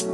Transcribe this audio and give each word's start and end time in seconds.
Hey, 0.00 0.06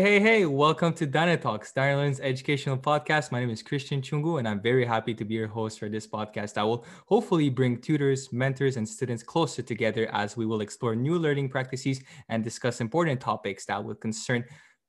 hey, 0.00 0.18
hey, 0.18 0.46
welcome 0.46 0.94
to 0.94 1.04
Dyna 1.04 1.36
Talks, 1.36 1.74
Darren's 1.74 2.20
educational 2.20 2.78
podcast. 2.78 3.30
My 3.30 3.40
name 3.40 3.50
is 3.50 3.62
Christian 3.62 4.00
Chungu, 4.00 4.38
and 4.38 4.48
I'm 4.48 4.62
very 4.62 4.86
happy 4.86 5.12
to 5.12 5.26
be 5.26 5.34
your 5.34 5.46
host 5.46 5.78
for 5.78 5.90
this 5.90 6.06
podcast. 6.06 6.56
I 6.56 6.64
will 6.64 6.86
hopefully 7.04 7.50
bring 7.50 7.82
tutors, 7.82 8.32
mentors, 8.32 8.78
and 8.78 8.88
students 8.88 9.22
closer 9.22 9.60
together 9.60 10.08
as 10.14 10.38
we 10.38 10.46
will 10.46 10.62
explore 10.62 10.96
new 10.96 11.18
learning 11.18 11.50
practices 11.50 12.00
and 12.30 12.42
discuss 12.42 12.80
important 12.80 13.20
topics 13.20 13.66
that 13.66 13.84
will 13.84 13.94
concern 13.94 14.42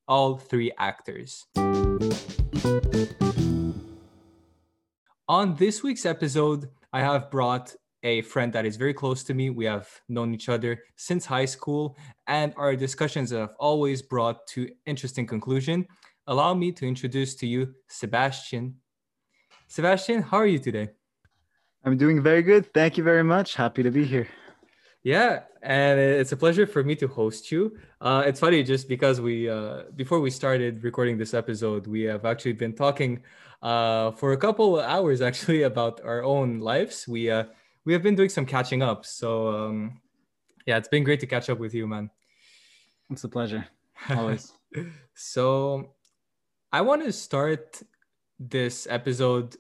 all 0.07 0.37
three 0.37 0.71
actors. 0.77 1.45
On 5.29 5.53
this 5.53 5.83
week's 5.83 6.07
episode, 6.07 6.69
I 6.91 7.01
have 7.01 7.29
brought 7.29 7.75
a 8.01 8.23
friend 8.23 8.51
that 8.53 8.65
is 8.65 8.77
very 8.77 8.95
close 8.95 9.23
to 9.25 9.35
me. 9.35 9.51
We 9.51 9.63
have 9.65 9.87
known 10.09 10.33
each 10.33 10.49
other 10.49 10.81
since 10.95 11.23
high 11.23 11.45
school, 11.45 11.95
and 12.25 12.51
our 12.57 12.75
discussions 12.75 13.29
have 13.29 13.53
always 13.59 14.01
brought 14.01 14.47
to 14.47 14.67
interesting 14.87 15.27
conclusion. 15.27 15.85
Allow 16.25 16.55
me 16.55 16.71
to 16.71 16.87
introduce 16.87 17.35
to 17.35 17.45
you 17.45 17.75
Sébastien. 17.87 18.73
Sébastien, 19.69 20.23
how 20.23 20.37
are 20.37 20.47
you 20.47 20.57
today? 20.57 20.89
I'm 21.85 21.95
doing 21.95 22.23
very 22.23 22.41
good. 22.41 22.73
Thank 22.73 22.97
you 22.97 23.03
very 23.03 23.23
much. 23.23 23.53
Happy 23.53 23.83
to 23.83 23.91
be 23.91 24.05
here. 24.05 24.27
Yeah, 25.03 25.43
and 25.61 25.99
it's 25.99 26.33
a 26.33 26.37
pleasure 26.37 26.67
for 26.67 26.83
me 26.83 26.95
to 26.97 27.07
host 27.07 27.51
you. 27.51 27.77
Uh, 28.01 28.23
it's 28.25 28.39
funny 28.39 28.63
just 28.63 28.89
because 28.89 29.21
we 29.21 29.49
uh, 29.49 29.83
before 29.95 30.19
we 30.19 30.29
started 30.29 30.83
recording 30.83 31.17
this 31.17 31.33
episode, 31.33 31.87
we 31.87 32.01
have 32.03 32.25
actually 32.25 32.53
been 32.53 32.73
talking 32.73 33.23
uh, 33.61 34.11
for 34.11 34.33
a 34.33 34.37
couple 34.37 34.79
hours 34.79 35.21
actually 35.29 35.63
about 35.63 36.01
our 36.03 36.23
own 36.23 36.59
lives. 36.59 37.07
We 37.07 37.31
uh, 37.31 37.45
we 37.85 37.93
have 37.93 38.03
been 38.03 38.15
doing 38.15 38.29
some 38.29 38.45
catching 38.45 38.81
up. 38.83 39.05
So 39.05 39.47
um, 39.47 40.01
yeah, 40.65 40.77
it's 40.77 40.89
been 40.89 41.05
great 41.05 41.21
to 41.21 41.27
catch 41.27 41.49
up 41.49 41.59
with 41.59 41.73
you, 41.73 41.87
man. 41.87 42.09
It's 43.09 43.23
a 43.23 43.29
pleasure. 43.29 43.65
Always. 44.09 44.51
so 45.15 45.93
I 46.73 46.81
want 46.81 47.05
to 47.05 47.13
start 47.13 47.81
this 48.37 48.85
episode 48.89 49.55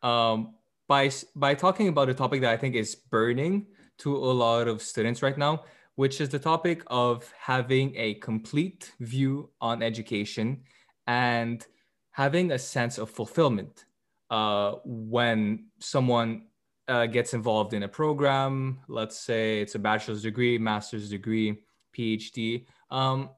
um, 0.00 0.54
by 0.86 1.10
by 1.34 1.54
talking 1.54 1.88
about 1.88 2.08
a 2.08 2.14
topic 2.14 2.40
that 2.42 2.50
I 2.52 2.56
think 2.56 2.76
is 2.76 2.94
burning 2.94 3.66
to 4.00 4.16
a 4.16 4.32
lot 4.32 4.68
of 4.68 4.82
students 4.82 5.22
right 5.22 5.38
now, 5.38 5.64
which 5.94 6.20
is 6.20 6.28
the 6.28 6.38
topic 6.38 6.82
of 6.88 7.32
having 7.38 7.94
a 7.96 8.14
complete 8.14 8.92
view 9.00 9.50
on 9.60 9.82
education 9.82 10.62
and 11.06 11.66
having 12.12 12.52
a 12.52 12.58
sense 12.58 12.98
of 12.98 13.10
fulfillment 13.10 13.84
uh, 14.30 14.74
when 14.84 15.66
someone 15.78 16.42
uh, 16.88 17.06
gets 17.06 17.34
involved 17.34 17.72
in 17.72 17.82
a 17.84 17.88
program, 17.88 18.80
let's 18.88 19.18
say 19.18 19.60
it's 19.60 19.74
a 19.74 19.78
bachelor's 19.78 20.22
degree, 20.22 20.58
master's 20.58 21.10
degree, 21.10 21.62
PhD, 21.96 22.66
um, 22.90 23.30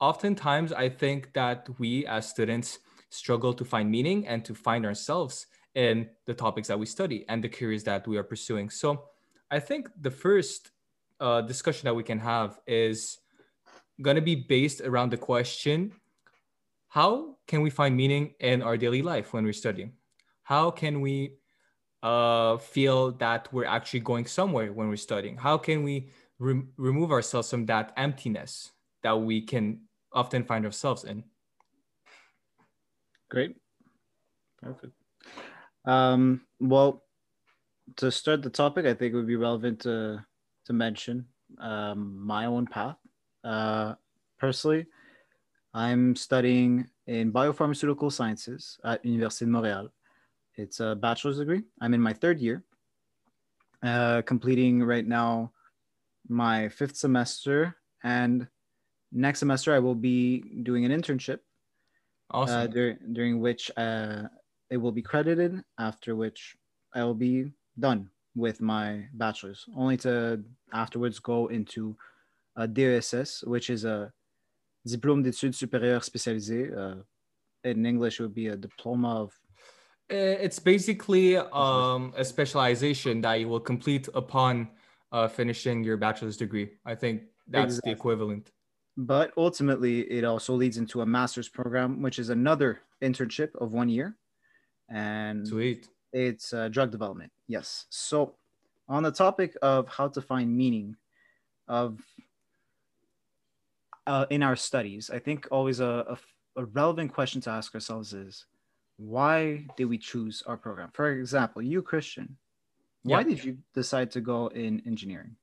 oftentimes 0.00 0.72
I 0.72 0.88
think 0.88 1.32
that 1.34 1.68
we 1.78 2.06
as 2.06 2.28
students 2.28 2.78
struggle 3.10 3.52
to 3.54 3.64
find 3.64 3.90
meaning 3.90 4.26
and 4.26 4.44
to 4.44 4.54
find 4.54 4.86
ourselves 4.86 5.46
in 5.74 6.08
the 6.26 6.34
topics 6.34 6.68
that 6.68 6.78
we 6.78 6.86
study 6.86 7.24
and 7.28 7.44
the 7.44 7.48
careers 7.48 7.84
that 7.84 8.06
we 8.06 8.16
are 8.16 8.22
pursuing. 8.24 8.70
So 8.70 9.04
I 9.50 9.58
think 9.58 9.88
the 10.00 10.10
first 10.10 10.70
uh, 11.18 11.40
discussion 11.42 11.86
that 11.86 11.94
we 11.94 12.02
can 12.02 12.18
have 12.18 12.60
is 12.66 13.18
going 14.00 14.16
to 14.16 14.22
be 14.22 14.34
based 14.34 14.80
around 14.80 15.10
the 15.10 15.16
question 15.16 15.92
how 16.88 17.36
can 17.46 17.62
we 17.62 17.70
find 17.70 17.96
meaning 17.96 18.34
in 18.40 18.62
our 18.62 18.76
daily 18.76 19.00
life 19.00 19.32
when 19.32 19.44
we're 19.44 19.52
studying? 19.52 19.92
How 20.42 20.72
can 20.72 21.00
we 21.00 21.36
uh, 22.02 22.56
feel 22.58 23.12
that 23.12 23.52
we're 23.52 23.64
actually 23.64 24.00
going 24.00 24.26
somewhere 24.26 24.72
when 24.72 24.88
we're 24.88 24.96
studying? 24.96 25.36
How 25.36 25.56
can 25.56 25.84
we 25.84 26.10
re- 26.40 26.64
remove 26.76 27.12
ourselves 27.12 27.48
from 27.48 27.66
that 27.66 27.92
emptiness 27.96 28.72
that 29.04 29.14
we 29.14 29.40
can 29.40 29.82
often 30.12 30.42
find 30.42 30.64
ourselves 30.64 31.04
in? 31.04 31.22
Great. 33.30 33.54
Perfect. 34.60 34.92
Um, 35.84 36.40
well, 36.58 37.04
to 37.96 38.10
start 38.10 38.42
the 38.42 38.50
topic, 38.50 38.86
I 38.86 38.94
think 38.94 39.12
it 39.12 39.16
would 39.16 39.26
be 39.26 39.36
relevant 39.36 39.80
to, 39.80 40.24
to 40.66 40.72
mention 40.72 41.26
um, 41.58 42.24
my 42.24 42.46
own 42.46 42.66
path. 42.66 42.96
Uh, 43.44 43.94
personally, 44.38 44.86
I'm 45.72 46.16
studying 46.16 46.88
in 47.06 47.32
biopharmaceutical 47.32 48.12
sciences 48.12 48.78
at 48.84 49.04
Université 49.04 49.40
de 49.40 49.46
Montréal. 49.46 49.88
It's 50.56 50.80
a 50.80 50.94
bachelor's 50.94 51.38
degree. 51.38 51.62
I'm 51.80 51.94
in 51.94 52.00
my 52.00 52.12
third 52.12 52.40
year, 52.40 52.64
uh, 53.82 54.22
completing 54.22 54.82
right 54.82 55.06
now 55.06 55.52
my 56.28 56.68
fifth 56.68 56.96
semester. 56.96 57.76
And 58.02 58.48
next 59.12 59.38
semester, 59.38 59.74
I 59.74 59.78
will 59.78 59.94
be 59.94 60.40
doing 60.62 60.84
an 60.84 60.92
internship. 60.92 61.38
Awesome. 62.30 62.60
Uh, 62.60 62.66
dur- 62.66 62.98
during 63.12 63.40
which 63.40 63.70
uh, 63.76 64.24
it 64.70 64.76
will 64.76 64.92
be 64.92 65.02
credited, 65.02 65.62
after 65.78 66.14
which 66.14 66.56
I 66.94 67.04
will 67.04 67.14
be 67.14 67.52
done 67.80 68.10
with 68.36 68.60
my 68.60 69.06
bachelor's, 69.14 69.64
only 69.76 69.96
to 69.98 70.42
afterwards 70.72 71.18
go 71.18 71.48
into 71.48 71.96
a 72.56 72.66
DESS, 72.68 73.44
which 73.46 73.70
is 73.70 73.84
a 73.84 74.12
Diplôme 74.88 75.22
d'études 75.22 75.56
supérieures 75.58 76.04
spécialisées. 76.04 76.72
Uh, 76.76 77.02
in 77.64 77.84
English, 77.84 78.18
it 78.18 78.22
would 78.22 78.34
be 78.34 78.48
a 78.48 78.56
diploma 78.56 79.08
of 79.24 79.30
Uh, 80.10 80.36
It's 80.46 80.58
basically 80.58 81.36
um, 81.36 82.12
a 82.16 82.24
specialization 82.24 83.20
that 83.20 83.34
you 83.40 83.48
will 83.48 83.60
complete 83.60 84.08
upon 84.14 84.68
uh, 85.12 85.28
finishing 85.28 85.84
your 85.84 85.96
bachelor's 85.98 86.36
degree. 86.36 86.68
I 86.84 86.94
think 86.96 87.22
that's 87.46 87.74
Exactly. 87.76 87.90
the 87.92 87.96
equivalent. 87.98 88.44
but 88.96 89.28
ultimately 89.36 90.00
it 90.18 90.24
also 90.24 90.52
leads 90.62 90.76
into 90.82 91.00
a 91.02 91.06
master's 91.06 91.48
program 91.48 92.02
which 92.04 92.18
is 92.18 92.28
another 92.30 92.70
internship 93.08 93.50
of 93.62 93.72
one 93.72 93.88
year 93.96 94.08
and 94.88 95.46
Sweet. 95.46 95.88
it's 96.12 96.52
uh, 96.52 96.68
drug 96.76 96.90
development 96.90 97.30
yes 97.50 97.86
so 97.90 98.36
on 98.88 99.02
the 99.02 99.10
topic 99.10 99.56
of 99.60 99.88
how 99.88 100.06
to 100.06 100.22
find 100.22 100.56
meaning 100.56 100.94
of 101.66 101.98
uh, 104.06 104.24
in 104.30 104.42
our 104.42 104.54
studies 104.54 105.10
i 105.10 105.18
think 105.18 105.48
always 105.50 105.80
a, 105.80 106.16
a, 106.56 106.62
a 106.62 106.64
relevant 106.66 107.12
question 107.12 107.40
to 107.40 107.50
ask 107.50 107.74
ourselves 107.74 108.14
is 108.14 108.46
why 108.98 109.66
did 109.76 109.86
we 109.86 109.98
choose 109.98 110.42
our 110.46 110.56
program 110.56 110.90
for 110.92 111.10
example 111.10 111.60
you 111.60 111.82
christian 111.82 112.36
why 113.02 113.22
Yeah. 113.22 113.28
did 113.28 113.42
you 113.44 113.58
decide 113.74 114.10
to 114.12 114.20
go 114.20 114.46
in 114.48 114.80
engineering 114.86 115.34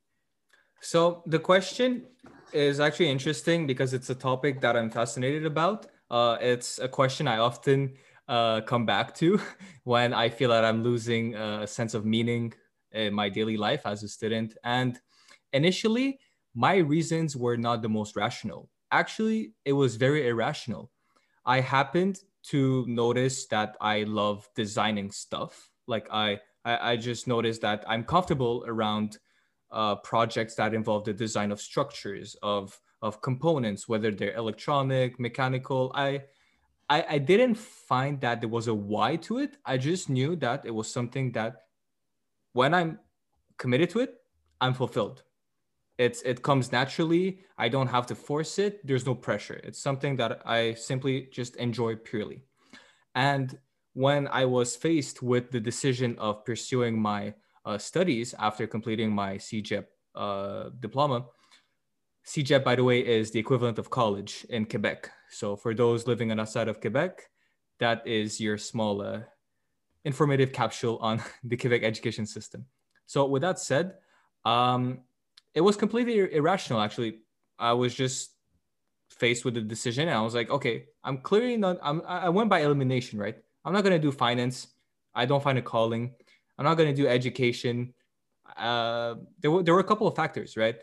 So 0.79 1.23
the 1.25 1.39
question 1.39 2.05
is 2.53 2.79
actually 2.79 3.09
interesting 3.09 3.67
because 3.67 3.93
it's 3.93 4.09
a 4.09 4.15
topic 4.15 4.61
that 4.61 4.77
I'm 4.77 4.89
fascinated 4.89 5.45
about. 5.45 5.87
Uh, 6.09 6.37
it's 6.39 6.79
a 6.79 6.87
question 6.87 7.27
I 7.27 7.37
often 7.37 7.97
uh, 8.27 8.61
come 8.61 8.85
back 8.85 9.15
to 9.15 9.39
when 9.83 10.13
I 10.13 10.29
feel 10.29 10.49
that 10.49 10.65
I'm 10.65 10.83
losing 10.83 11.35
a 11.35 11.67
sense 11.67 11.93
of 11.93 12.05
meaning 12.05 12.53
in 12.91 13.13
my 13.13 13.29
daily 13.29 13.57
life 13.57 13.81
as 13.85 14.03
a 14.03 14.07
student. 14.07 14.57
And 14.63 14.99
initially, 15.53 16.19
my 16.55 16.77
reasons 16.77 17.35
were 17.35 17.57
not 17.57 17.81
the 17.81 17.89
most 17.89 18.15
rational. 18.15 18.69
Actually, 18.91 19.53
it 19.65 19.73
was 19.73 19.95
very 19.95 20.27
irrational. 20.27 20.91
I 21.45 21.61
happened 21.61 22.19
to 22.43 22.85
notice 22.87 23.45
that 23.47 23.75
I 23.81 24.03
love 24.03 24.47
designing 24.55 25.11
stuff. 25.11 25.69
Like 25.87 26.07
I, 26.11 26.39
I, 26.65 26.91
I 26.91 26.97
just 26.97 27.27
noticed 27.27 27.61
that 27.61 27.83
I'm 27.87 28.03
comfortable 28.03 28.63
around 28.67 29.17
uh, 29.71 29.95
projects 29.95 30.55
that 30.55 30.73
involve 30.73 31.03
the 31.03 31.13
design 31.13 31.51
of 31.51 31.61
structures 31.61 32.35
of 32.41 32.79
of 33.01 33.21
components 33.21 33.87
whether 33.87 34.09
they're 34.09 34.33
electronic 34.35 35.19
mechanical 35.19 35.91
I, 35.93 36.23
I 36.89 37.05
i 37.09 37.17
didn't 37.17 37.55
find 37.55 38.19
that 38.21 38.41
there 38.41 38.49
was 38.49 38.67
a 38.67 38.73
why 38.73 39.15
to 39.27 39.39
it. 39.39 39.57
I 39.65 39.77
just 39.77 40.09
knew 40.09 40.35
that 40.37 40.65
it 40.65 40.71
was 40.71 40.89
something 40.89 41.31
that 41.33 41.63
when 42.53 42.73
i'm 42.73 42.99
committed 43.57 43.89
to 43.91 43.99
it 43.99 44.15
i'm 44.61 44.73
fulfilled. 44.73 45.23
It's 45.97 46.21
it 46.21 46.43
comes 46.43 46.71
naturally. 46.71 47.39
I 47.57 47.69
don't 47.69 47.87
have 47.87 48.05
to 48.07 48.15
force 48.15 48.59
it. 48.59 48.85
There's 48.85 49.05
no 49.05 49.15
pressure. 49.15 49.59
It's 49.63 49.79
something 49.79 50.15
that 50.17 50.41
i 50.45 50.73
simply 50.73 51.27
just 51.31 51.55
enjoy 51.57 51.95
purely. 51.95 52.43
And 53.15 53.57
when 53.93 54.27
i 54.27 54.45
was 54.45 54.75
faced 54.75 55.23
with 55.23 55.51
the 55.51 55.59
decision 55.59 56.15
of 56.19 56.45
pursuing 56.45 56.99
my 57.01 57.33
uh, 57.65 57.77
studies 57.77 58.33
after 58.39 58.65
completing 58.65 59.11
my 59.11 59.37
CEGEP 59.37 59.85
uh, 60.15 60.69
diploma. 60.79 61.25
CEGEP, 62.27 62.63
by 62.63 62.75
the 62.75 62.83
way, 62.83 62.99
is 62.99 63.31
the 63.31 63.39
equivalent 63.39 63.79
of 63.79 63.89
college 63.89 64.45
in 64.49 64.65
Quebec. 64.65 65.09
So 65.29 65.55
for 65.55 65.73
those 65.73 66.07
living 66.07 66.29
on 66.31 66.39
outside 66.39 66.67
of 66.67 66.81
Quebec, 66.81 67.23
that 67.79 68.05
is 68.05 68.39
your 68.39 68.57
small 68.57 69.01
uh, 69.01 69.21
informative 70.03 70.51
capsule 70.51 70.97
on 71.01 71.21
the 71.43 71.55
Quebec 71.55 71.83
education 71.83 72.25
system. 72.25 72.65
So 73.05 73.25
with 73.25 73.43
that 73.43 73.59
said, 73.59 73.93
um, 74.43 74.99
it 75.53 75.61
was 75.61 75.77
completely 75.77 76.19
irrational. 76.33 76.81
Actually, 76.81 77.19
I 77.57 77.73
was 77.73 77.95
just 77.95 78.31
faced 79.09 79.45
with 79.45 79.53
the 79.53 79.61
decision, 79.61 80.09
and 80.09 80.17
I 80.17 80.21
was 80.21 80.35
like, 80.35 80.49
okay, 80.49 80.85
I'm 81.03 81.19
clearly 81.19 81.55
not. 81.55 81.77
I'm, 81.81 82.01
I 82.05 82.29
went 82.29 82.49
by 82.49 82.59
elimination, 82.59 83.17
right? 83.17 83.37
I'm 83.63 83.73
not 83.73 83.83
gonna 83.83 83.99
do 83.99 84.11
finance. 84.11 84.67
I 85.15 85.25
don't 85.25 85.41
find 85.41 85.57
a 85.57 85.61
calling. 85.61 86.13
I'm 86.57 86.65
not 86.65 86.75
going 86.75 86.93
to 86.93 87.01
do 87.01 87.07
education. 87.07 87.93
Uh, 88.55 89.15
there 89.39 89.51
were 89.51 89.63
there 89.63 89.73
were 89.73 89.79
a 89.79 89.83
couple 89.83 90.07
of 90.07 90.15
factors, 90.15 90.57
right? 90.57 90.75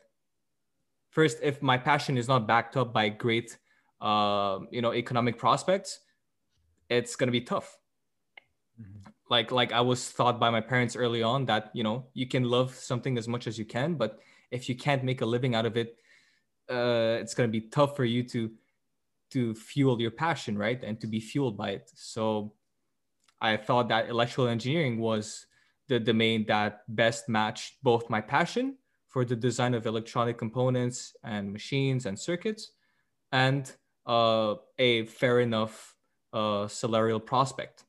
First, 1.15 1.39
if 1.43 1.63
my 1.63 1.79
passion 1.79 2.19
is 2.19 2.27
not 2.27 2.49
backed 2.49 2.77
up 2.77 2.93
by 2.93 3.09
great, 3.09 3.57
uh, 4.01 4.59
you 4.73 4.83
know, 4.83 4.93
economic 4.93 5.39
prospects, 5.39 6.01
it's 6.91 7.15
going 7.15 7.29
to 7.29 7.33
be 7.33 7.41
tough. 7.41 7.79
Mm-hmm. 8.81 9.11
Like 9.31 9.53
like 9.53 9.71
I 9.71 9.81
was 9.81 10.13
taught 10.13 10.41
by 10.41 10.51
my 10.51 10.61
parents 10.61 10.97
early 10.97 11.23
on 11.23 11.47
that 11.47 11.71
you 11.73 11.85
know 11.85 12.07
you 12.15 12.27
can 12.27 12.43
love 12.43 12.75
something 12.75 13.17
as 13.17 13.29
much 13.29 13.47
as 13.47 13.57
you 13.57 13.65
can, 13.65 13.95
but 13.95 14.19
if 14.51 14.69
you 14.69 14.75
can't 14.75 15.05
make 15.05 15.21
a 15.21 15.27
living 15.27 15.55
out 15.55 15.67
of 15.67 15.77
it, 15.77 15.97
uh, 16.69 17.23
it's 17.23 17.33
going 17.33 17.49
to 17.49 17.61
be 17.61 17.69
tough 17.69 17.95
for 17.95 18.05
you 18.05 18.25
to 18.25 18.51
to 19.31 19.55
fuel 19.55 20.01
your 20.01 20.11
passion, 20.11 20.59
right? 20.59 20.83
And 20.83 21.01
to 21.01 21.07
be 21.07 21.21
fueled 21.21 21.57
by 21.57 21.71
it. 21.71 21.91
So 21.95 22.55
I 23.41 23.57
thought 23.57 23.89
that 23.89 24.09
electrical 24.09 24.49
engineering 24.49 24.99
was 24.99 25.47
the 25.87 26.01
domain 26.01 26.45
that 26.49 26.83
best 26.89 27.29
matched 27.29 27.75
both 27.85 28.11
my 28.11 28.21
passion 28.21 28.79
for 29.15 29.25
the 29.25 29.37
design 29.37 29.75
of 29.75 29.87
electronic 29.87 30.37
components 30.37 31.15
and 31.23 31.53
machines 31.53 32.05
and 32.05 32.19
circuits 32.19 32.73
and 33.31 33.71
uh, 34.09 34.57
a 34.77 35.07
fair 35.07 35.39
enough 35.39 35.95
uh, 36.33 36.67
salarial 36.67 37.21
prospect. 37.21 37.85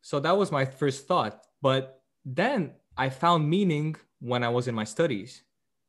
So 0.00 0.18
that 0.20 0.34
was 0.38 0.50
my 0.50 0.64
first 0.64 1.06
thought. 1.06 1.44
But 1.60 2.00
then 2.24 2.72
I 2.96 3.10
found 3.10 3.50
meaning 3.50 3.96
when 4.20 4.42
I 4.42 4.48
was 4.48 4.66
in 4.66 4.74
my 4.74 4.84
studies, 4.84 5.42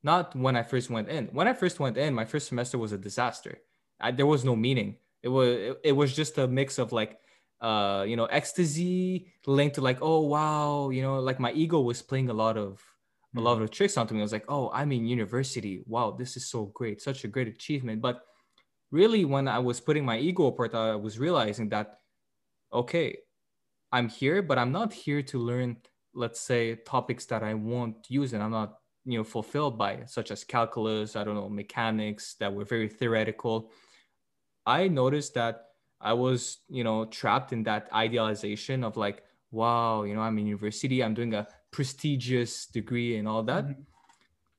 not 0.04 0.36
when 0.36 0.58
I 0.58 0.64
first 0.64 0.90
went 0.90 1.08
in. 1.08 1.28
When 1.28 1.48
I 1.48 1.54
first 1.54 1.80
went 1.80 1.96
in, 1.98 2.14
my 2.14 2.26
first 2.26 2.50
semester 2.50 2.78
was 2.78 2.92
a 2.92 2.98
disaster. 2.98 3.58
I, 4.02 4.12
there 4.12 4.26
was 4.26 4.44
no 4.44 4.58
meaning. 4.58 4.98
It 5.24 5.30
was 5.30 5.48
it, 5.48 5.80
it 5.86 5.92
was 5.94 6.14
just 6.14 6.38
a 6.38 6.46
mix 6.46 6.78
of 6.78 6.92
like 6.92 7.20
uh 7.62 8.04
you 8.06 8.18
know 8.18 8.26
ecstasy 8.26 9.32
linked 9.46 9.76
to 9.76 9.82
like 9.82 10.00
oh 10.02 10.22
wow 10.22 10.90
you 10.90 11.04
know 11.04 11.20
like 11.20 11.40
my 11.40 11.52
ego 11.54 11.80
was 11.80 12.02
playing 12.02 12.28
a 12.30 12.34
lot 12.34 12.58
of 12.58 12.91
a 13.36 13.40
lot 13.40 13.62
of 13.62 13.72
tricks 13.72 13.98
onto 13.98 14.14
me. 14.14 14.22
I 14.22 14.24
was 14.24 14.34
like, 14.34 14.46
oh, 14.50 14.70
I'm 14.74 14.92
in 14.92 15.06
university. 15.06 15.84
Wow, 15.88 16.12
this 16.12 16.36
is 16.36 16.48
so 16.48 16.66
great, 16.66 17.02
such 17.02 17.24
a 17.24 17.28
great 17.28 17.48
achievement. 17.48 18.02
But 18.02 18.24
really, 18.92 19.26
when 19.26 19.48
I 19.48 19.60
was 19.60 19.80
putting 19.80 20.06
my 20.06 20.18
ego 20.18 20.48
apart, 20.48 20.76
I 20.76 20.96
was 20.96 21.18
realizing 21.18 21.70
that, 21.70 22.00
okay, 22.74 23.18
I'm 23.92 24.10
here, 24.10 24.42
but 24.42 24.58
I'm 24.58 24.72
not 24.72 24.92
here 24.94 25.22
to 25.24 25.40
learn, 25.40 25.78
let's 26.14 26.42
say, 26.42 26.76
topics 26.76 27.26
that 27.28 27.44
I 27.44 27.54
won't 27.54 28.06
use 28.10 28.34
and 28.34 28.44
I'm 28.44 28.52
not, 28.52 28.80
you 29.06 29.18
know, 29.18 29.24
fulfilled 29.24 29.78
by, 29.78 30.04
such 30.06 30.32
as 30.32 30.44
calculus, 30.44 31.16
I 31.16 31.24
don't 31.24 31.36
know, 31.36 31.50
mechanics 31.50 32.36
that 32.40 32.54
were 32.54 32.66
very 32.66 32.90
theoretical. 32.90 33.72
I 34.66 34.88
noticed 34.88 35.34
that 35.36 35.68
I 36.00 36.14
was, 36.14 36.60
you 36.68 36.84
know, 36.84 37.06
trapped 37.06 37.54
in 37.54 37.64
that 37.64 37.90
idealization 37.94 38.84
of 38.84 38.98
like, 38.98 39.24
wow, 39.52 40.04
you 40.04 40.16
know, 40.16 40.22
I'm 40.22 40.38
in 40.38 40.48
university, 40.48 41.04
I'm 41.04 41.14
doing 41.14 41.34
a 41.34 41.48
prestigious 41.72 42.68
degree 42.68 43.18
and 43.18 43.28
all 43.28 43.44
that. 43.44 43.66
Mm-hmm. 43.66 43.82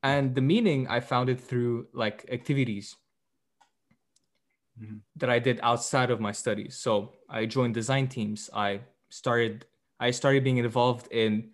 And 0.03 0.35
the 0.35 0.41
meaning 0.41 0.89
I 0.89 1.01
found 1.01 1.29
it 1.29 1.41
through 1.41 1.87
like 1.93 2.27
activities 2.33 2.97
mm-hmm. 4.81 4.97
that 5.17 5.31
I 5.31 5.39
did 5.39 5.61
outside 5.63 6.11
of 6.11 6.21
my 6.21 6.33
studies. 6.33 6.77
So 6.77 7.13
I 7.29 7.47
joined 7.47 7.75
design 7.75 8.09
teams. 8.09 8.51
I 8.53 8.81
started 9.11 9.67
I 10.01 10.11
started 10.11 10.43
being 10.43 10.57
involved 10.57 11.13
in 11.13 11.51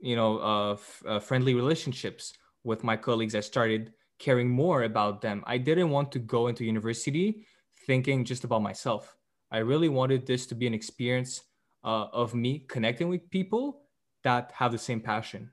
you 0.00 0.16
know 0.16 0.38
uh, 0.38 0.72
f- 0.72 1.02
uh, 1.06 1.20
friendly 1.20 1.54
relationships 1.54 2.32
with 2.62 2.84
my 2.84 2.96
colleagues. 2.96 3.34
I 3.34 3.40
started 3.40 3.92
caring 4.18 4.48
more 4.48 4.84
about 4.84 5.20
them. 5.20 5.42
I 5.46 5.58
didn't 5.58 5.90
want 5.90 6.12
to 6.12 6.18
go 6.18 6.46
into 6.46 6.64
university 6.64 7.46
thinking 7.86 8.24
just 8.24 8.44
about 8.44 8.62
myself. 8.62 9.14
I 9.50 9.58
really 9.58 9.90
wanted 9.90 10.26
this 10.26 10.46
to 10.46 10.54
be 10.54 10.66
an 10.66 10.72
experience 10.72 11.42
uh, 11.84 12.06
of 12.12 12.34
me 12.34 12.64
connecting 12.66 13.08
with 13.08 13.28
people 13.30 13.83
that 14.24 14.50
have 14.56 14.72
the 14.72 14.78
same 14.78 15.00
passion, 15.00 15.52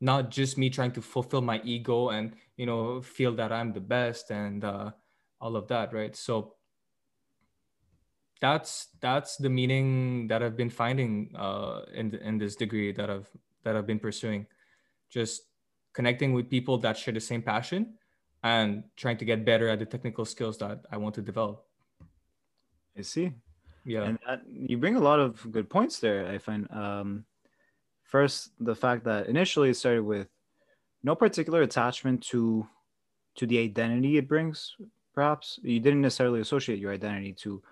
not 0.00 0.30
just 0.30 0.56
me 0.56 0.70
trying 0.70 0.92
to 0.92 1.02
fulfill 1.02 1.40
my 1.40 1.60
ego 1.64 2.10
and 2.10 2.34
you 2.56 2.66
know 2.66 3.02
feel 3.02 3.34
that 3.34 3.50
I'm 3.50 3.72
the 3.72 3.80
best 3.80 4.30
and 4.30 4.64
uh, 4.64 4.92
all 5.40 5.56
of 5.56 5.66
that, 5.68 5.92
right? 5.92 6.14
So 6.14 6.54
that's 8.40 8.88
that's 9.00 9.36
the 9.36 9.48
meaning 9.48 10.28
that 10.28 10.42
I've 10.42 10.56
been 10.56 10.70
finding 10.70 11.34
uh, 11.36 11.82
in 11.92 12.14
in 12.14 12.38
this 12.38 12.54
degree 12.54 12.92
that 12.92 13.10
I've 13.10 13.28
that 13.64 13.74
I've 13.74 13.86
been 13.86 13.98
pursuing, 13.98 14.46
just 15.10 15.42
connecting 15.92 16.32
with 16.32 16.48
people 16.48 16.78
that 16.78 16.96
share 16.96 17.14
the 17.14 17.20
same 17.20 17.42
passion 17.42 17.94
and 18.44 18.84
trying 18.96 19.16
to 19.16 19.24
get 19.24 19.44
better 19.44 19.68
at 19.68 19.80
the 19.80 19.86
technical 19.86 20.24
skills 20.24 20.58
that 20.58 20.84
I 20.92 20.96
want 20.96 21.14
to 21.16 21.22
develop. 21.22 21.64
I 22.96 23.02
see. 23.02 23.32
Yeah, 23.84 24.04
and 24.04 24.18
that, 24.26 24.42
you 24.46 24.76
bring 24.76 24.96
a 24.96 25.00
lot 25.00 25.18
of 25.18 25.50
good 25.50 25.70
points 25.70 25.98
there. 25.98 26.28
I 26.28 26.38
find 26.38 26.70
um, 26.70 27.24
first 28.08 28.50
the 28.58 28.74
fact 28.74 29.04
that 29.04 29.28
initially 29.28 29.70
it 29.70 29.76
started 29.76 30.02
with 30.02 30.28
no 31.04 31.14
particular 31.14 31.62
attachment 31.62 32.22
to 32.32 32.66
to 33.36 33.46
the 33.46 33.58
identity 33.58 34.18
it 34.18 34.26
brings. 34.26 34.74
Perhaps 35.14 35.60
you 35.62 35.78
didn't 35.78 36.00
necessarily 36.00 36.40
associate 36.40 36.80
your 36.80 36.92
identity 36.92 37.32
to 37.44 37.62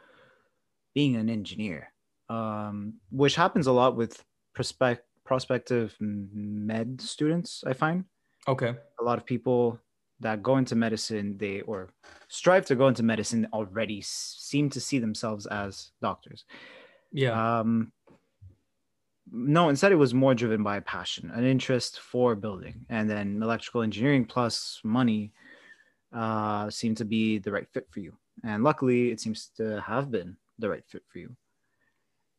being 0.95 1.17
an 1.17 1.29
engineer, 1.29 1.93
um, 2.29 2.95
which 3.11 3.35
happens 3.35 3.67
a 3.67 3.73
lot 3.73 3.97
with 3.97 4.23
prospect 4.55 5.03
prospective 5.25 5.97
med 6.01 7.01
students. 7.01 7.65
I 7.67 7.73
find. 7.73 8.05
Okay. 8.47 8.75
A 9.01 9.03
lot 9.03 9.19
of 9.19 9.27
people 9.27 9.81
that 10.21 10.43
go 10.43 10.57
into 10.57 10.75
medicine 10.75 11.37
they 11.39 11.61
or 11.63 11.91
strive 12.29 12.65
to 12.67 12.75
go 12.75 12.89
into 12.89 13.03
medicine 13.03 13.47
already 13.53 14.01
seem 14.03 14.71
to 14.71 14.81
see 14.81 14.99
themselves 14.99 15.47
as 15.47 15.91
doctors 16.01 16.45
yeah 17.13 17.61
um 17.61 17.93
no 19.31 19.69
instead 19.69 19.93
it 19.93 19.97
was 19.97 20.15
more 20.15 20.35
driven 20.35 20.63
by 20.63 20.79
passion 20.81 21.31
an 21.35 21.45
interest 21.45 22.01
for 22.01 22.35
building 22.35 22.87
and 22.89 23.09
then 23.11 23.43
electrical 23.43 23.83
engineering 23.83 24.25
plus 24.25 24.81
money 24.85 25.33
uh 26.15 26.71
seemed 26.71 26.97
to 26.97 27.05
be 27.05 27.39
the 27.39 27.51
right 27.51 27.69
fit 27.73 27.87
for 27.91 28.01
you 28.01 28.13
and 28.45 28.63
luckily 28.63 29.11
it 29.11 29.21
seems 29.21 29.51
to 29.57 29.81
have 29.81 30.11
been 30.11 30.37
the 30.59 30.69
right 30.69 30.85
fit 30.87 31.03
for 31.09 31.19
you 31.19 31.35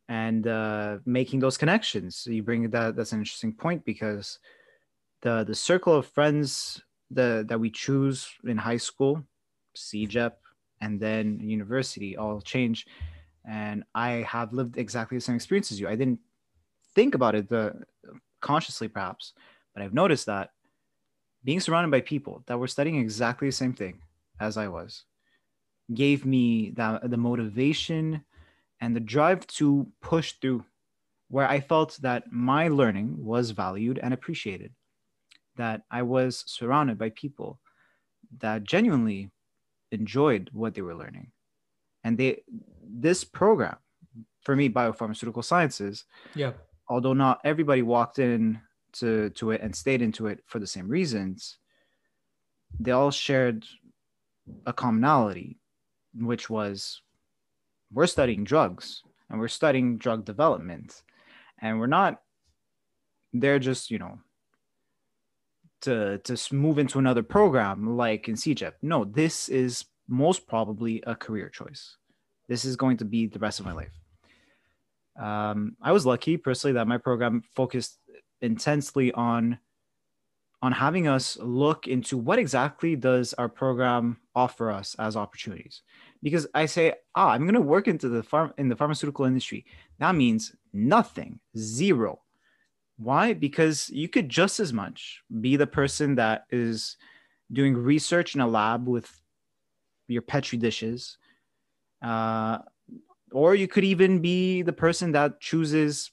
and 0.09 0.47
uh 0.47 0.97
making 1.05 1.39
those 1.39 1.57
connections 1.57 2.25
you 2.29 2.41
bring 2.41 2.69
that 2.69 2.95
that's 2.95 3.11
an 3.11 3.19
interesting 3.19 3.53
point 3.53 3.83
because 3.83 4.39
the 5.21 5.43
the 5.43 5.55
circle 5.55 5.93
of 5.93 6.07
friends 6.07 6.81
the 7.11 7.45
that 7.47 7.59
we 7.59 7.69
choose 7.69 8.29
in 8.43 8.57
high 8.57 8.77
school, 8.77 9.23
CEGEP, 9.75 10.33
and 10.81 10.99
then 10.99 11.39
university 11.39 12.17
all 12.17 12.41
change. 12.41 12.85
And 13.45 13.83
I 13.95 14.25
have 14.27 14.53
lived 14.53 14.77
exactly 14.77 15.17
the 15.17 15.21
same 15.21 15.35
experience 15.35 15.71
as 15.71 15.79
you. 15.79 15.87
I 15.87 15.95
didn't 15.95 16.19
think 16.97 17.13
about 17.13 17.35
it 17.35 17.47
the 17.47 17.75
consciously 18.41 18.87
perhaps, 18.87 19.33
but 19.73 19.83
I've 19.83 19.93
noticed 19.93 20.25
that 20.25 20.49
being 21.43 21.59
surrounded 21.59 21.91
by 21.91 22.01
people 22.01 22.43
that 22.47 22.57
were 22.57 22.67
studying 22.67 22.99
exactly 22.99 23.47
the 23.47 23.59
same 23.63 23.73
thing 23.73 24.01
as 24.39 24.57
I 24.57 24.67
was 24.67 25.05
gave 25.93 26.25
me 26.25 26.71
that 26.71 27.09
the 27.09 27.23
motivation 27.29 28.25
and 28.81 28.95
the 28.95 28.99
drive 28.99 29.45
to 29.59 29.85
push 30.01 30.33
through 30.41 30.65
where 31.29 31.47
I 31.47 31.59
felt 31.59 31.99
that 32.01 32.31
my 32.31 32.67
learning 32.67 33.23
was 33.23 33.51
valued 33.51 33.99
and 34.01 34.11
appreciated 34.11 34.71
that 35.55 35.83
I 35.91 36.01
was 36.01 36.43
surrounded 36.47 36.97
by 36.97 37.11
people 37.11 37.59
that 38.39 38.63
genuinely 38.63 39.29
enjoyed 39.91 40.49
what 40.51 40.73
they 40.73 40.81
were 40.81 40.95
learning. 40.95 41.31
And 42.03 42.17
they 42.17 42.41
this 42.81 43.23
program, 43.23 43.77
for 44.41 44.55
me, 44.55 44.69
biopharmaceutical 44.69 45.43
sciences, 45.43 46.05
yeah. 46.33 46.53
Although 46.89 47.13
not 47.13 47.41
everybody 47.43 47.81
walked 47.81 48.19
in 48.19 48.61
to, 48.93 49.29
to 49.31 49.51
it 49.51 49.61
and 49.61 49.75
stayed 49.75 50.01
into 50.01 50.27
it 50.27 50.43
for 50.45 50.59
the 50.59 50.67
same 50.67 50.87
reasons, 50.87 51.57
they 52.79 52.91
all 52.91 53.11
shared 53.11 53.65
a 54.65 54.73
commonality, 54.73 55.57
which 56.13 56.49
was 56.49 57.01
we're 57.91 58.07
studying 58.07 58.43
drugs 58.43 59.03
and 59.29 59.39
we're 59.39 59.47
studying 59.47 59.97
drug 59.97 60.25
development. 60.25 61.03
And 61.61 61.79
we're 61.79 61.87
not 61.87 62.21
they're 63.33 63.59
just, 63.59 63.91
you 63.91 63.99
know, 63.99 64.19
to 65.81 66.19
to 66.19 66.55
move 66.55 66.79
into 66.79 66.99
another 66.99 67.23
program 67.23 67.97
like 67.97 68.27
in 68.27 68.35
CEGEP. 68.35 68.73
No, 68.81 69.05
this 69.05 69.49
is 69.49 69.85
most 70.07 70.47
probably 70.47 71.03
a 71.05 71.15
career 71.15 71.49
choice. 71.49 71.97
This 72.47 72.65
is 72.65 72.75
going 72.75 72.97
to 72.97 73.05
be 73.05 73.27
the 73.27 73.39
rest 73.39 73.59
of 73.59 73.65
my 73.65 73.73
life. 73.73 73.91
Um, 75.19 75.75
I 75.81 75.91
was 75.91 76.05
lucky 76.05 76.37
personally 76.37 76.73
that 76.73 76.87
my 76.87 76.97
program 76.97 77.41
focused 77.55 77.99
intensely 78.41 79.11
on 79.13 79.59
on 80.63 80.71
having 80.71 81.07
us 81.07 81.37
look 81.39 81.87
into 81.87 82.17
what 82.17 82.39
exactly 82.39 82.95
does 82.95 83.33
our 83.35 83.47
program 83.47 84.17
offer 84.35 84.71
us 84.71 84.95
as 84.97 85.15
opportunities. 85.15 85.83
Because 86.23 86.47
i 86.55 86.65
say 86.65 86.93
ah 87.15 87.29
i'm 87.29 87.43
going 87.43 87.53
to 87.53 87.61
work 87.61 87.87
into 87.87 88.09
the 88.09 88.23
farm 88.23 88.53
in 88.57 88.67
the 88.69 88.75
pharmaceutical 88.75 89.25
industry. 89.25 89.65
That 89.99 90.15
means 90.15 90.55
nothing 90.73 91.39
zero. 91.57 92.21
Why? 92.97 93.33
Because 93.33 93.89
you 93.89 94.09
could 94.09 94.29
just 94.29 94.59
as 94.59 94.73
much 94.73 95.21
be 95.41 95.55
the 95.55 95.67
person 95.67 96.15
that 96.15 96.45
is 96.49 96.97
doing 97.51 97.75
research 97.75 98.33
in 98.35 98.41
a 98.41 98.47
lab 98.47 98.87
with 98.87 99.09
your 100.07 100.23
petri 100.23 100.57
dishes, 100.57 101.17
uh, 102.01 102.59
or 103.31 103.55
you 103.55 103.67
could 103.67 103.83
even 103.83 104.19
be 104.19 104.61
the 104.61 104.73
person 104.73 105.11
that 105.11 105.39
chooses 105.39 106.11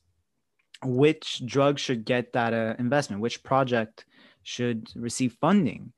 which 0.82 1.42
drug 1.46 1.78
should 1.78 2.04
get 2.04 2.32
that 2.32 2.52
uh, 2.52 2.74
investment, 2.78 3.22
which 3.22 3.42
project 3.42 4.04
should 4.42 4.88
receive 4.94 5.36
funding. 5.40 5.92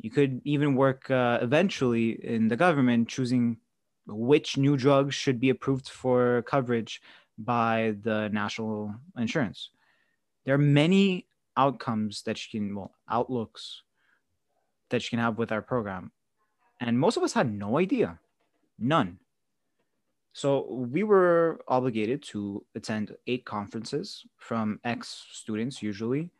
You 0.00 0.10
could 0.10 0.40
even 0.44 0.76
work 0.76 1.10
uh, 1.10 1.38
eventually 1.42 2.10
in 2.24 2.48
the 2.48 2.56
government 2.56 3.08
choosing 3.08 3.58
which 4.06 4.56
new 4.56 4.76
drugs 4.76 5.14
should 5.14 5.40
be 5.40 5.50
approved 5.50 5.88
for 5.88 6.42
coverage 6.42 7.00
by 7.38 7.96
the 8.02 8.28
national 8.32 8.94
insurance. 9.18 9.70
There 10.44 10.54
are 10.54 10.58
many 10.58 11.26
outcomes 11.56 12.22
that 12.22 12.42
you 12.42 12.60
can, 12.60 12.74
well, 12.74 12.92
outlooks 13.10 13.82
that 14.90 15.02
you 15.04 15.10
can 15.10 15.18
have 15.18 15.38
with 15.38 15.52
our 15.52 15.62
program. 15.62 16.12
And 16.80 16.98
most 16.98 17.16
of 17.16 17.22
us 17.22 17.32
had 17.32 17.52
no 17.52 17.78
idea, 17.78 18.18
none. 18.78 19.18
So 20.32 20.66
we 20.70 21.02
were 21.02 21.60
obligated 21.66 22.22
to 22.24 22.64
attend 22.74 23.16
eight 23.26 23.44
conferences 23.44 24.24
from 24.36 24.78
ex 24.84 25.26
students, 25.32 25.82
usually, 25.82 26.30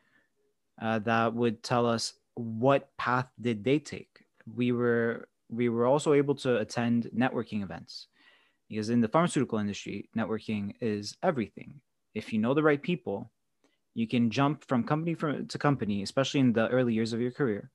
uh, 0.81 1.01
that 1.01 1.35
would 1.35 1.63
tell 1.63 1.87
us 1.87 2.15
what 2.35 2.97
path 2.97 3.27
did 3.41 3.65
they 3.65 3.79
take. 3.79 4.25
We 4.55 4.73
were 4.73 5.29
we 5.49 5.69
were 5.69 5.87
also 5.87 6.13
able 6.13 6.37
to 6.37 6.59
attend 6.59 7.11
networking 7.15 7.63
events 7.63 8.07
because 8.69 8.89
in 8.89 9.01
the 9.01 9.09
pharmaceutical 9.09 9.59
industry, 9.59 10.09
networking 10.17 10.75
is 10.81 11.17
everything. 11.25 11.81
If 12.15 12.33
you 12.33 12.39
know 12.39 12.55
the 12.55 12.63
right 12.63 12.81
people, 12.81 13.31
you 13.95 14.07
can 14.07 14.31
jump 14.31 14.65
from 14.65 14.85
company 14.85 15.17
to 15.17 15.59
company, 15.59 16.03
especially 16.03 16.41
in 16.41 16.53
the 16.53 16.69
early 16.69 16.95
years 16.95 17.13
of 17.13 17.21
your 17.21 17.33
career, 17.33 17.71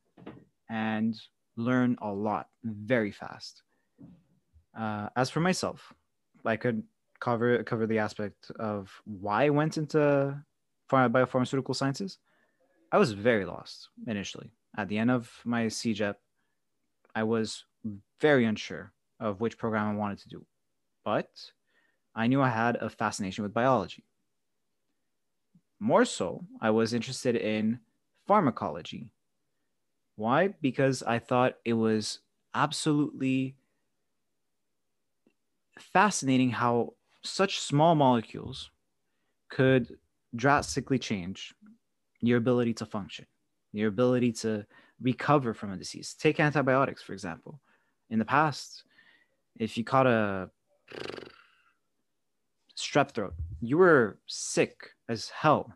and 0.69 1.19
learn 1.57 1.97
a 2.01 2.09
lot 2.09 2.47
very 2.63 3.11
fast. 3.11 3.63
Uh, 4.77 5.09
as 5.17 5.29
for 5.29 5.41
myself, 5.41 5.93
I 6.45 6.57
could 6.57 6.83
cover 7.19 7.63
cover 7.63 7.87
the 7.87 7.99
aspect 7.99 8.51
of 8.59 8.91
why 9.05 9.45
I 9.45 9.49
went 9.49 9.77
into 9.77 10.37
biopharmaceutical 10.91 11.75
sciences. 11.75 12.19
I 12.91 12.97
was 12.97 13.13
very 13.13 13.45
lost 13.45 13.89
initially. 14.07 14.51
At 14.77 14.89
the 14.89 14.97
end 14.97 15.11
of 15.11 15.31
my 15.45 15.65
CEGEP, 15.65 16.15
I 17.15 17.23
was 17.23 17.65
very 18.19 18.45
unsure 18.45 18.91
of 19.19 19.41
which 19.41 19.57
program 19.57 19.87
I 19.87 19.95
wanted 19.95 20.19
to 20.19 20.29
do, 20.29 20.45
but 21.03 21.29
I 22.13 22.27
knew 22.27 22.41
I 22.41 22.49
had 22.49 22.77
a 22.77 22.89
fascination 22.89 23.43
with 23.43 23.53
biology. 23.53 24.03
More 25.79 26.05
so, 26.05 26.45
I 26.61 26.69
was 26.69 26.93
interested 26.93 27.35
in 27.35 27.79
pharmacology. 28.27 29.09
Why? 30.15 30.53
Because 30.61 31.03
I 31.03 31.19
thought 31.19 31.57
it 31.65 31.73
was 31.73 32.19
absolutely 32.53 33.55
fascinating 35.79 36.49
how 36.49 36.93
such 37.21 37.59
small 37.59 37.95
molecules 37.95 38.69
could 39.49 39.97
drastically 40.35 40.99
change 40.99 41.53
your 42.21 42.37
ability 42.37 42.73
to 42.75 42.85
function, 42.85 43.25
your 43.71 43.89
ability 43.89 44.31
to 44.31 44.65
recover 45.01 45.53
from 45.53 45.71
a 45.71 45.77
disease. 45.77 46.15
Take 46.17 46.39
antibiotics, 46.39 47.01
for 47.01 47.13
example. 47.13 47.59
In 48.09 48.19
the 48.19 48.25
past, 48.25 48.83
if 49.57 49.77
you 49.77 49.83
caught 49.83 50.07
a 50.07 50.49
strep 52.77 53.11
throat, 53.11 53.33
you 53.61 53.77
were 53.77 54.17
sick 54.27 54.91
as 55.09 55.29
hell. 55.29 55.73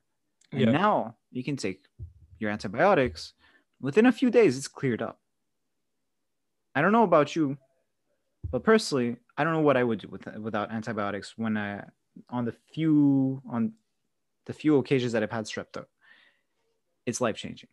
And 0.51 0.61
yeah. 0.61 0.71
now 0.71 1.15
you 1.31 1.43
can 1.43 1.55
take 1.55 1.85
your 2.39 2.51
antibiotics. 2.51 3.33
Within 3.81 4.05
a 4.05 4.11
few 4.11 4.29
days, 4.29 4.57
it's 4.57 4.67
cleared 4.67 5.01
up. 5.01 5.19
I 6.75 6.81
don't 6.81 6.91
know 6.91 7.03
about 7.03 7.35
you, 7.35 7.57
but 8.51 8.63
personally, 8.63 9.17
I 9.39 9.45
don't 9.45 9.53
know 9.53 9.61
what 9.61 9.77
I 9.77 9.85
would 9.85 10.01
do 10.01 10.09
with, 10.09 10.27
without 10.37 10.69
antibiotics 10.69 11.37
when 11.37 11.55
I 11.55 11.85
on 12.29 12.43
the 12.43 12.53
few 12.73 13.41
on 13.49 13.71
the 14.45 14.51
few 14.51 14.77
occasions 14.77 15.13
that 15.13 15.23
I've 15.23 15.31
had 15.31 15.45
strep 15.45 15.67
throat. 15.71 15.87
It's 17.05 17.21
life 17.21 17.37
changing. 17.37 17.69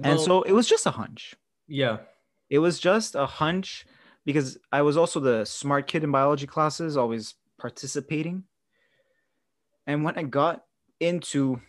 Well, 0.00 0.12
and 0.12 0.20
so 0.20 0.42
it 0.42 0.52
was 0.52 0.68
just 0.68 0.86
a 0.86 0.92
hunch. 0.92 1.34
Yeah. 1.66 1.98
It 2.50 2.60
was 2.60 2.78
just 2.78 3.16
a 3.16 3.26
hunch 3.26 3.84
because 4.24 4.58
I 4.70 4.82
was 4.82 4.96
also 4.96 5.18
the 5.18 5.44
smart 5.44 5.88
kid 5.88 6.04
in 6.04 6.12
biology 6.12 6.46
classes, 6.46 6.96
always 6.96 7.34
participating. 7.58 8.44
And 9.88 10.04
when 10.04 10.16
I 10.16 10.22
got 10.22 10.64
into 11.00 11.60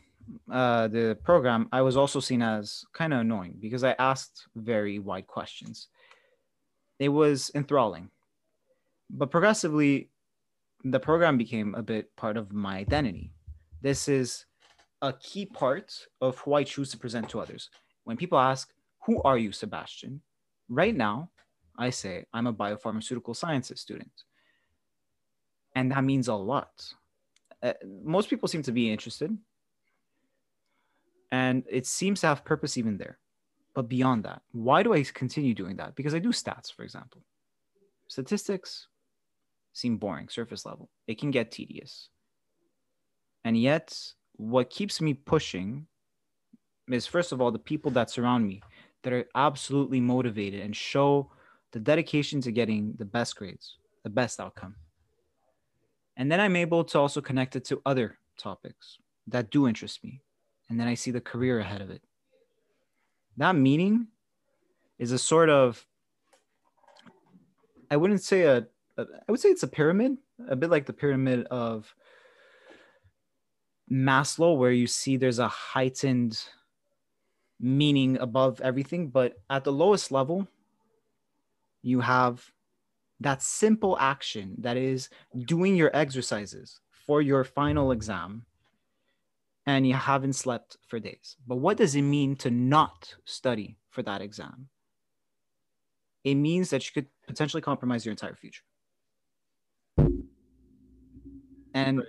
uh, 0.51 0.89
the 0.89 1.17
program, 1.23 1.69
I 1.71 1.81
was 1.81 1.97
also 1.97 2.19
seen 2.19 2.43
as 2.43 2.85
kind 2.93 3.13
of 3.13 3.21
annoying 3.21 3.57
because 3.59 3.83
I 3.83 3.95
asked 3.97 4.43
very 4.55 4.99
wide 4.99 5.25
questions. 5.25 5.87
It 6.99 7.09
was 7.09 7.49
enthralling. 7.55 8.11
But 9.09 9.31
progressively, 9.31 10.09
the 10.83 10.99
program 10.99 11.37
became 11.37 11.75
a 11.75 11.83
bit 11.83 12.15
part 12.15 12.37
of 12.37 12.53
my 12.53 12.77
identity. 12.77 13.31
This 13.81 14.07
is 14.07 14.45
a 15.01 15.13
key 15.13 15.45
part 15.45 15.93
of 16.21 16.37
who 16.39 16.53
I 16.53 16.63
choose 16.63 16.91
to 16.91 16.97
present 16.97 17.29
to 17.29 17.39
others. 17.39 17.69
When 18.03 18.17
people 18.17 18.39
ask, 18.39 18.71
Who 19.05 19.21
are 19.23 19.37
you, 19.37 19.49
Sébastien? 19.49 20.19
Right 20.67 20.95
now, 20.95 21.31
I 21.77 21.89
say, 21.89 22.25
I'm 22.33 22.47
a 22.47 22.53
biopharmaceutical 22.53 23.35
sciences 23.35 23.79
student. 23.79 24.11
And 25.75 25.91
that 25.91 26.03
means 26.03 26.27
a 26.27 26.33
lot. 26.33 26.93
Uh, 27.63 27.73
most 27.85 28.29
people 28.29 28.47
seem 28.47 28.63
to 28.63 28.71
be 28.71 28.91
interested. 28.91 29.35
And 31.31 31.63
it 31.69 31.85
seems 31.85 32.21
to 32.21 32.27
have 32.27 32.43
purpose 32.43 32.77
even 32.77 32.97
there. 32.97 33.19
But 33.75 33.87
beyond 33.87 34.23
that, 34.25 34.41
why 34.51 34.83
do 34.83 34.93
I 34.93 35.03
continue 35.03 35.53
doing 35.53 35.77
that? 35.77 35.95
Because 35.95 36.15
I 36.15 36.19
do 36.19 36.29
stats, 36.29 36.73
for 36.73 36.83
example. 36.83 37.21
Statistics 38.07 38.87
seem 39.79 39.97
boring, 39.97 40.29
surface 40.29 40.65
level. 40.65 40.89
It 41.07 41.19
can 41.19 41.31
get 41.31 41.51
tedious. 41.51 42.09
And 43.43 43.57
yet, 43.57 43.97
what 44.35 44.69
keeps 44.69 45.01
me 45.01 45.13
pushing 45.13 45.87
is 46.89 47.05
first 47.05 47.31
of 47.31 47.41
all 47.41 47.51
the 47.51 47.59
people 47.59 47.91
that 47.91 48.09
surround 48.09 48.47
me 48.47 48.61
that 49.03 49.13
are 49.13 49.25
absolutely 49.35 49.99
motivated 49.99 50.61
and 50.61 50.75
show 50.75 51.31
the 51.71 51.79
dedication 51.79 52.41
to 52.41 52.51
getting 52.51 52.93
the 52.97 53.05
best 53.05 53.35
grades, 53.35 53.77
the 54.03 54.09
best 54.09 54.39
outcome. 54.39 54.75
And 56.17 56.31
then 56.31 56.39
I'm 56.39 56.55
able 56.55 56.83
to 56.85 56.99
also 56.99 57.21
connect 57.21 57.55
it 57.55 57.63
to 57.65 57.81
other 57.85 58.17
topics 58.37 58.97
that 59.27 59.51
do 59.51 59.67
interest 59.67 60.03
me. 60.03 60.21
And 60.69 60.79
then 60.79 60.87
I 60.87 60.95
see 60.95 61.11
the 61.11 61.21
career 61.21 61.59
ahead 61.59 61.81
of 61.81 61.89
it. 61.89 62.01
That 63.37 63.55
meaning 63.55 64.07
is 64.97 65.11
a 65.11 65.17
sort 65.17 65.49
of, 65.49 65.85
I 67.89 67.95
wouldn't 67.95 68.21
say 68.21 68.43
a, 68.43 68.67
I 69.27 69.31
would 69.31 69.39
say 69.39 69.49
it's 69.49 69.63
a 69.63 69.67
pyramid, 69.67 70.17
a 70.47 70.55
bit 70.55 70.69
like 70.69 70.85
the 70.85 70.93
pyramid 70.93 71.45
of 71.45 71.93
Maslow, 73.91 74.57
where 74.57 74.71
you 74.71 74.87
see 74.87 75.17
there's 75.17 75.39
a 75.39 75.47
heightened 75.47 76.41
meaning 77.59 78.17
above 78.17 78.61
everything. 78.61 79.09
But 79.09 79.33
at 79.49 79.63
the 79.63 79.71
lowest 79.71 80.11
level, 80.11 80.47
you 81.81 82.01
have 82.01 82.51
that 83.19 83.41
simple 83.41 83.97
action 83.99 84.55
that 84.59 84.77
is 84.77 85.09
doing 85.45 85.75
your 85.75 85.91
exercises 85.93 86.79
for 87.05 87.21
your 87.21 87.43
final 87.43 87.91
exam 87.91 88.45
and 89.65 89.85
you 89.85 89.93
haven't 89.93 90.33
slept 90.33 90.77
for 90.87 90.99
days. 90.99 91.35
But 91.45 91.57
what 91.57 91.77
does 91.77 91.95
it 91.95 92.01
mean 92.01 92.35
to 92.37 92.49
not 92.49 93.15
study 93.25 93.77
for 93.89 94.01
that 94.03 94.21
exam? 94.21 94.69
It 96.23 96.35
means 96.35 96.69
that 96.69 96.85
you 96.85 96.91
could 96.93 97.09
potentially 97.27 97.61
compromise 97.61 98.05
your 98.05 98.11
entire 98.11 98.35
future. 98.35 98.63
And 101.73 101.99
right. 101.99 102.07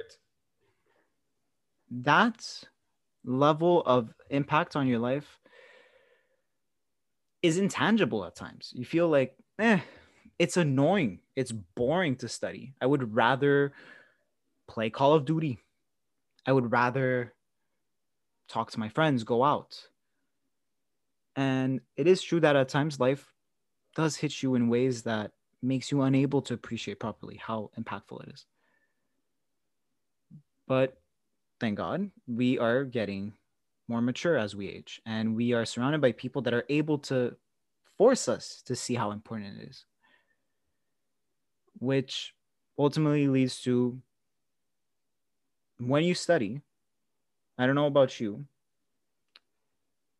that 1.90 2.64
level 3.25 3.83
of 3.85 4.12
impact 4.31 4.76
on 4.76 4.87
your 4.87 4.99
life 4.99 5.38
is 7.43 7.59
intangible 7.59 8.25
at 8.25 8.35
times. 8.35 8.73
You 8.75 8.85
feel 8.85 9.09
like, 9.09 9.35
eh, 9.59 9.81
it's 10.38 10.57
annoying. 10.57 11.21
It's 11.37 11.52
boring 11.52 12.17
to 12.17 12.29
study. 12.29 12.75
I 12.81 12.87
would 12.87 13.14
rather 13.14 13.73
play 14.69 14.90
Call 14.90 15.14
of 15.14 15.25
Duty. 15.25 15.59
I 16.47 16.52
would 16.52 16.73
rather 16.73 17.35
talk 18.49 18.71
to 18.73 18.81
my 18.81 18.88
friends, 18.88 19.25
go 19.25 19.45
out. 19.45 19.87
And 21.37 21.81
it 21.97 22.07
is 22.07 22.23
true 22.23 22.40
that 22.40 22.57
at 22.57 22.69
times 22.69 22.99
life 22.99 23.33
does 23.95 24.17
hit 24.17 24.43
you 24.43 24.55
in 24.55 24.69
ways 24.69 25.02
that 25.02 25.33
makes 25.62 25.93
you 25.93 26.02
unable 26.02 26.43
to 26.43 26.55
appreciate 26.55 27.00
properly 27.00 27.37
how 27.37 27.71
impactful 27.79 28.23
it 28.26 28.33
is. 28.35 28.47
But 30.71 31.00
thank 31.59 31.77
God 31.77 32.12
we 32.29 32.57
are 32.57 32.85
getting 32.85 33.33
more 33.89 34.00
mature 34.00 34.39
as 34.39 34.55
we 34.55 34.69
age 34.69 35.03
and 35.05 35.35
we 35.35 35.53
are 35.53 35.65
surrounded 35.65 36.00
by 36.00 36.12
people 36.12 36.43
that 36.43 36.55
are 36.55 36.65
able 36.69 36.97
to 37.11 37.35
force 37.99 38.29
us 38.29 38.62
to 38.67 38.77
see 38.77 38.95
how 38.95 39.11
important 39.11 39.59
it 39.59 39.69
is 39.69 39.85
which 41.81 42.37
ultimately 42.79 43.27
leads 43.27 43.61
to 43.62 43.99
when 45.79 46.05
you 46.05 46.15
study 46.15 46.61
i 47.59 47.67
don't 47.67 47.75
know 47.75 47.87
about 47.87 48.21
you 48.21 48.45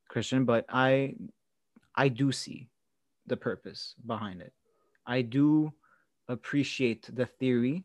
christian 0.09 0.45
but 0.45 0.65
i 0.69 1.15
i 1.95 2.09
do 2.09 2.33
see 2.33 2.69
the 3.29 3.37
purpose 3.37 3.95
behind 4.05 4.41
it. 4.43 4.53
I 5.07 5.23
do 5.23 5.73
appreciate 6.29 7.09
the 7.15 7.27
theory 7.27 7.85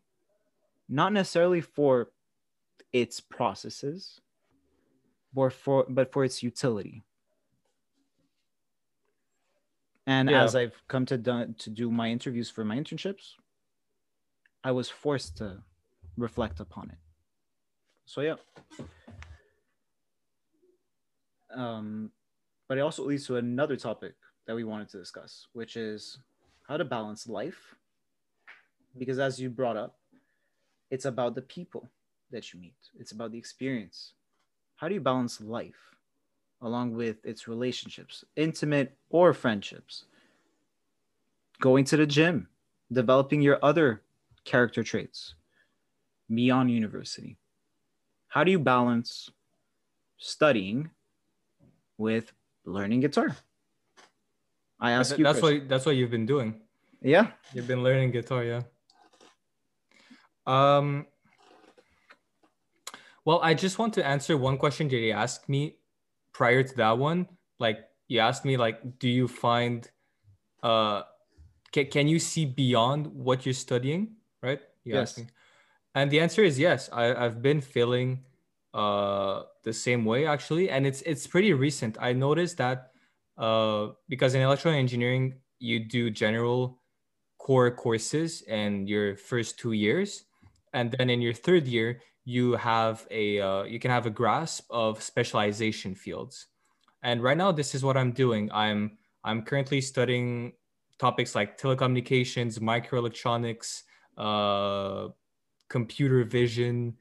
not 0.89 1.13
necessarily 1.13 1.61
for 1.61 2.09
its 2.95 3.19
processes, 3.19 4.21
or 5.35 5.49
for 5.49 5.85
but 5.89 6.13
for 6.13 6.23
its 6.23 6.41
utility. 6.41 7.03
And 10.07 10.29
Yeah. 10.29 10.43
as 10.43 10.55
I've 10.55 10.81
come 10.87 11.05
to 11.07 11.17
do, 11.17 11.53
to 11.63 11.69
do 11.69 11.91
my 11.91 12.07
interviews 12.09 12.49
for 12.49 12.63
my 12.63 12.77
internships, 12.77 13.35
I 14.63 14.71
was 14.71 14.89
forced 14.89 15.35
to 15.37 15.61
reflect 16.15 16.61
upon 16.61 16.89
it. 16.89 16.99
So 18.05 18.21
yeah. 18.21 18.37
Um, 21.49 22.11
but 22.69 22.77
it 22.77 22.81
also 22.81 23.03
leads 23.03 23.25
to 23.27 23.35
another 23.35 23.75
topic 23.75 24.15
that 24.45 24.55
we 24.55 24.63
wanted 24.63 24.89
to 24.89 24.97
discuss, 24.99 25.47
which 25.51 25.75
is 25.75 26.19
how 26.67 26.77
to 26.77 26.85
balance 26.85 27.27
life. 27.27 27.75
Because 28.97 29.19
as 29.19 29.37
you 29.41 29.49
brought 29.49 29.75
up, 29.75 29.99
it's 30.89 31.05
about 31.05 31.35
the 31.35 31.41
people 31.41 31.89
that 32.31 32.53
you 32.53 32.59
meet. 32.59 32.75
It's 32.99 33.11
about 33.11 33.31
the 33.31 33.37
experience. 33.37 34.13
How 34.75 34.87
do 34.87 34.93
you 34.93 35.01
balance 35.01 35.39
life 35.41 35.95
along 36.61 36.95
with 36.95 37.25
its 37.25 37.47
relationships, 37.47 38.23
intimate 38.35 38.97
or 39.09 39.33
friendships? 39.33 40.05
Going 41.59 41.85
to 41.85 41.97
the 41.97 42.05
gym, 42.05 42.49
developing 42.91 43.41
your 43.41 43.59
other 43.63 44.01
character 44.43 44.83
traits 44.83 45.35
beyond 46.33 46.71
university. 46.71 47.37
How 48.27 48.43
do 48.43 48.51
you 48.51 48.59
balance 48.59 49.29
studying 50.17 50.89
with 51.97 52.33
learning 52.65 53.01
guitar? 53.01 53.35
I 54.79 54.91
ask 54.91 55.17
you. 55.17 55.23
that's 55.23 55.41
what 55.41 55.69
that's 55.69 55.85
what 55.85 55.95
you've 55.95 56.11
been 56.11 56.25
doing. 56.25 56.61
Yeah. 57.01 57.27
You've 57.53 57.67
been 57.67 57.83
learning 57.83 58.11
guitar, 58.11 58.43
yeah. 58.43 58.63
Um. 60.45 61.07
Well, 63.25 63.39
I 63.41 63.53
just 63.53 63.79
want 63.79 63.93
to 63.95 64.05
answer 64.05 64.37
one 64.37 64.57
question 64.57 64.87
that 64.89 64.97
you 64.97 65.11
asked 65.11 65.49
me 65.49 65.79
prior 66.33 66.63
to 66.63 66.75
that 66.77 66.97
one. 66.97 67.27
Like 67.59 67.79
you 68.07 68.19
asked 68.19 68.45
me, 68.45 68.57
like, 68.57 68.99
do 68.99 69.09
you 69.09 69.27
find, 69.27 69.89
uh, 70.63 71.03
can, 71.71 71.87
can 71.87 72.07
you 72.07 72.19
see 72.19 72.45
beyond 72.45 73.07
what 73.07 73.45
you're 73.45 73.53
studying? 73.53 74.17
Right? 74.41 74.61
You 74.83 74.95
Yes. 74.95 75.01
asked 75.01 75.17
me, 75.17 75.27
and 75.95 76.11
the 76.11 76.19
answer 76.19 76.43
is 76.43 76.59
yes. 76.59 76.89
I 76.93 77.15
I've 77.15 77.41
been 77.41 77.61
feeling, 77.61 78.25
uh, 78.73 79.43
the 79.63 79.73
same 79.73 80.05
way 80.05 80.27
actually, 80.27 80.69
and 80.69 80.87
it's 80.87 81.01
it's 81.03 81.27
pretty 81.27 81.53
recent. 81.53 81.97
I 82.01 82.13
noticed 82.13 82.57
that, 82.57 82.91
uh, 83.37 83.89
because 84.09 84.35
in 84.35 84.41
electrical 84.41 84.77
engineering 84.77 85.41
you 85.59 85.79
do 85.87 86.11
general 86.11 86.81
core 87.37 87.71
courses 87.71 88.41
in 88.43 88.87
your 88.87 89.15
first 89.17 89.59
two 89.59 89.73
years 89.73 90.25
and 90.73 90.91
then 90.91 91.09
in 91.09 91.21
your 91.21 91.33
third 91.33 91.67
year 91.67 92.01
you 92.25 92.53
have 92.53 93.07
a 93.11 93.39
uh, 93.39 93.63
you 93.63 93.79
can 93.79 93.91
have 93.91 94.05
a 94.05 94.09
grasp 94.09 94.65
of 94.69 95.01
specialization 95.01 95.95
fields. 95.95 96.47
And 97.03 97.21
right 97.21 97.37
now 97.37 97.51
this 97.51 97.75
is 97.75 97.83
what 97.83 97.95
i'm 97.97 98.11
doing. 98.11 98.49
I'm 98.51 98.97
i'm 99.23 99.43
currently 99.43 99.79
studying 99.81 100.53
topics 100.97 101.35
like 101.35 101.59
telecommunications 101.59 102.59
microelectronics 102.59 103.83
uh, 104.17 105.09
computer 105.69 106.23
vision 106.23 106.97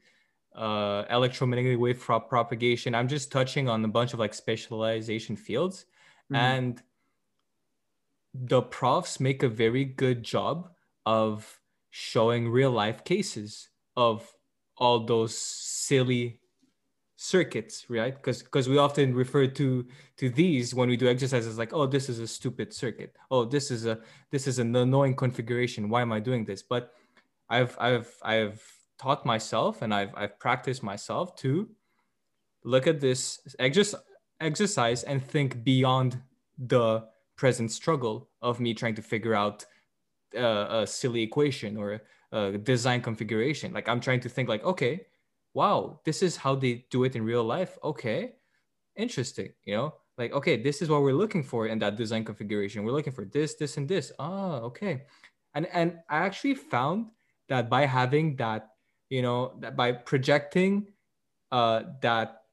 uh, 0.55 1.03
electromagnetic 1.09 1.79
wave 1.79 1.99
pro- 1.99 2.19
propagation. 2.19 2.95
I'm 2.95 3.07
just 3.07 3.31
touching 3.31 3.67
on 3.67 3.83
a 3.83 3.87
bunch 3.89 4.13
of 4.13 4.19
like 4.19 4.33
specialization 4.33 5.35
fields. 5.35 5.85
Mhm. 6.31 6.37
and 6.37 6.83
the 8.33 8.61
profs 8.61 9.19
make 9.19 9.43
a 9.43 9.49
very 9.49 9.85
good 9.85 10.23
job 10.23 10.71
of 11.05 11.59
showing 11.89 12.49
real 12.49 12.71
life 12.71 13.03
cases 13.03 13.69
of 13.95 14.33
all 14.77 15.05
those 15.05 15.37
silly 15.37 16.39
circuits 17.17 17.85
right? 17.89 18.13
Because 18.13 18.43
because 18.43 18.67
we 18.67 18.77
often 18.77 19.15
refer 19.15 19.47
to 19.47 19.85
to 20.17 20.29
these 20.29 20.75
when 20.75 20.89
we 20.89 20.97
do 20.97 21.07
exercises 21.07 21.57
like 21.57 21.73
oh 21.73 21.85
this 21.85 22.09
is 22.09 22.19
a 22.19 22.27
stupid 22.27 22.73
circuit. 22.73 23.15
Oh 23.31 23.45
this 23.45 23.71
is 23.71 23.85
a 23.85 23.99
this 24.31 24.47
is 24.47 24.59
an 24.59 24.75
annoying 24.75 25.15
configuration. 25.15 25.89
Why 25.89 26.01
am 26.01 26.11
i 26.11 26.19
doing 26.19 26.45
this? 26.45 26.61
But 26.61 26.93
i've 27.49 27.77
i've 27.79 28.11
i've 28.23 28.63
taught 28.97 29.25
myself 29.25 29.81
and 29.81 29.93
i've 29.93 30.13
i've 30.15 30.39
practiced 30.39 30.81
myself 30.81 31.35
to 31.35 31.69
look 32.63 32.87
at 32.87 32.99
this 32.99 33.39
exercise 34.39 35.03
and 35.03 35.23
think 35.23 35.63
beyond 35.63 36.19
the 36.57 37.03
present 37.35 37.71
struggle 37.71 38.29
of 38.41 38.59
me 38.59 38.73
trying 38.73 38.95
to 38.95 39.01
figure 39.01 39.35
out 39.35 39.65
uh, 40.35 40.81
a 40.81 40.87
silly 40.87 41.21
equation 41.21 41.77
or 41.77 42.01
a 42.35 42.57
design 42.57 43.01
configuration. 43.01 43.73
Like 43.73 43.87
I'm 43.87 43.99
trying 43.99 44.19
to 44.21 44.29
think 44.29 44.49
like, 44.49 44.63
okay, 44.63 45.07
wow, 45.53 46.01
this 46.03 46.21
is 46.21 46.35
how 46.35 46.53
they 46.53 46.85
do 46.91 47.05
it 47.05 47.15
in 47.15 47.23
real 47.23 47.43
life. 47.43 47.77
Okay, 47.83 48.33
interesting. 48.95 49.53
You 49.63 49.75
know, 49.75 49.93
like 50.17 50.33
okay, 50.33 50.61
this 50.61 50.81
is 50.81 50.89
what 50.89 51.01
we're 51.01 51.13
looking 51.13 51.43
for 51.43 51.67
in 51.67 51.79
that 51.79 51.95
design 51.95 52.25
configuration. 52.25 52.83
We're 52.83 52.91
looking 52.91 53.13
for 53.13 53.25
this, 53.25 53.55
this, 53.55 53.77
and 53.77 53.87
this. 53.87 54.11
Ah, 54.19 54.59
okay. 54.69 55.03
And 55.55 55.65
and 55.67 55.99
I 56.09 56.17
actually 56.17 56.55
found 56.55 57.07
that 57.47 57.69
by 57.69 57.85
having 57.85 58.35
that, 58.35 58.75
you 59.09 59.21
know, 59.21 59.55
that 59.61 59.75
by 59.77 59.93
projecting 59.93 60.91
uh, 61.51 61.83
that 62.01 62.43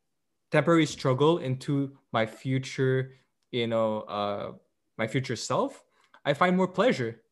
temporary 0.52 0.86
struggle 0.86 1.38
into 1.38 1.98
my 2.12 2.24
future, 2.24 3.14
you 3.50 3.66
know, 3.66 4.02
uh, 4.02 4.52
my 4.96 5.08
future 5.08 5.34
self, 5.34 5.82
I 6.24 6.34
find 6.34 6.56
more 6.56 6.68
pleasure 6.68 7.22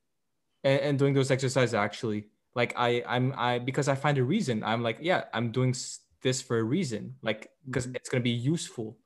in 0.64 0.96
doing 0.96 1.14
those 1.14 1.30
exercises. 1.30 1.74
Actually, 1.74 2.26
like 2.54 2.74
I, 2.76 3.02
I'm, 3.06 3.32
I 3.36 3.58
because 3.58 3.88
I 3.88 3.94
find 3.94 4.18
a 4.18 4.24
reason. 4.24 4.62
I'm 4.64 4.82
like, 4.82 4.98
yeah, 5.00 5.24
I'm 5.32 5.52
doing 5.52 5.74
this 6.22 6.42
for 6.42 6.58
a 6.58 6.62
reason, 6.62 7.16
like 7.22 7.50
because 7.66 7.86
Mhm. 7.86 7.96
it's 7.96 8.08
gonna 8.08 8.22
be 8.22 8.30
useful, 8.30 8.98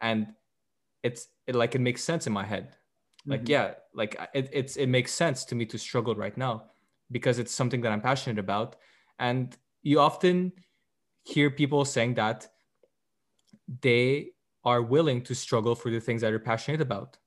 and 0.00 0.34
it's 1.02 1.28
it 1.46 1.54
like 1.54 1.74
it 1.74 1.80
makes 1.80 2.02
sense 2.04 2.26
in 2.26 2.32
my 2.32 2.44
head. 2.44 2.76
Like 3.26 3.42
Mhm. 3.42 3.48
yeah, 3.48 3.74
like 3.94 4.16
it, 4.34 4.50
it's 4.52 4.76
it 4.76 4.86
makes 4.88 5.12
sense 5.12 5.44
to 5.46 5.54
me 5.54 5.66
to 5.66 5.78
struggle 5.78 6.14
right 6.14 6.36
now 6.36 6.70
because 7.10 7.38
it's 7.38 7.52
something 7.52 7.80
that 7.82 7.92
I'm 7.92 8.00
passionate 8.00 8.38
about, 8.38 8.76
and 9.18 9.56
you 9.82 10.00
often 10.00 10.52
hear 11.24 11.50
people 11.50 11.84
saying 11.84 12.14
that 12.14 12.48
they 13.80 14.32
are 14.64 14.82
willing 14.82 15.22
to 15.22 15.34
struggle 15.34 15.74
for 15.74 15.90
the 15.90 16.00
things 16.00 16.20
that 16.20 16.30
they're 16.30 16.38
passionate 16.38 16.80
about 16.80 17.18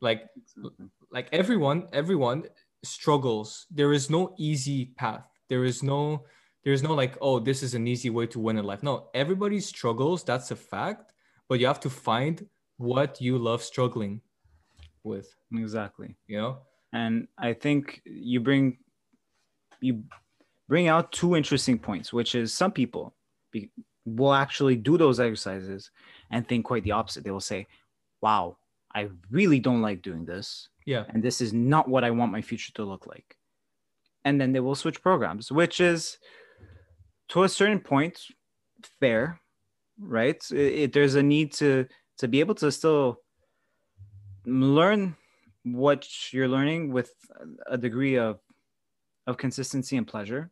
like 0.00 0.28
Exactly. 0.36 0.86
like 1.10 1.28
everyone 1.32 1.88
everyone 1.92 2.44
struggles 2.82 3.66
there 3.70 3.92
is 3.92 4.10
no 4.10 4.34
easy 4.38 4.86
path. 4.96 5.26
There 5.48 5.64
is 5.64 5.82
no 5.82 6.24
there's 6.64 6.82
no 6.82 6.94
like 6.94 7.16
oh 7.20 7.38
this 7.38 7.62
is 7.62 7.74
an 7.74 7.86
easy 7.86 8.10
way 8.10 8.26
to 8.28 8.40
win 8.40 8.58
in 8.58 8.64
life. 8.64 8.82
No 8.82 9.08
everybody 9.14 9.60
struggles 9.60 10.24
that's 10.24 10.50
a 10.50 10.56
fact 10.56 11.12
but 11.48 11.58
you 11.58 11.66
have 11.66 11.80
to 11.80 11.90
find 11.90 12.46
what 12.76 13.20
you 13.20 13.38
love 13.38 13.62
struggling 13.62 14.20
with. 15.02 15.34
Exactly. 15.54 16.16
you 16.26 16.38
know? 16.38 16.58
And 16.92 17.28
i 17.38 17.52
think 17.52 18.02
you 18.04 18.40
bring 18.40 18.78
you 19.80 20.04
bring 20.68 20.88
out 20.88 21.12
two 21.12 21.36
interesting 21.36 21.78
points 21.78 22.12
which 22.12 22.34
is 22.34 22.52
some 22.52 22.72
people 22.72 23.14
be, 23.52 23.70
will 24.04 24.34
actually 24.34 24.76
do 24.76 24.96
those 24.96 25.20
exercises 25.20 25.90
and 26.30 26.46
think 26.46 26.64
quite 26.64 26.84
the 26.84 26.92
opposite. 26.92 27.24
They 27.24 27.30
will 27.30 27.40
say 27.40 27.66
wow 28.20 28.56
i 28.94 29.08
really 29.30 29.60
don't 29.60 29.82
like 29.82 30.02
doing 30.02 30.24
this. 30.24 30.68
Yeah. 30.86 31.04
And 31.10 31.22
this 31.22 31.40
is 31.40 31.52
not 31.52 31.88
what 31.88 32.04
i 32.04 32.10
want 32.10 32.32
my 32.32 32.42
future 32.42 32.72
to 32.74 32.84
look 32.84 33.06
like. 33.06 33.36
And 34.24 34.40
then 34.40 34.52
they 34.52 34.60
will 34.60 34.74
switch 34.74 35.02
programs 35.02 35.50
which 35.52 35.80
is 35.80 36.18
to 37.28 37.42
a 37.44 37.48
certain 37.48 37.80
point 37.80 38.18
fair 39.00 39.40
right? 39.98 40.42
It, 40.50 40.72
it- 40.82 40.92
there's 40.92 41.14
a 41.14 41.22
need 41.22 41.52
to 41.54 41.86
to 42.18 42.28
be 42.28 42.40
able 42.40 42.54
to 42.56 42.70
still 42.72 43.20
learn 44.46 45.16
what 45.64 46.32
you're 46.32 46.48
learning 46.48 46.90
with 46.92 47.12
a 47.66 47.76
degree 47.76 48.16
of 48.18 48.40
of 49.26 49.36
consistency 49.36 49.96
and 49.96 50.06
pleasure 50.06 50.50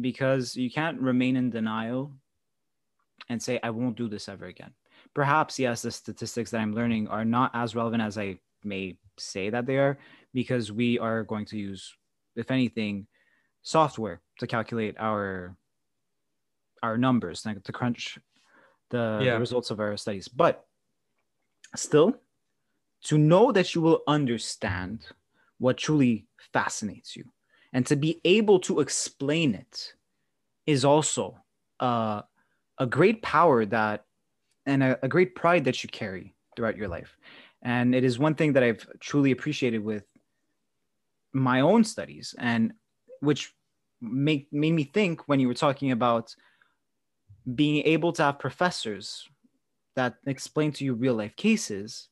because 0.00 0.56
you 0.56 0.70
can't 0.70 0.98
remain 1.00 1.36
in 1.36 1.50
denial 1.50 2.12
and 3.28 3.42
say 3.42 3.60
i 3.62 3.68
won't 3.70 3.96
do 3.96 4.08
this 4.08 4.28
ever 4.28 4.46
again 4.46 4.72
perhaps 5.14 5.58
yes 5.58 5.82
the 5.82 5.90
statistics 5.90 6.50
that 6.50 6.60
i'm 6.60 6.74
learning 6.74 7.08
are 7.08 7.24
not 7.24 7.50
as 7.54 7.74
relevant 7.74 8.02
as 8.02 8.16
i 8.18 8.38
may 8.64 8.96
say 9.18 9.50
that 9.50 9.66
they 9.66 9.76
are 9.76 9.98
because 10.32 10.70
we 10.70 10.98
are 10.98 11.24
going 11.24 11.44
to 11.44 11.56
use 11.58 11.94
if 12.36 12.50
anything 12.50 13.06
software 13.62 14.20
to 14.38 14.46
calculate 14.46 14.96
our 14.98 15.56
our 16.82 16.96
numbers 16.96 17.44
like 17.44 17.62
to 17.62 17.72
crunch 17.72 18.18
the, 18.90 19.20
Yeah. 19.22 19.34
the 19.34 19.40
results 19.40 19.70
of 19.70 19.80
our 19.80 19.96
studies 19.96 20.28
but 20.28 20.66
still 21.76 22.14
to 23.02 23.18
know 23.18 23.52
that 23.52 23.74
you 23.74 23.80
will 23.80 24.02
understand 24.06 25.06
what 25.58 25.76
truly 25.76 26.26
fascinates 26.52 27.16
you 27.16 27.24
and 27.72 27.86
to 27.86 27.96
be 27.96 28.20
able 28.24 28.58
to 28.60 28.80
explain 28.80 29.54
it 29.54 29.94
is 30.66 30.84
also 30.84 31.38
uh, 31.80 32.22
a 32.78 32.86
great 32.86 33.22
power 33.22 33.64
that 33.66 34.04
and 34.70 34.82
a, 34.82 34.98
a 35.02 35.08
great 35.08 35.34
pride 35.34 35.64
that 35.64 35.82
you 35.82 35.88
carry 35.90 36.34
throughout 36.54 36.76
your 36.76 36.88
life 36.88 37.16
and 37.62 37.94
it 37.94 38.04
is 38.04 38.18
one 38.18 38.34
thing 38.34 38.52
that 38.52 38.62
i've 38.62 38.86
truly 39.00 39.30
appreciated 39.30 39.82
with 39.84 40.04
my 41.32 41.60
own 41.60 41.84
studies 41.84 42.34
and 42.38 42.72
which 43.20 43.54
make 44.00 44.48
made 44.52 44.72
me 44.72 44.84
think 44.84 45.28
when 45.28 45.40
you 45.40 45.48
were 45.48 45.54
talking 45.54 45.90
about 45.90 46.34
being 47.54 47.84
able 47.84 48.12
to 48.12 48.22
have 48.22 48.38
professors 48.38 49.28
that 49.96 50.16
explain 50.26 50.72
to 50.72 50.84
you 50.84 50.94
real 50.94 51.14
life 51.14 51.36
cases, 51.36 52.08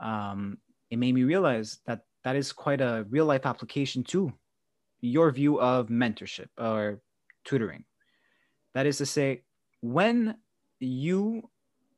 um, 0.00 0.58
it 0.90 0.98
made 0.98 1.14
me 1.14 1.22
realize 1.24 1.78
that 1.86 2.00
that 2.24 2.36
is 2.36 2.52
quite 2.52 2.80
a 2.80 3.06
real 3.10 3.26
life 3.26 3.46
application 3.46 4.02
to 4.02 4.32
your 5.00 5.30
view 5.30 5.60
of 5.60 5.88
mentorship 5.88 6.48
or 6.58 7.00
tutoring. 7.44 7.84
That 8.74 8.86
is 8.86 8.98
to 8.98 9.06
say, 9.06 9.42
when 9.80 10.36
you 10.80 11.48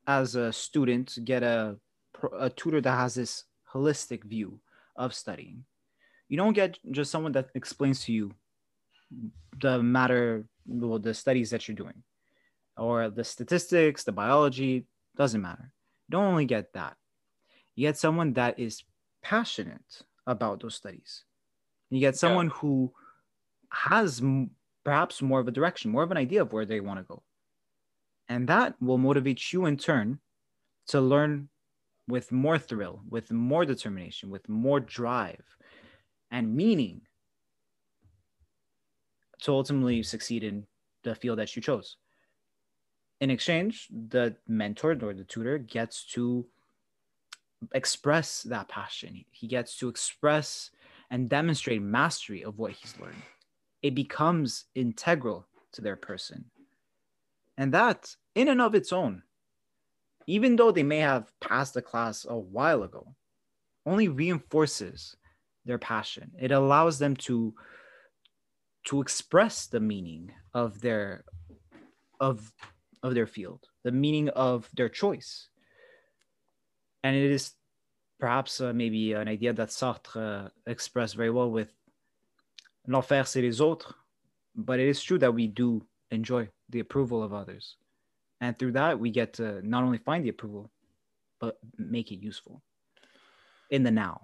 as 0.07 0.35
a 0.35 0.53
student 0.53 1.17
get 1.23 1.43
a, 1.43 1.77
a 2.39 2.49
tutor 2.49 2.81
that 2.81 2.97
has 2.97 3.15
this 3.15 3.43
holistic 3.73 4.23
view 4.23 4.59
of 4.95 5.13
studying, 5.13 5.65
you 6.29 6.37
don't 6.37 6.53
get 6.53 6.77
just 6.91 7.11
someone 7.11 7.31
that 7.33 7.49
explains 7.55 8.03
to 8.05 8.13
you 8.13 8.33
the 9.59 9.81
matter, 9.81 10.45
well, 10.65 10.99
the 10.99 11.13
studies 11.13 11.49
that 11.51 11.67
you're 11.67 11.75
doing 11.75 12.03
or 12.77 13.09
the 13.09 13.23
statistics, 13.23 14.03
the 14.03 14.11
biology, 14.11 14.85
doesn't 15.15 15.41
matter. 15.41 15.71
You 16.07 16.11
don't 16.11 16.25
only 16.25 16.45
get 16.45 16.73
that. 16.73 16.95
You 17.75 17.87
get 17.87 17.97
someone 17.97 18.33
that 18.33 18.59
is 18.59 18.83
passionate 19.21 20.03
about 20.25 20.61
those 20.61 20.75
studies. 20.75 21.23
You 21.89 21.99
get 21.99 22.15
someone 22.15 22.47
yeah. 22.47 22.53
who 22.53 22.93
has 23.71 24.21
perhaps 24.83 25.21
more 25.21 25.39
of 25.39 25.47
a 25.47 25.51
direction, 25.51 25.91
more 25.91 26.03
of 26.03 26.11
an 26.11 26.17
idea 26.17 26.41
of 26.41 26.53
where 26.53 26.65
they 26.65 26.79
want 26.79 26.99
to 26.99 27.03
go. 27.03 27.23
And 28.29 28.47
that 28.47 28.75
will 28.81 28.97
motivate 28.97 29.53
you 29.53 29.65
in 29.65 29.77
turn 29.77 30.19
to 30.87 31.01
learn 31.01 31.49
with 32.07 32.31
more 32.31 32.57
thrill, 32.57 33.01
with 33.09 33.31
more 33.31 33.65
determination, 33.65 34.29
with 34.29 34.47
more 34.47 34.79
drive 34.79 35.43
and 36.31 36.55
meaning 36.55 37.01
to 39.41 39.51
ultimately 39.51 40.03
succeed 40.03 40.43
in 40.43 40.65
the 41.03 41.15
field 41.15 41.39
that 41.39 41.55
you 41.55 41.61
chose 41.61 41.97
in 43.19 43.29
exchange, 43.29 43.87
the 44.09 44.35
mentor 44.47 44.91
or 45.01 45.13
the 45.13 45.23
tutor 45.23 45.57
gets 45.57 46.03
to 46.03 46.45
express 47.73 48.43
that 48.43 48.67
passion. 48.67 49.25
He 49.31 49.47
gets 49.47 49.77
to 49.77 49.89
express 49.89 50.69
and 51.09 51.29
demonstrate 51.29 51.81
mastery 51.81 52.43
of 52.43 52.59
what 52.59 52.73
he's 52.73 52.93
learned. 52.99 53.21
It 53.81 53.95
becomes 53.95 54.65
integral 54.75 55.47
to 55.73 55.81
their 55.81 55.95
person. 55.95 56.45
And 57.57 57.73
that, 57.73 58.15
in 58.35 58.47
and 58.47 58.61
of 58.61 58.75
its 58.75 58.93
own, 58.93 59.23
even 60.27 60.55
though 60.55 60.71
they 60.71 60.83
may 60.83 60.99
have 60.99 61.31
passed 61.39 61.73
the 61.73 61.81
class 61.81 62.25
a 62.27 62.37
while 62.37 62.83
ago, 62.83 63.15
only 63.85 64.09
reinforces 64.09 65.15
their 65.65 65.77
passion. 65.77 66.31
It 66.39 66.51
allows 66.51 66.99
them 66.99 67.15
to 67.27 67.53
to 68.85 69.01
express 69.01 69.67
the 69.67 69.81
meaning 69.81 70.31
of 70.53 70.79
their 70.81 71.23
of 72.19 72.53
of 73.03 73.13
their 73.13 73.27
field, 73.27 73.65
the 73.83 73.91
meaning 73.91 74.29
of 74.29 74.69
their 74.75 74.89
choice. 74.89 75.49
And 77.03 77.15
it 77.15 77.31
is 77.31 77.53
perhaps 78.19 78.59
uh, 78.59 78.73
maybe 78.73 79.13
an 79.13 79.27
idea 79.27 79.53
that 79.53 79.69
Sartre 79.69 80.45
uh, 80.45 80.49
expressed 80.65 81.15
very 81.15 81.29
well 81.29 81.51
with 81.51 81.71
l'enfer 82.87 83.23
c'est 83.23 83.41
les 83.41 83.61
autres, 83.61 83.93
but 84.55 84.79
it 84.79 84.87
is 84.87 85.01
true 85.01 85.19
that 85.19 85.33
we 85.33 85.47
do 85.47 85.85
enjoy 86.11 86.49
the 86.69 86.79
approval 86.79 87.23
of 87.23 87.33
others. 87.33 87.75
And 88.41 88.57
through 88.57 88.73
that, 88.73 88.99
we 88.99 89.09
get 89.09 89.33
to 89.33 89.67
not 89.67 89.83
only 89.83 89.97
find 89.97 90.23
the 90.23 90.29
approval, 90.29 90.71
but 91.39 91.57
make 91.77 92.11
it 92.11 92.19
useful 92.19 92.61
in 93.69 93.83
the 93.83 93.91
now. 93.91 94.21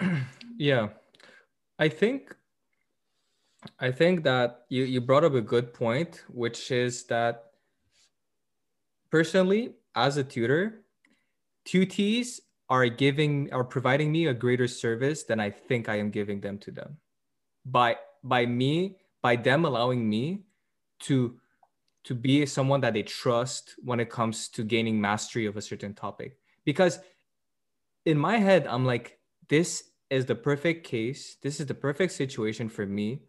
yeah. 0.58 0.88
I 1.78 1.88
think 1.88 2.34
I 3.78 3.90
think 3.90 4.24
that 4.24 4.64
you, 4.68 4.84
you 4.84 5.00
brought 5.00 5.24
up 5.24 5.34
a 5.34 5.40
good 5.40 5.74
point, 5.74 6.24
which 6.28 6.70
is 6.70 7.04
that 7.04 7.44
personally, 9.10 9.74
as 9.94 10.16
a 10.16 10.24
tutor, 10.24 10.82
tutees 11.66 12.40
are 12.68 12.86
giving 12.86 13.52
are 13.52 13.64
providing 13.64 14.12
me 14.12 14.26
a 14.26 14.34
greater 14.34 14.68
service 14.68 15.24
than 15.24 15.40
I 15.40 15.50
think 15.50 15.88
I 15.88 15.98
am 15.98 16.10
giving 16.10 16.40
them 16.40 16.58
to 16.58 16.70
them. 16.70 16.98
By 17.64 17.96
by 18.22 18.46
me, 18.46 18.96
by 19.22 19.36
them 19.36 19.64
allowing 19.64 20.08
me 20.08 20.44
to 21.00 21.39
to 22.04 22.14
be 22.14 22.46
someone 22.46 22.80
that 22.80 22.94
they 22.94 23.02
trust 23.02 23.74
when 23.82 24.00
it 24.00 24.10
comes 24.10 24.48
to 24.48 24.64
gaining 24.64 25.00
mastery 25.00 25.46
of 25.46 25.56
a 25.56 25.62
certain 25.62 25.94
topic. 25.94 26.38
Because 26.64 26.98
in 28.04 28.18
my 28.18 28.38
head, 28.38 28.66
I'm 28.66 28.84
like, 28.84 29.18
this 29.48 29.90
is 30.08 30.26
the 30.26 30.34
perfect 30.34 30.86
case. 30.86 31.36
This 31.42 31.60
is 31.60 31.66
the 31.66 31.74
perfect 31.74 32.12
situation 32.12 32.68
for 32.68 32.86
me 32.86 33.20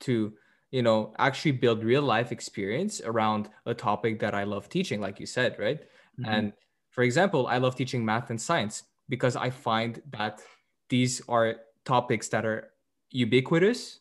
to 0.00 0.32
you 0.70 0.82
know 0.82 1.12
actually 1.18 1.52
build 1.52 1.84
real 1.84 2.02
life 2.02 2.32
experience 2.32 3.00
around 3.04 3.48
a 3.66 3.74
topic 3.74 4.20
that 4.20 4.34
i 4.34 4.44
love 4.44 4.68
teaching 4.68 5.00
like 5.00 5.20
you 5.20 5.26
said 5.26 5.56
right 5.58 5.80
mm-hmm. 6.18 6.30
and 6.30 6.52
for 6.90 7.02
example 7.02 7.46
i 7.46 7.58
love 7.58 7.74
teaching 7.74 8.04
math 8.04 8.30
and 8.30 8.40
science 8.40 8.84
because 9.08 9.36
i 9.36 9.50
find 9.50 10.02
that 10.10 10.40
these 10.88 11.20
are 11.28 11.56
topics 11.84 12.28
that 12.28 12.44
are 12.44 12.70
ubiquitous 13.10 14.00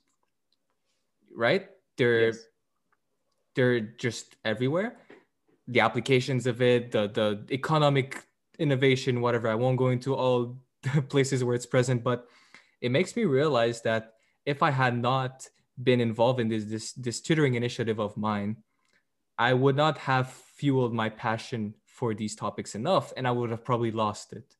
right 1.35 1.69
they're 1.97 2.27
yes. 2.27 2.45
They're 3.59 3.81
just 3.81 4.37
everywhere. 4.45 4.95
The 5.67 5.81
applications 5.81 6.47
of 6.47 6.61
it 6.61 6.91
the 6.91 7.03
the 7.19 7.27
economic 7.51 8.23
innovation 8.57 9.19
whatever. 9.19 9.49
I 9.49 9.55
won't 9.55 9.77
go 9.77 9.89
into 9.89 10.15
all 10.15 10.57
the 10.83 11.01
places 11.13 11.43
where 11.43 11.55
it's 11.55 11.65
present 11.65 12.03
but 12.03 12.27
it 12.79 12.89
makes 12.89 13.17
me 13.17 13.25
realize 13.25 13.81
that 13.81 14.13
if 14.45 14.63
i 14.63 14.71
had 14.71 14.95
not 14.97 15.33
been 15.87 15.99
involved 15.99 16.39
in 16.39 16.47
this, 16.47 16.63
this 16.73 16.93
this 16.93 17.19
tutoring 17.21 17.55
initiative 17.55 17.99
of 17.99 18.15
mine, 18.15 18.51
I 19.37 19.51
would 19.53 19.75
not 19.75 19.97
have 20.09 20.27
fueled 20.59 20.93
my 20.93 21.09
passion 21.09 21.75
for 21.85 22.13
these 22.13 22.35
topics 22.35 22.75
enough, 22.75 23.11
and 23.17 23.27
I 23.27 23.31
would 23.31 23.49
have 23.49 23.63
probably 23.63 23.91
lost 23.91 24.33
it. 24.33 24.55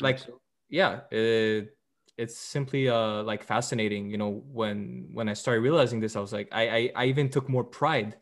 Like, 0.00 0.20
yeah, 0.68 1.00
it, 1.10 1.76
it's 2.18 2.36
simply 2.36 2.88
uh 2.88 3.22
like 3.22 3.42
fascinating. 3.42 4.10
You 4.10 4.18
know, 4.18 4.42
when 4.52 5.08
when 5.12 5.28
I 5.28 5.34
started 5.34 5.60
realizing 5.62 6.00
this, 6.00 6.16
I 6.16 6.20
was 6.20 6.32
like, 6.32 6.48
I 6.52 6.68
I, 6.68 6.90
I 6.96 7.04
even 7.06 7.28
took 7.28 7.48
more 7.48 7.64
pride 7.64 8.16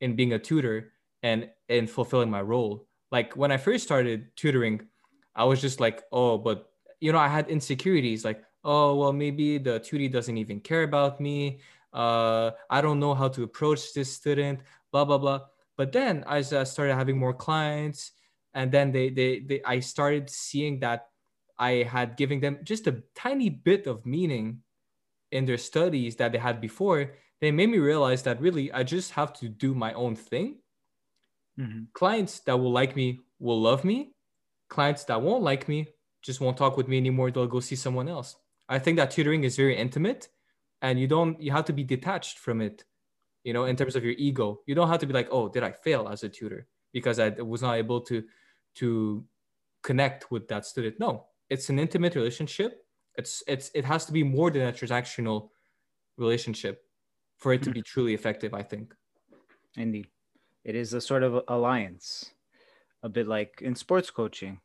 in 0.00 0.16
being 0.16 0.32
a 0.34 0.38
tutor 0.38 0.92
and 1.22 1.50
in 1.68 1.86
fulfilling 1.86 2.30
my 2.30 2.42
role. 2.42 2.86
Like 3.10 3.36
when 3.36 3.50
I 3.50 3.56
first 3.56 3.84
started 3.84 4.30
tutoring, 4.36 4.82
I 5.34 5.44
was 5.44 5.60
just 5.60 5.80
like, 5.80 6.04
oh, 6.12 6.38
but 6.38 6.70
you 7.00 7.12
know, 7.12 7.18
I 7.18 7.28
had 7.28 7.48
insecurities 7.48 8.24
like, 8.24 8.44
oh 8.64 8.94
well 8.94 9.12
maybe 9.12 9.58
the 9.58 9.80
tutee 9.80 10.10
doesn't 10.10 10.36
even 10.36 10.60
care 10.60 10.82
about 10.82 11.20
me 11.20 11.60
uh, 11.92 12.50
i 12.68 12.80
don't 12.80 13.00
know 13.00 13.14
how 13.14 13.28
to 13.28 13.42
approach 13.42 13.92
this 13.94 14.12
student 14.12 14.60
blah 14.92 15.04
blah 15.04 15.18
blah 15.18 15.40
but 15.76 15.92
then 15.92 16.24
as 16.28 16.52
i 16.52 16.64
started 16.64 16.94
having 16.94 17.16
more 17.16 17.34
clients 17.34 18.12
and 18.54 18.70
then 18.70 18.92
they, 18.92 19.08
they 19.08 19.40
they 19.40 19.62
i 19.64 19.80
started 19.80 20.28
seeing 20.28 20.80
that 20.80 21.09
i 21.60 21.84
had 21.84 22.16
given 22.16 22.40
them 22.40 22.58
just 22.64 22.86
a 22.86 23.02
tiny 23.14 23.48
bit 23.48 23.86
of 23.86 24.04
meaning 24.04 24.62
in 25.30 25.44
their 25.44 25.58
studies 25.58 26.16
that 26.16 26.32
they 26.32 26.38
had 26.38 26.60
before 26.60 27.12
they 27.40 27.52
made 27.52 27.70
me 27.70 27.78
realize 27.78 28.22
that 28.24 28.40
really 28.40 28.72
i 28.72 28.82
just 28.82 29.12
have 29.12 29.32
to 29.32 29.48
do 29.48 29.74
my 29.74 29.92
own 29.92 30.16
thing 30.16 30.58
mm-hmm. 31.58 31.84
clients 31.92 32.40
that 32.40 32.58
will 32.58 32.72
like 32.72 32.96
me 32.96 33.20
will 33.38 33.60
love 33.60 33.84
me 33.84 34.12
clients 34.68 35.04
that 35.04 35.22
won't 35.22 35.44
like 35.44 35.68
me 35.68 35.86
just 36.22 36.40
won't 36.40 36.56
talk 36.56 36.76
with 36.76 36.88
me 36.88 36.96
anymore 36.96 37.30
they'll 37.30 37.46
go 37.46 37.60
see 37.60 37.76
someone 37.76 38.08
else 38.08 38.34
I 38.70 38.78
think 38.78 38.96
that 38.98 39.10
tutoring 39.10 39.42
is 39.42 39.56
very 39.56 39.76
intimate 39.76 40.28
and 40.80 40.98
you 40.98 41.08
don't 41.08 41.42
you 41.42 41.50
have 41.50 41.64
to 41.66 41.72
be 41.72 41.82
detached 41.82 42.38
from 42.38 42.60
it, 42.60 42.84
you 43.42 43.52
know, 43.52 43.64
in 43.64 43.74
terms 43.74 43.96
of 43.96 44.04
your 44.04 44.14
ego. 44.16 44.60
You 44.64 44.76
don't 44.76 44.88
have 44.88 45.00
to 45.00 45.06
be 45.06 45.12
like, 45.12 45.28
oh, 45.32 45.48
did 45.48 45.64
I 45.64 45.72
fail 45.72 46.08
as 46.08 46.22
a 46.22 46.28
tutor 46.28 46.68
because 46.92 47.18
I 47.18 47.30
was 47.30 47.62
not 47.62 47.74
able 47.74 48.00
to 48.02 48.22
to 48.76 49.24
connect 49.82 50.30
with 50.30 50.46
that 50.48 50.64
student. 50.64 51.00
No, 51.00 51.26
it's 51.50 51.68
an 51.68 51.78
intimate 51.78 52.14
relationship. 52.14 52.84
It's 53.16 53.42
it's 53.46 53.70
it 53.74 53.84
has 53.84 54.06
to 54.06 54.12
be 54.12 54.22
more 54.22 54.50
than 54.50 54.62
a 54.62 54.72
transactional 54.72 55.50
relationship 56.16 56.82
for 57.36 57.52
it 57.52 57.62
to 57.62 57.70
be 57.70 57.82
truly 57.82 58.14
effective, 58.14 58.54
I 58.54 58.62
think. 58.62 58.94
Indeed. 59.76 60.06
It 60.64 60.74
is 60.74 60.92
a 60.92 61.00
sort 61.00 61.22
of 61.22 61.42
alliance, 61.48 62.32
a 63.02 63.08
bit 63.08 63.26
like 63.26 63.62
in 63.62 63.74
sports 63.74 64.10
coaching 64.10 64.60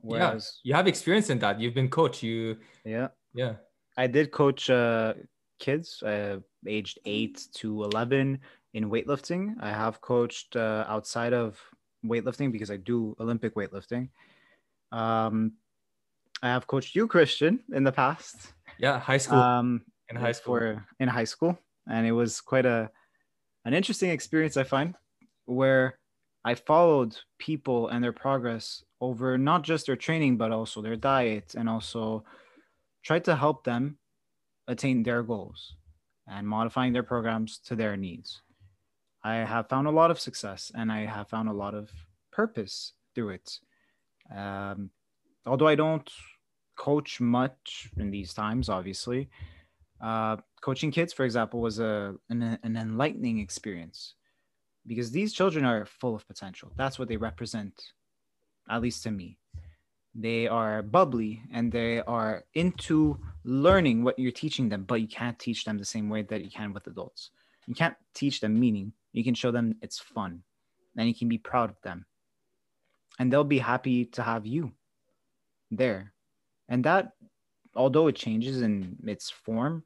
Whereas, 0.00 0.60
yeah, 0.62 0.68
you 0.68 0.76
have 0.76 0.86
experience 0.86 1.30
in 1.30 1.38
that. 1.40 1.60
You've 1.60 1.74
been 1.74 1.88
coach. 1.88 2.22
You 2.22 2.58
yeah 2.84 3.08
yeah. 3.34 3.54
I 3.96 4.06
did 4.06 4.30
coach 4.30 4.70
uh, 4.70 5.14
kids 5.58 6.02
uh, 6.02 6.38
aged 6.66 6.98
eight 7.04 7.46
to 7.54 7.84
eleven 7.84 8.40
in 8.74 8.90
weightlifting. 8.90 9.54
I 9.60 9.70
have 9.70 10.00
coached 10.00 10.54
uh, 10.54 10.84
outside 10.86 11.32
of 11.32 11.58
weightlifting 12.04 12.52
because 12.52 12.70
I 12.70 12.76
do 12.76 13.16
Olympic 13.18 13.54
weightlifting. 13.54 14.10
Um, 14.92 15.52
I 16.42 16.48
have 16.48 16.66
coached 16.66 16.94
you, 16.94 17.06
Christian, 17.06 17.60
in 17.72 17.84
the 17.84 17.92
past. 17.92 18.52
Yeah, 18.78 18.98
high 18.98 19.18
school. 19.18 19.38
Um, 19.38 19.82
in 20.08 20.16
high 20.16 20.32
school. 20.32 20.54
For, 20.56 20.86
in 21.00 21.08
high 21.08 21.24
school, 21.24 21.58
and 21.88 22.06
it 22.06 22.12
was 22.12 22.40
quite 22.40 22.66
a 22.66 22.90
an 23.64 23.74
interesting 23.74 24.10
experience. 24.10 24.56
I 24.56 24.64
find 24.64 24.94
where 25.46 25.98
I 26.44 26.54
followed 26.54 27.16
people 27.38 27.88
and 27.88 28.04
their 28.04 28.12
progress 28.12 28.84
over 29.00 29.36
not 29.36 29.62
just 29.62 29.86
their 29.86 29.96
training, 29.96 30.36
but 30.36 30.52
also 30.52 30.82
their 30.82 30.96
diet, 30.96 31.54
and 31.56 31.68
also 31.68 32.24
tried 33.04 33.24
to 33.24 33.36
help 33.36 33.64
them 33.64 33.98
attain 34.68 35.02
their 35.02 35.22
goals 35.22 35.74
and 36.28 36.46
modifying 36.46 36.92
their 36.92 37.02
programs 37.02 37.58
to 37.58 37.76
their 37.76 37.96
needs. 37.96 38.42
I 39.22 39.36
have 39.36 39.68
found 39.68 39.86
a 39.86 39.92
lot 39.92 40.10
of 40.10 40.20
success 40.20 40.72
and 40.74 40.90
I 40.90 41.06
have 41.06 41.28
found 41.28 41.48
a 41.48 41.52
lot 41.52 41.74
of 41.74 41.90
purpose 42.32 42.92
through 43.14 43.30
it. 43.30 43.58
Um, 44.34 44.90
although 45.46 45.68
I 45.68 45.74
don't 45.74 46.10
coach 46.76 47.20
much 47.20 47.90
in 47.96 48.10
these 48.10 48.34
times, 48.34 48.68
obviously, 48.68 49.28
uh, 50.00 50.36
coaching 50.60 50.90
kids, 50.90 51.12
for 51.12 51.24
example, 51.24 51.60
was 51.60 51.78
a 51.78 52.14
an, 52.28 52.58
an 52.62 52.76
enlightening 52.76 53.38
experience 53.38 54.14
because 54.86 55.10
these 55.10 55.32
children 55.32 55.64
are 55.64 55.86
full 55.86 56.14
of 56.14 56.26
potential. 56.26 56.70
That's 56.76 56.98
what 56.98 57.08
they 57.08 57.16
represent, 57.16 57.74
at 58.70 58.82
least 58.82 59.02
to 59.04 59.10
me. 59.10 59.38
They 60.14 60.46
are 60.46 60.82
bubbly 60.82 61.42
and 61.52 61.70
they 61.70 62.00
are 62.00 62.44
into 62.54 63.18
learning 63.44 64.02
what 64.02 64.18
you're 64.18 64.32
teaching 64.32 64.68
them, 64.68 64.84
but 64.84 65.00
you 65.00 65.08
can't 65.08 65.38
teach 65.38 65.64
them 65.64 65.76
the 65.76 65.84
same 65.84 66.08
way 66.08 66.22
that 66.22 66.42
you 66.42 66.50
can 66.50 66.72
with 66.72 66.86
adults. 66.86 67.30
You 67.66 67.74
can't 67.74 67.96
teach 68.14 68.40
them 68.40 68.58
meaning. 68.58 68.92
You 69.12 69.24
can 69.24 69.34
show 69.34 69.50
them 69.50 69.74
it's 69.82 69.98
fun 69.98 70.42
and 70.96 71.08
you 71.08 71.14
can 71.14 71.28
be 71.28 71.38
proud 71.38 71.68
of 71.68 71.80
them. 71.82 72.06
And 73.18 73.30
they'll 73.30 73.44
be 73.44 73.58
happy 73.58 74.04
to 74.06 74.22
have 74.22 74.46
you 74.46 74.72
there. 75.70 76.12
And 76.68 76.84
that, 76.84 77.12
although 77.74 78.06
it 78.08 78.16
changes 78.16 78.62
in 78.62 78.96
its 79.06 79.30
form, 79.30 79.84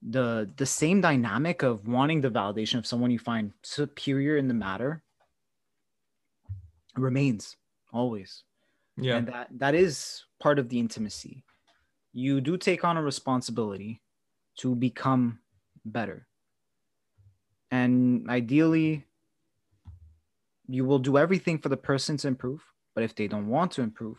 the 0.00 0.48
the 0.56 0.66
same 0.66 1.00
dynamic 1.00 1.62
of 1.62 1.88
wanting 1.88 2.20
the 2.20 2.30
validation 2.30 2.78
of 2.78 2.86
someone 2.86 3.10
you 3.10 3.18
find 3.18 3.52
superior 3.62 4.36
in 4.36 4.46
the 4.46 4.54
matter 4.54 5.02
remains 6.96 7.56
always 7.92 8.44
Yeah. 8.96 9.16
and 9.16 9.26
that 9.28 9.48
that 9.58 9.74
is 9.74 10.24
part 10.38 10.58
of 10.58 10.68
the 10.68 10.78
intimacy 10.78 11.44
you 12.12 12.40
do 12.40 12.56
take 12.56 12.84
on 12.84 12.96
a 12.96 13.02
responsibility 13.02 14.02
to 14.58 14.74
become 14.74 15.40
better 15.84 16.26
and 17.70 18.28
ideally 18.30 19.04
you 20.68 20.84
will 20.84 20.98
do 20.98 21.18
everything 21.18 21.58
for 21.58 21.68
the 21.70 21.76
person 21.76 22.16
to 22.18 22.28
improve 22.28 22.62
but 22.94 23.02
if 23.02 23.14
they 23.14 23.26
don't 23.26 23.48
want 23.48 23.72
to 23.72 23.82
improve 23.82 24.18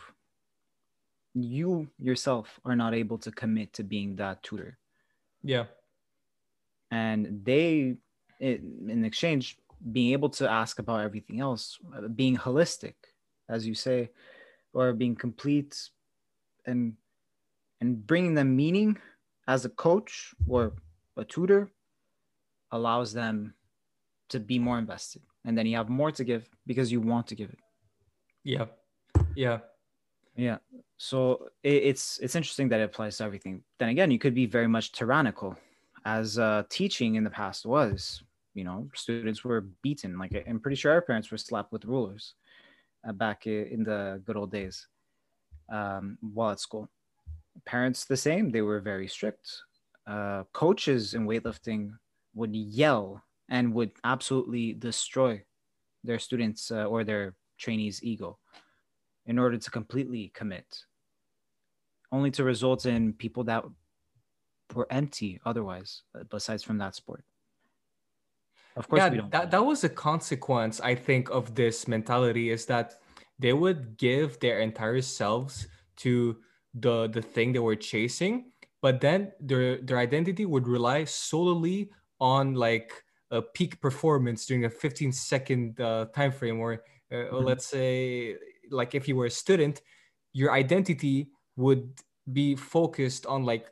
you 1.34 1.88
yourself 2.00 2.60
are 2.66 2.76
not 2.76 2.94
able 2.94 3.18
to 3.18 3.32
commit 3.32 3.74
to 3.74 3.84
being 3.84 4.16
that 4.16 4.42
tutor 4.44 4.78
yeah. 5.44 5.66
and 6.92 7.42
they 7.44 7.96
in 8.40 9.04
exchange 9.06 9.58
being 9.92 10.14
able 10.14 10.30
to 10.30 10.50
ask 10.50 10.80
about 10.80 11.02
everything 11.02 11.40
else 11.40 11.78
uh, 11.96 12.08
being 12.08 12.36
holistic 12.36 12.96
as 13.48 13.68
you 13.68 13.74
say 13.74 14.10
or 14.74 14.94
being 14.94 15.16
complete 15.16 15.90
and 16.66 16.94
and 17.82 18.06
bringing 18.06 18.34
them 18.34 18.56
meaning 18.56 18.98
as 19.48 19.66
a 19.66 19.70
coach 19.70 20.34
or 20.48 20.74
a 21.18 21.24
tutor 21.24 21.70
allows 22.72 23.14
them 23.14 23.54
to 24.30 24.40
be 24.40 24.60
more 24.60 24.78
invested 24.78 25.22
and 25.46 25.58
then 25.58 25.66
you 25.66 25.76
have 25.76 25.90
more 25.90 26.12
to 26.12 26.24
give 26.24 26.50
because 26.68 26.92
you 26.92 27.02
want 27.02 27.28
to 27.28 27.36
give 27.36 27.50
it 27.50 27.60
Yeah. 28.44 28.66
Yeah. 29.36 29.60
yeah 30.36 30.58
so 31.00 31.48
it, 31.64 31.84
it's 31.84 32.20
it's 32.20 32.36
interesting 32.36 32.68
that 32.70 32.82
it 32.82 32.84
applies 32.84 33.18
to 33.18 33.24
everything. 33.24 33.64
Then 33.80 33.90
again 33.90 34.12
you 34.12 34.20
could 34.20 34.36
be 34.36 34.46
very 34.46 34.68
much 34.68 34.92
tyrannical 34.92 35.58
as 36.06 36.38
uh, 36.38 36.64
teaching 36.70 37.16
in 37.16 37.24
the 37.24 37.30
past 37.30 37.66
was 37.66 38.22
you 38.54 38.66
know 38.66 38.90
students 38.94 39.44
were 39.44 39.62
beaten. 39.82 40.20
Like 40.20 40.44
i'm 40.48 40.60
pretty 40.60 40.76
sure 40.76 40.92
our 40.92 41.02
parents 41.02 41.32
were 41.32 41.38
slapped 41.38 41.72
with 41.72 41.86
rulers 41.86 42.36
uh, 43.08 43.14
back 43.14 43.48
in 43.48 43.84
the 43.84 44.22
good 44.26 44.36
old 44.36 44.52
days 44.52 44.88
um, 45.72 46.18
while 46.34 46.52
at 46.52 46.60
school. 46.60 46.90
Parents 47.66 48.04
the 48.04 48.18
same. 48.18 48.52
They 48.52 48.62
were 48.62 48.82
very 48.82 49.08
strict. 49.08 49.50
Uh, 50.06 50.44
coaches 50.52 51.14
in 51.14 51.26
weightlifting 51.26 51.94
would 52.36 52.54
yell 52.54 53.24
and 53.50 53.74
would 53.74 53.92
absolutely 54.04 54.74
destroy 54.74 55.42
their 56.04 56.20
students 56.20 56.72
uh, 56.72 56.86
or 56.86 57.06
their 57.06 57.36
trainees 57.58 58.04
ego 58.04 58.38
in 59.28 59.40
order 59.40 59.58
to 59.58 59.72
completely 59.72 60.32
commit 60.34 60.66
only 62.12 62.32
to 62.32 62.44
result 62.44 62.86
in 62.86 63.14
people 63.14 63.44
that 63.44 63.64
were 64.76 64.88
empty 64.92 65.40
otherwise 65.46 66.04
uh, 66.16 66.24
besides 66.30 66.64
from 66.64 66.78
that 66.78 66.96
sport 66.96 67.24
of 68.76 68.88
course 68.88 69.04
yeah, 69.04 69.10
we 69.10 69.18
don't 69.18 69.32
that, 69.32 69.52
that 69.52 69.66
was 69.66 69.84
a 69.84 69.90
consequence, 69.90 70.80
I 70.82 70.96
think, 70.96 71.30
of 71.30 71.56
this 71.56 71.88
mentality 71.88 72.50
is 72.50 72.66
that 72.68 72.96
they 73.38 73.54
would 73.54 73.98
give 73.98 74.40
their 74.40 74.60
entire 74.60 75.02
selves 75.02 75.68
to 75.98 76.38
the 76.74 77.08
the 77.08 77.22
thing 77.22 77.54
they 77.54 77.60
were 77.60 77.76
chasing, 77.76 78.52
but 78.82 79.02
then 79.02 79.32
their 79.40 79.82
their 79.82 79.98
identity 79.98 80.46
would 80.46 80.68
rely 80.68 81.04
solely 81.06 81.92
on 82.20 82.54
like 82.54 82.92
a 83.32 83.42
peak 83.42 83.82
performance 83.82 84.46
during 84.46 84.66
a 84.66 84.70
15 84.70 85.12
second 85.12 85.80
uh, 85.80 86.06
time 86.14 86.32
frame 86.32 86.60
or, 86.60 86.84
uh, 87.12 87.30
or 87.34 87.42
Mhm. 87.42 87.46
let's 87.46 87.66
say 87.66 88.38
like 88.72 88.96
if 88.96 89.08
you 89.08 89.16
were 89.16 89.26
a 89.26 89.32
student 89.32 89.82
your 90.34 90.52
identity 90.52 91.32
would 91.60 91.86
be 92.32 92.56
focused 92.56 93.26
on 93.26 93.44
like 93.52 93.68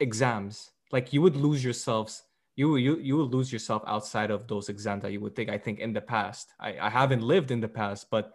exams. 0.00 0.70
Like 0.90 1.12
you 1.12 1.20
would 1.22 1.36
lose 1.36 1.62
yourselves 1.62 2.24
you 2.58 2.74
you 2.74 2.98
you 2.98 3.14
will 3.16 3.30
lose 3.30 3.52
yourself 3.54 3.82
outside 3.86 4.30
of 4.34 4.48
those 4.50 4.66
exams 4.68 5.02
that 5.02 5.12
you 5.14 5.20
would 5.22 5.36
take 5.38 5.48
i 5.48 5.56
think 5.56 5.78
in 5.78 5.92
the 5.94 6.00
past. 6.02 6.46
I, 6.58 6.70
I 6.86 6.90
haven't 6.90 7.22
lived 7.22 7.50
in 7.54 7.60
the 7.60 7.68
past 7.70 8.10
but 8.10 8.34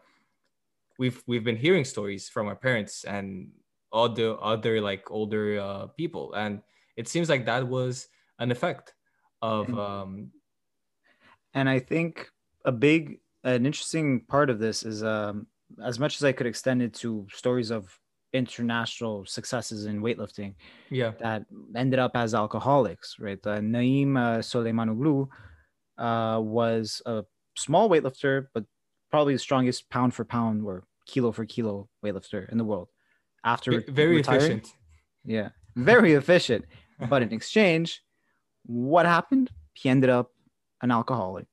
we've 0.98 1.22
we've 1.28 1.44
been 1.44 1.58
hearing 1.58 1.84
stories 1.84 2.30
from 2.30 2.48
our 2.48 2.56
parents 2.56 3.04
and 3.04 3.52
other 3.92 4.42
other 4.42 4.80
like 4.82 5.12
older 5.12 5.60
uh, 5.60 5.88
people. 6.00 6.34
And 6.34 6.62
it 6.96 7.08
seems 7.08 7.28
like 7.30 7.46
that 7.46 7.68
was 7.68 8.08
an 8.40 8.50
effect 8.52 8.94
of 9.42 9.68
Mhm. 9.68 9.78
um 9.78 10.32
and 11.54 11.68
i 11.70 11.80
think 11.80 12.32
a 12.66 12.72
big 12.72 13.20
an 13.44 13.66
interesting 13.66 14.22
part 14.22 14.50
of 14.50 14.58
this 14.58 14.84
is 14.84 15.04
um, 15.04 15.48
as 15.84 16.00
much 16.00 16.16
as 16.16 16.24
i 16.24 16.32
could 16.32 16.48
extend 16.48 16.82
it 16.82 16.94
to 16.94 17.28
stories 17.32 17.72
of 17.72 17.84
international 18.34 19.26
successes 19.26 19.86
in 19.86 20.02
weightlifting 20.02 20.56
yeah 20.90 21.12
that 21.20 21.46
ended 21.76 22.00
up 22.00 22.12
as 22.16 22.34
alcoholics 22.34 23.18
right 23.20 23.46
uh, 23.46 23.62
naim 23.62 24.18
uh, 24.18 24.38
Süleymanoğlu 24.40 25.28
uh, 25.98 26.40
was 26.42 27.02
a 27.06 27.24
small 27.56 27.90
weightlifter 27.90 28.48
but 28.54 28.66
probably 29.12 29.34
the 29.34 29.40
strongest 29.40 29.90
pound 29.90 30.14
for 30.14 30.26
pound 30.26 30.66
or 30.66 30.84
kilo 31.06 31.32
for 31.32 31.46
kilo 31.46 31.88
weightlifter 32.04 32.50
in 32.52 32.58
the 32.58 32.66
world 32.66 32.90
after 33.44 33.72
ve- 33.72 33.92
very 33.92 34.16
retiring. 34.16 34.42
efficient 34.42 34.74
Yeah, 35.26 35.50
very 35.76 36.14
efficient. 36.14 36.66
But 37.00 37.22
in 37.22 37.32
exchange, 37.34 38.04
what 38.66 39.06
happened? 39.06 39.52
He 39.74 39.90
ended 39.90 40.10
up 40.10 40.32
an 40.82 40.92
alcoholic. 40.92 41.48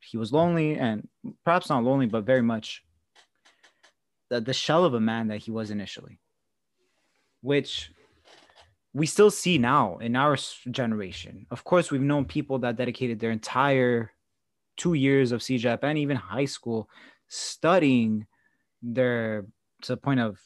He 0.00 0.16
was 0.16 0.32
lonely 0.32 0.78
and 0.78 1.08
perhaps 1.44 1.68
not 1.68 1.84
lonely, 1.84 2.06
but 2.06 2.24
very 2.24 2.42
much 2.42 2.84
the, 4.30 4.40
the 4.40 4.52
shell 4.52 4.84
of 4.84 4.94
a 4.94 5.00
man 5.00 5.28
that 5.28 5.38
he 5.38 5.50
was 5.50 5.70
initially, 5.70 6.18
which 7.40 7.90
we 8.92 9.06
still 9.06 9.30
see 9.30 9.58
now 9.58 9.98
in 9.98 10.16
our 10.16 10.36
generation. 10.70 11.46
Of 11.50 11.64
course, 11.64 11.90
we've 11.90 12.00
known 12.00 12.24
people 12.24 12.58
that 12.60 12.76
dedicated 12.76 13.20
their 13.20 13.30
entire 13.30 14.12
two 14.76 14.94
years 14.94 15.32
of 15.32 15.40
CEGEP 15.40 15.80
and 15.82 15.98
even 15.98 16.16
high 16.16 16.44
school 16.44 16.88
studying 17.28 18.26
their 18.82 19.46
to 19.82 19.92
the 19.92 19.96
point 19.96 20.20
of 20.20 20.38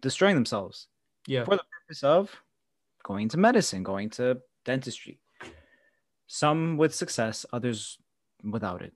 destroying 0.00 0.34
themselves 0.34 0.88
yeah 1.26 1.44
for 1.44 1.56
the 1.56 1.62
purpose 1.62 2.02
of 2.02 2.30
going 3.02 3.28
to 3.28 3.36
medicine, 3.36 3.82
going 3.82 4.10
to 4.10 4.38
dentistry. 4.64 5.18
Some 6.26 6.76
with 6.76 6.94
success, 6.94 7.44
others 7.52 7.98
without 8.42 8.82
it. 8.82 8.92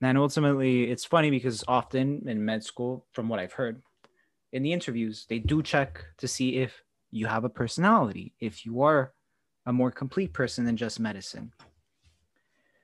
And 0.00 0.18
ultimately, 0.18 0.90
it's 0.90 1.04
funny 1.04 1.30
because 1.30 1.64
often 1.66 2.28
in 2.28 2.44
med 2.44 2.62
school, 2.62 3.06
from 3.12 3.28
what 3.28 3.40
I've 3.40 3.52
heard, 3.52 3.82
in 4.54 4.62
the 4.62 4.72
interviews, 4.72 5.26
they 5.28 5.40
do 5.40 5.62
check 5.62 5.90
to 6.18 6.26
see 6.28 6.48
if 6.64 6.82
you 7.10 7.26
have 7.26 7.44
a 7.44 7.48
personality, 7.62 8.32
if 8.40 8.64
you 8.64 8.82
are 8.82 9.12
a 9.66 9.72
more 9.72 9.90
complete 9.90 10.32
person 10.32 10.64
than 10.64 10.76
just 10.76 10.98
medicine. 11.00 11.52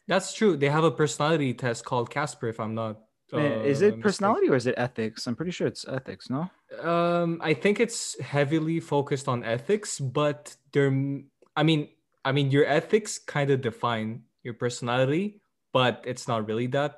that's 0.06 0.34
true 0.34 0.56
they 0.56 0.68
have 0.68 0.82
a 0.82 0.90
personality 0.90 1.54
test 1.54 1.84
called 1.84 2.10
CASPer 2.10 2.48
if 2.50 2.58
i'm 2.58 2.74
not 2.74 2.94
Uh, 3.32 3.36
uh, 3.38 3.62
is 3.72 3.78
it 3.78 3.94
mistaken. 3.94 4.02
personality 4.02 4.48
or 4.52 4.56
is 4.62 4.66
it 4.66 4.74
ethics? 4.86 5.18
I'm 5.26 5.36
pretty 5.38 5.54
sure 5.56 5.68
it's 5.72 5.84
ethics, 5.86 6.24
no? 6.36 6.42
Um, 6.92 7.38
I 7.50 7.52
think 7.62 7.78
it's 7.78 8.18
heavily 8.18 8.78
focused 8.94 9.26
on 9.34 9.38
ethics, 9.56 9.90
but 10.20 10.40
there, 10.74 10.90
I 11.54 11.62
mean, 11.68 11.80
I 12.28 12.30
mean, 12.36 12.50
your 12.50 12.66
ethics 12.78 13.12
kind 13.36 13.48
of 13.54 13.58
define 13.70 14.08
your 14.42 14.54
personality, 14.64 15.24
but 15.72 15.94
it's 16.10 16.26
not 16.26 16.40
really 16.50 16.66
that. 16.74 16.92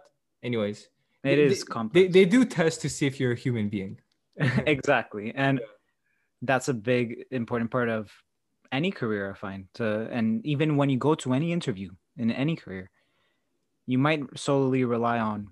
Anyways, 0.49 0.79
It 1.23 1.37
they- 1.37 1.53
is 1.53 1.65
complex. 1.65 1.93
They, 1.97 2.05
they 2.17 2.25
do 2.37 2.41
test 2.49 2.81
to 2.85 2.89
see 2.89 3.05
if 3.11 3.15
you're 3.21 3.37
a 3.37 3.43
human 3.47 3.69
being. 3.77 4.01
exactly 4.67 5.33
and 5.35 5.61
that's 6.43 6.69
a 6.69 6.75
big 6.75 7.25
important 7.31 7.71
part 7.71 7.89
of 7.89 8.11
any 8.73 8.91
career 8.91 9.31
i 9.31 9.35
find 9.35 9.67
to 9.75 10.09
and 10.11 10.45
even 10.47 10.77
when 10.77 10.89
you 10.89 10.99
go 10.99 11.15
to 11.15 11.33
any 11.35 11.53
interview 11.53 11.91
in 12.17 12.31
any 12.31 12.57
career 12.57 12.91
you 13.87 13.99
might 13.99 14.23
solely 14.39 14.85
rely 14.85 15.19
on 15.19 15.49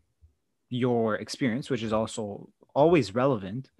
your 0.70 1.16
experience 1.16 1.68
which 1.68 1.82
is 1.82 1.92
also 1.92 2.48
always 2.74 3.14
relevant 3.14 3.70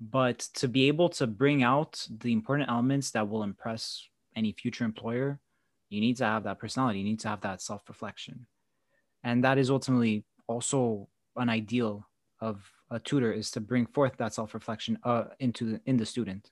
but 0.00 0.38
to 0.54 0.68
be 0.68 0.88
able 0.88 1.08
to 1.08 1.26
bring 1.26 1.62
out 1.62 2.06
the 2.20 2.32
important 2.32 2.68
elements 2.68 3.10
that 3.10 3.28
will 3.28 3.42
impress 3.42 4.08
any 4.34 4.52
future 4.52 4.84
employer 4.84 5.40
You 5.88 6.00
need 6.00 6.16
to 6.18 6.24
have 6.24 6.44
that 6.44 6.58
personality. 6.58 6.98
You 6.98 7.04
need 7.04 7.20
to 7.20 7.28
have 7.28 7.40
that 7.42 7.62
self 7.62 7.88
reflection. 7.88 8.46
And 9.22 9.44
that 9.44 9.58
is 9.58 9.70
ultimately 9.70 10.24
also 10.46 11.08
an 11.36 11.48
ideal 11.48 12.08
of 12.40 12.70
a 12.90 12.98
tutor 12.98 13.32
is 13.32 13.50
to 13.52 13.60
bring 13.60 13.86
forth 13.86 14.16
that 14.18 14.34
self 14.34 14.54
reflection 14.54 14.98
uh, 15.04 15.24
into 15.40 15.72
the, 15.72 15.80
in 15.86 15.96
the 15.96 16.06
student. 16.06 16.50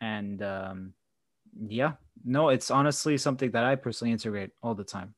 And 0.00 0.42
um, 0.42 0.92
yeah, 1.68 1.92
no, 2.24 2.48
it's 2.50 2.70
honestly 2.70 3.16
something 3.16 3.50
that 3.52 3.64
I 3.64 3.76
personally 3.76 4.12
integrate 4.12 4.50
all 4.62 4.74
the 4.74 4.84
time. 4.84 5.14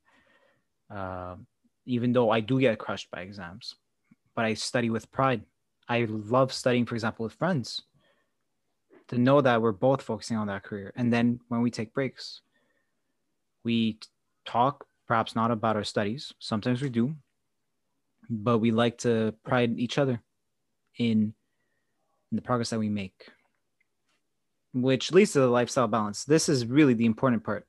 Uh, 0.94 1.37
even 1.85 2.12
though 2.12 2.31
I 2.31 2.40
do 2.40 2.61
get 2.61 2.79
crushed 2.79 3.11
by 3.11 3.22
exams, 3.22 3.74
but 4.35 4.44
I 4.44 4.55
study 4.55 4.90
with 4.90 5.11
pride. 5.11 5.42
I 5.88 6.07
love 6.09 6.52
studying, 6.52 6.85
for 6.85 6.94
example, 6.94 7.24
with 7.24 7.33
friends 7.35 7.83
to 9.09 9.18
know 9.18 9.40
that 9.40 9.62
we're 9.62 9.72
both 9.72 10.02
focusing 10.02 10.37
on 10.37 10.48
that 10.48 10.64
career. 10.64 10.92
And 10.96 11.12
then 11.12 11.40
when 11.48 11.62
we 11.62 11.70
take 11.70 11.94
breaks, 11.94 12.42
we 13.62 13.98
talk, 14.44 14.87
perhaps 15.07 15.37
not 15.37 15.50
about 15.50 15.76
our 15.76 15.85
studies. 15.85 16.33
Sometimes 16.38 16.83
we 16.83 16.88
do, 16.88 17.14
but 18.29 18.59
we 18.59 18.71
like 18.71 18.99
to 18.99 19.35
pride 19.45 19.79
each 19.79 19.99
other 19.99 20.21
in, 20.99 21.35
in 22.31 22.37
the 22.37 22.43
progress 22.43 22.71
that 22.71 22.79
we 22.79 22.89
make, 22.89 23.29
which 24.73 25.12
leads 25.12 25.33
to 25.33 25.41
the 25.41 25.49
lifestyle 25.49 25.89
balance. 25.89 26.25
This 26.25 26.49
is 26.49 26.67
really 26.67 26.95
the 26.95 27.07
important 27.07 27.45
part. 27.45 27.67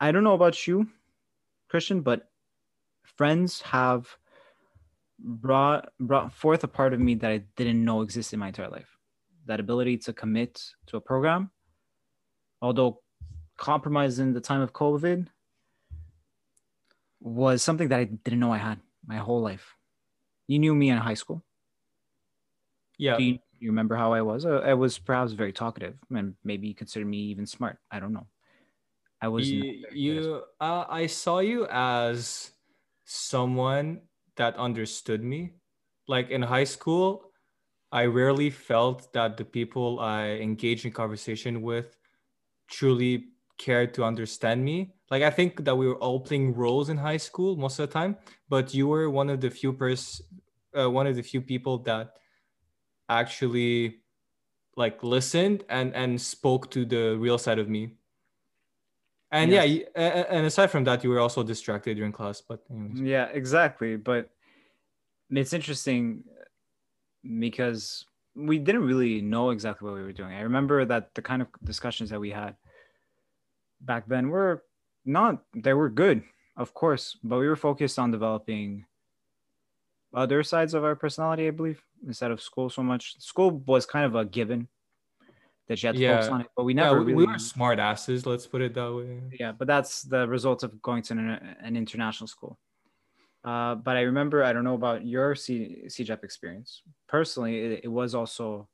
I 0.00 0.12
don't 0.12 0.24
know 0.24 0.34
about 0.34 0.66
you, 0.66 0.88
Christian, 1.68 2.00
but 2.00 2.28
friends 3.16 3.60
have 3.62 4.16
brought 5.18 5.90
brought 6.00 6.32
forth 6.32 6.64
a 6.64 6.68
part 6.68 6.94
of 6.94 7.00
me 7.00 7.14
that 7.14 7.30
I 7.30 7.42
didn't 7.56 7.84
know 7.84 8.00
existed 8.00 8.34
in 8.34 8.40
my 8.40 8.48
entire 8.48 8.70
life. 8.70 8.96
That 9.46 9.60
ability 9.60 9.98
to 9.98 10.12
commit 10.12 10.62
to 10.86 10.96
a 10.96 11.00
program, 11.00 11.50
although 12.62 13.02
compromised 13.58 14.18
in 14.20 14.32
the 14.32 14.40
time 14.40 14.62
of 14.62 14.72
COVID, 14.72 15.26
was 17.20 17.62
something 17.62 17.88
that 17.88 18.00
I 18.00 18.04
didn't 18.04 18.40
know 18.40 18.52
I 18.52 18.58
had 18.58 18.80
my 19.06 19.16
whole 19.16 19.40
life. 19.40 19.76
You 20.48 20.58
knew 20.58 20.74
me 20.74 20.90
in 20.90 20.98
high 20.98 21.14
school. 21.14 21.44
Yeah. 22.98 23.16
Do 23.16 23.24
you, 23.24 23.38
you 23.58 23.70
remember 23.70 23.96
how 23.96 24.12
I 24.12 24.22
was? 24.22 24.44
Uh, 24.44 24.60
I 24.60 24.74
was 24.74 24.98
perhaps 24.98 25.32
very 25.32 25.52
talkative, 25.52 25.98
and 26.10 26.34
maybe 26.44 26.68
you 26.68 26.74
consider 26.74 27.04
me 27.04 27.18
even 27.32 27.46
smart. 27.46 27.78
I 27.90 28.00
don't 28.00 28.12
know. 28.12 28.26
I 29.20 29.28
was. 29.28 29.50
You, 29.50 29.86
you 29.92 30.42
uh, 30.60 30.84
I 30.88 31.06
saw 31.06 31.38
you 31.40 31.66
as 31.70 32.52
someone 33.04 34.02
that 34.36 34.56
understood 34.56 35.22
me. 35.22 35.54
Like 36.08 36.30
in 36.30 36.42
high 36.42 36.64
school, 36.64 37.32
I 37.92 38.06
rarely 38.06 38.50
felt 38.50 39.12
that 39.12 39.36
the 39.36 39.44
people 39.44 40.00
I 40.00 40.40
engaged 40.42 40.84
in 40.84 40.92
conversation 40.92 41.62
with 41.62 41.96
truly 42.68 43.32
cared 43.58 43.94
to 43.94 44.04
understand 44.04 44.64
me. 44.64 44.94
Like 45.10 45.22
I 45.22 45.30
think 45.30 45.64
that 45.64 45.76
we 45.76 45.88
were 45.88 45.96
all 45.96 46.20
playing 46.20 46.54
roles 46.54 46.88
in 46.88 46.96
high 46.96 47.16
school 47.16 47.56
most 47.56 47.78
of 47.78 47.88
the 47.88 47.92
time, 47.92 48.16
but 48.48 48.72
you 48.72 48.86
were 48.86 49.10
one 49.10 49.28
of 49.28 49.40
the 49.40 49.50
few 49.50 49.72
pers- 49.72 50.22
uh, 50.78 50.88
one 50.88 51.06
of 51.06 51.16
the 51.16 51.22
few 51.22 51.40
people 51.40 51.78
that 51.78 52.14
actually 53.08 54.02
like 54.76 55.02
listened 55.02 55.64
and 55.68 55.94
and 55.96 56.20
spoke 56.20 56.70
to 56.70 56.84
the 56.84 57.16
real 57.18 57.38
side 57.38 57.58
of 57.58 57.68
me. 57.68 57.96
And 59.32 59.50
yes. 59.50 59.68
yeah, 59.68 60.26
and 60.30 60.46
aside 60.46 60.70
from 60.70 60.84
that, 60.84 61.04
you 61.04 61.10
were 61.10 61.20
also 61.20 61.42
distracted 61.42 61.96
during 61.96 62.12
class. 62.12 62.40
But 62.40 62.62
anyways. 62.70 63.00
yeah, 63.00 63.26
exactly. 63.32 63.96
But 63.96 64.30
it's 65.30 65.52
interesting 65.52 66.24
because 67.22 68.06
we 68.34 68.58
didn't 68.58 68.82
really 68.82 69.20
know 69.20 69.50
exactly 69.50 69.86
what 69.86 69.96
we 69.96 70.02
were 70.02 70.12
doing. 70.12 70.34
I 70.34 70.42
remember 70.42 70.84
that 70.84 71.14
the 71.14 71.22
kind 71.22 71.42
of 71.42 71.48
discussions 71.62 72.10
that 72.10 72.20
we 72.20 72.30
had 72.30 72.56
back 73.80 74.06
then 74.08 74.28
were 74.28 74.64
not 75.04 75.42
they 75.54 75.72
were 75.72 75.88
good, 75.88 76.22
of 76.56 76.74
course, 76.74 77.16
but 77.22 77.38
we 77.38 77.48
were 77.48 77.56
focused 77.56 77.98
on 77.98 78.10
developing 78.10 78.84
other 80.14 80.42
sides 80.42 80.74
of 80.74 80.84
our 80.84 80.96
personality, 80.96 81.46
I 81.46 81.50
believe, 81.50 81.82
instead 82.06 82.30
of 82.30 82.42
school 82.42 82.68
so 82.70 82.82
much. 82.82 83.20
School 83.20 83.62
was 83.66 83.86
kind 83.86 84.04
of 84.04 84.14
a 84.14 84.24
given 84.24 84.68
that 85.68 85.82
you 85.82 85.86
had 85.86 85.96
to 85.96 86.02
yeah. 86.02 86.16
focus 86.16 86.28
on 86.28 86.40
it, 86.42 86.48
but 86.56 86.64
we 86.64 86.74
never 86.74 86.96
yeah, 86.96 87.04
we, 87.04 87.12
really... 87.12 87.26
we 87.26 87.32
were 87.32 87.38
smart 87.38 87.78
asses, 87.78 88.26
let's 88.26 88.46
put 88.46 88.60
it 88.60 88.74
that 88.74 88.92
way. 88.92 89.20
Yeah, 89.38 89.52
but 89.52 89.68
that's 89.68 90.02
the 90.02 90.26
result 90.26 90.64
of 90.64 90.82
going 90.82 91.02
to 91.04 91.12
an, 91.12 91.56
an 91.62 91.76
international 91.76 92.26
school. 92.26 92.58
Uh, 93.44 93.76
but 93.76 93.96
I 93.96 94.02
remember, 94.02 94.42
I 94.44 94.52
don't 94.52 94.64
know 94.64 94.74
about 94.74 95.06
your 95.06 95.34
C- 95.34 95.84
CEGEP 95.86 96.24
experience. 96.24 96.82
Personally, 97.08 97.58
it, 97.58 97.80
it 97.84 97.88
was 97.88 98.14
also 98.14 98.68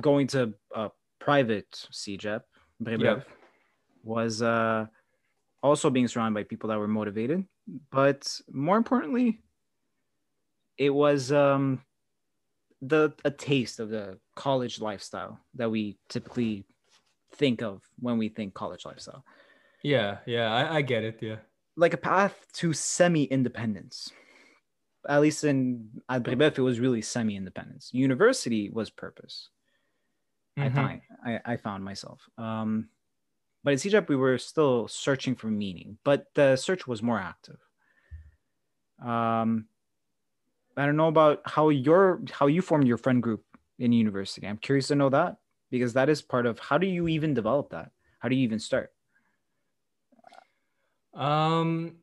going 0.00 0.28
to 0.28 0.54
a 0.74 0.90
private 1.18 1.86
CEGEP, 1.92 2.40
yep 2.86 3.26
was 4.04 4.42
uh, 4.42 4.86
also 5.62 5.90
being 5.90 6.08
surrounded 6.08 6.34
by 6.34 6.44
people 6.44 6.68
that 6.70 6.78
were 6.78 6.88
motivated. 6.88 7.44
But 7.90 8.40
more 8.50 8.76
importantly, 8.76 9.40
it 10.76 10.90
was 10.90 11.30
um, 11.30 11.82
the 12.80 13.12
a 13.24 13.30
taste 13.30 13.78
of 13.80 13.88
the 13.88 14.18
college 14.34 14.80
lifestyle 14.80 15.38
that 15.54 15.70
we 15.70 15.98
typically 16.08 16.64
think 17.34 17.62
of 17.62 17.82
when 17.98 18.18
we 18.18 18.28
think 18.28 18.54
college 18.54 18.84
lifestyle. 18.84 19.24
Yeah, 19.82 20.18
yeah, 20.26 20.52
I, 20.52 20.76
I 20.76 20.82
get 20.82 21.04
it. 21.04 21.18
Yeah, 21.20 21.36
like 21.76 21.94
a 21.94 21.98
path 21.98 22.34
to 22.54 22.72
semi-independence. 22.72 24.10
At 25.08 25.20
least 25.20 25.42
in 25.42 25.88
at 26.08 26.22
Brébeuf, 26.22 26.58
it 26.58 26.62
was 26.62 26.78
really 26.78 27.02
semi-independence. 27.02 27.90
University 27.92 28.70
was 28.70 28.90
purpose. 28.90 29.48
Mm-hmm. 30.58 30.78
I 30.78 30.82
find 30.82 31.00
I, 31.24 31.52
I 31.52 31.56
found 31.56 31.84
myself. 31.84 32.28
Um, 32.38 32.88
but 33.64 33.72
in 33.72 33.78
CEGEP, 33.78 34.08
we 34.08 34.16
were 34.16 34.38
still 34.38 34.88
searching 34.88 35.34
for 35.34 35.46
meaning, 35.48 35.98
but 36.04 36.26
the 36.34 36.56
search 36.56 36.86
was 36.86 37.02
more 37.02 37.18
active. 37.18 37.58
Um, 39.04 39.66
I 40.76 40.86
don't 40.86 40.96
know 40.96 41.08
about 41.08 41.42
how 41.44 41.68
your 41.68 42.22
how 42.30 42.46
you 42.46 42.62
formed 42.62 42.88
your 42.88 42.96
friend 42.96 43.22
group 43.22 43.44
in 43.78 43.92
university. 43.92 44.46
I'm 44.46 44.56
curious 44.58 44.88
to 44.88 44.94
know 44.94 45.10
that 45.10 45.36
because 45.70 45.92
that 45.94 46.08
is 46.08 46.22
part 46.22 46.46
of 46.46 46.58
how 46.58 46.78
do 46.78 46.86
you 46.86 47.08
even 47.08 47.34
develop 47.34 47.70
that? 47.70 47.90
How 48.18 48.28
do 48.28 48.36
you 48.36 48.42
even 48.42 48.58
start? 48.58 48.92
Um, 51.14 51.96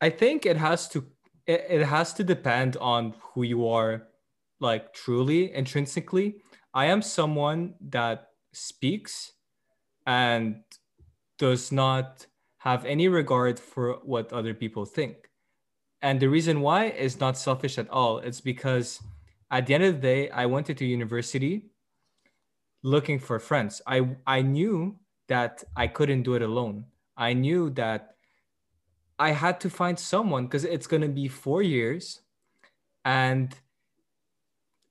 I 0.00 0.10
think 0.10 0.46
it 0.46 0.56
has 0.56 0.88
to 0.88 1.06
it, 1.46 1.66
it 1.68 1.84
has 1.84 2.12
to 2.14 2.24
depend 2.24 2.76
on 2.78 3.14
who 3.20 3.44
you 3.44 3.68
are, 3.68 4.08
like 4.60 4.92
truly 4.92 5.54
intrinsically. 5.54 6.36
I 6.74 6.86
am 6.86 7.02
someone 7.02 7.74
that 7.90 8.28
speaks 8.52 9.32
and 10.06 10.62
does 11.38 11.72
not 11.72 12.26
have 12.58 12.84
any 12.84 13.08
regard 13.08 13.58
for 13.58 13.98
what 14.04 14.32
other 14.32 14.54
people 14.54 14.84
think. 14.84 15.28
And 16.00 16.20
the 16.20 16.28
reason 16.28 16.60
why 16.60 16.86
is 16.86 17.20
not 17.20 17.36
selfish 17.36 17.78
at 17.78 17.88
all. 17.90 18.18
It's 18.18 18.40
because 18.40 19.00
at 19.50 19.66
the 19.66 19.74
end 19.74 19.84
of 19.84 19.94
the 19.96 20.00
day, 20.00 20.30
I 20.30 20.46
went 20.46 20.70
into 20.70 20.84
university 20.84 21.66
looking 22.82 23.18
for 23.18 23.38
friends. 23.38 23.80
I, 23.86 24.16
I 24.26 24.42
knew 24.42 24.96
that 25.28 25.62
I 25.76 25.86
couldn't 25.86 26.22
do 26.22 26.34
it 26.34 26.42
alone. 26.42 26.86
I 27.16 27.32
knew 27.32 27.70
that 27.70 28.16
I 29.18 29.30
had 29.30 29.60
to 29.60 29.70
find 29.70 29.98
someone 29.98 30.46
because 30.46 30.64
it's 30.64 30.86
going 30.86 31.02
to 31.02 31.08
be 31.08 31.28
four 31.28 31.62
years. 31.62 32.20
And 33.04 33.54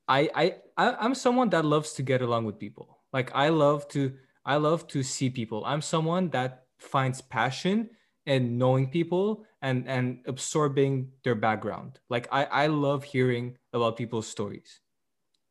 I, 0.07 0.29
I, 0.33 0.55
I, 0.77 0.95
I'm 0.99 1.15
someone 1.15 1.49
that 1.49 1.65
loves 1.65 1.93
to 1.93 2.03
get 2.03 2.21
along 2.21 2.45
with 2.45 2.59
people. 2.59 2.99
Like 3.11 3.31
I 3.35 3.49
love 3.49 3.87
to 3.89 4.13
I 4.45 4.57
love 4.57 4.87
to 4.87 5.03
see 5.03 5.29
people. 5.29 5.63
I'm 5.65 5.81
someone 5.81 6.29
that 6.29 6.65
finds 6.77 7.21
passion 7.21 7.89
in 8.25 8.57
knowing 8.57 8.89
people 8.89 9.45
and 9.61 9.87
and 9.87 10.19
absorbing 10.25 11.11
their 11.23 11.35
background. 11.35 11.99
Like 12.09 12.27
I 12.31 12.45
I 12.45 12.67
love 12.67 13.03
hearing 13.03 13.57
about 13.73 13.97
people's 13.97 14.27
stories. 14.27 14.79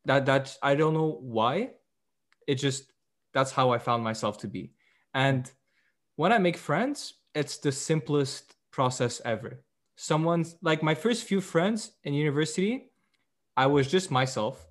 That 0.04 0.26
that's 0.26 0.58
I 0.62 0.74
don't 0.74 0.94
know 0.94 1.18
why. 1.20 1.70
It 2.46 2.56
just 2.56 2.92
that's 3.32 3.52
how 3.52 3.70
I 3.70 3.78
found 3.78 4.02
myself 4.02 4.38
to 4.38 4.48
be. 4.48 4.72
And 5.14 5.50
when 6.16 6.32
I 6.32 6.38
make 6.38 6.56
friends, 6.56 7.14
it's 7.34 7.58
the 7.58 7.72
simplest 7.72 8.56
process 8.70 9.20
ever. 9.24 9.62
Someone's 9.96 10.56
like 10.62 10.82
my 10.82 10.94
first 10.94 11.24
few 11.24 11.40
friends 11.40 11.92
in 12.04 12.14
university, 12.14 12.90
I 13.56 13.66
was 13.66 13.86
just 13.86 14.10
myself. 14.10 14.66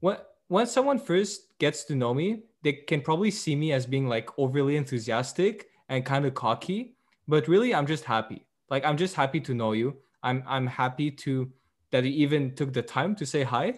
When 0.00 0.16
when 0.54 0.68
someone 0.68 1.00
first 1.00 1.58
gets 1.58 1.82
to 1.82 1.96
know 1.96 2.14
me, 2.14 2.44
they 2.62 2.74
can 2.74 3.00
probably 3.00 3.32
see 3.32 3.56
me 3.56 3.72
as 3.72 3.86
being 3.86 4.06
like 4.08 4.30
overly 4.38 4.76
enthusiastic 4.76 5.66
and 5.88 6.06
kind 6.06 6.24
of 6.24 6.34
cocky, 6.34 6.94
but 7.26 7.48
really 7.48 7.74
I'm 7.74 7.86
just 7.86 8.04
happy. 8.04 8.46
Like 8.70 8.84
I'm 8.84 8.96
just 8.96 9.16
happy 9.16 9.40
to 9.40 9.52
know 9.52 9.72
you. 9.72 9.96
I'm 10.22 10.44
I'm 10.46 10.68
happy 10.68 11.10
to 11.10 11.50
that 11.90 12.04
you 12.04 12.12
even 12.24 12.54
took 12.54 12.72
the 12.72 12.82
time 12.82 13.16
to 13.16 13.26
say 13.26 13.42
hi. 13.42 13.74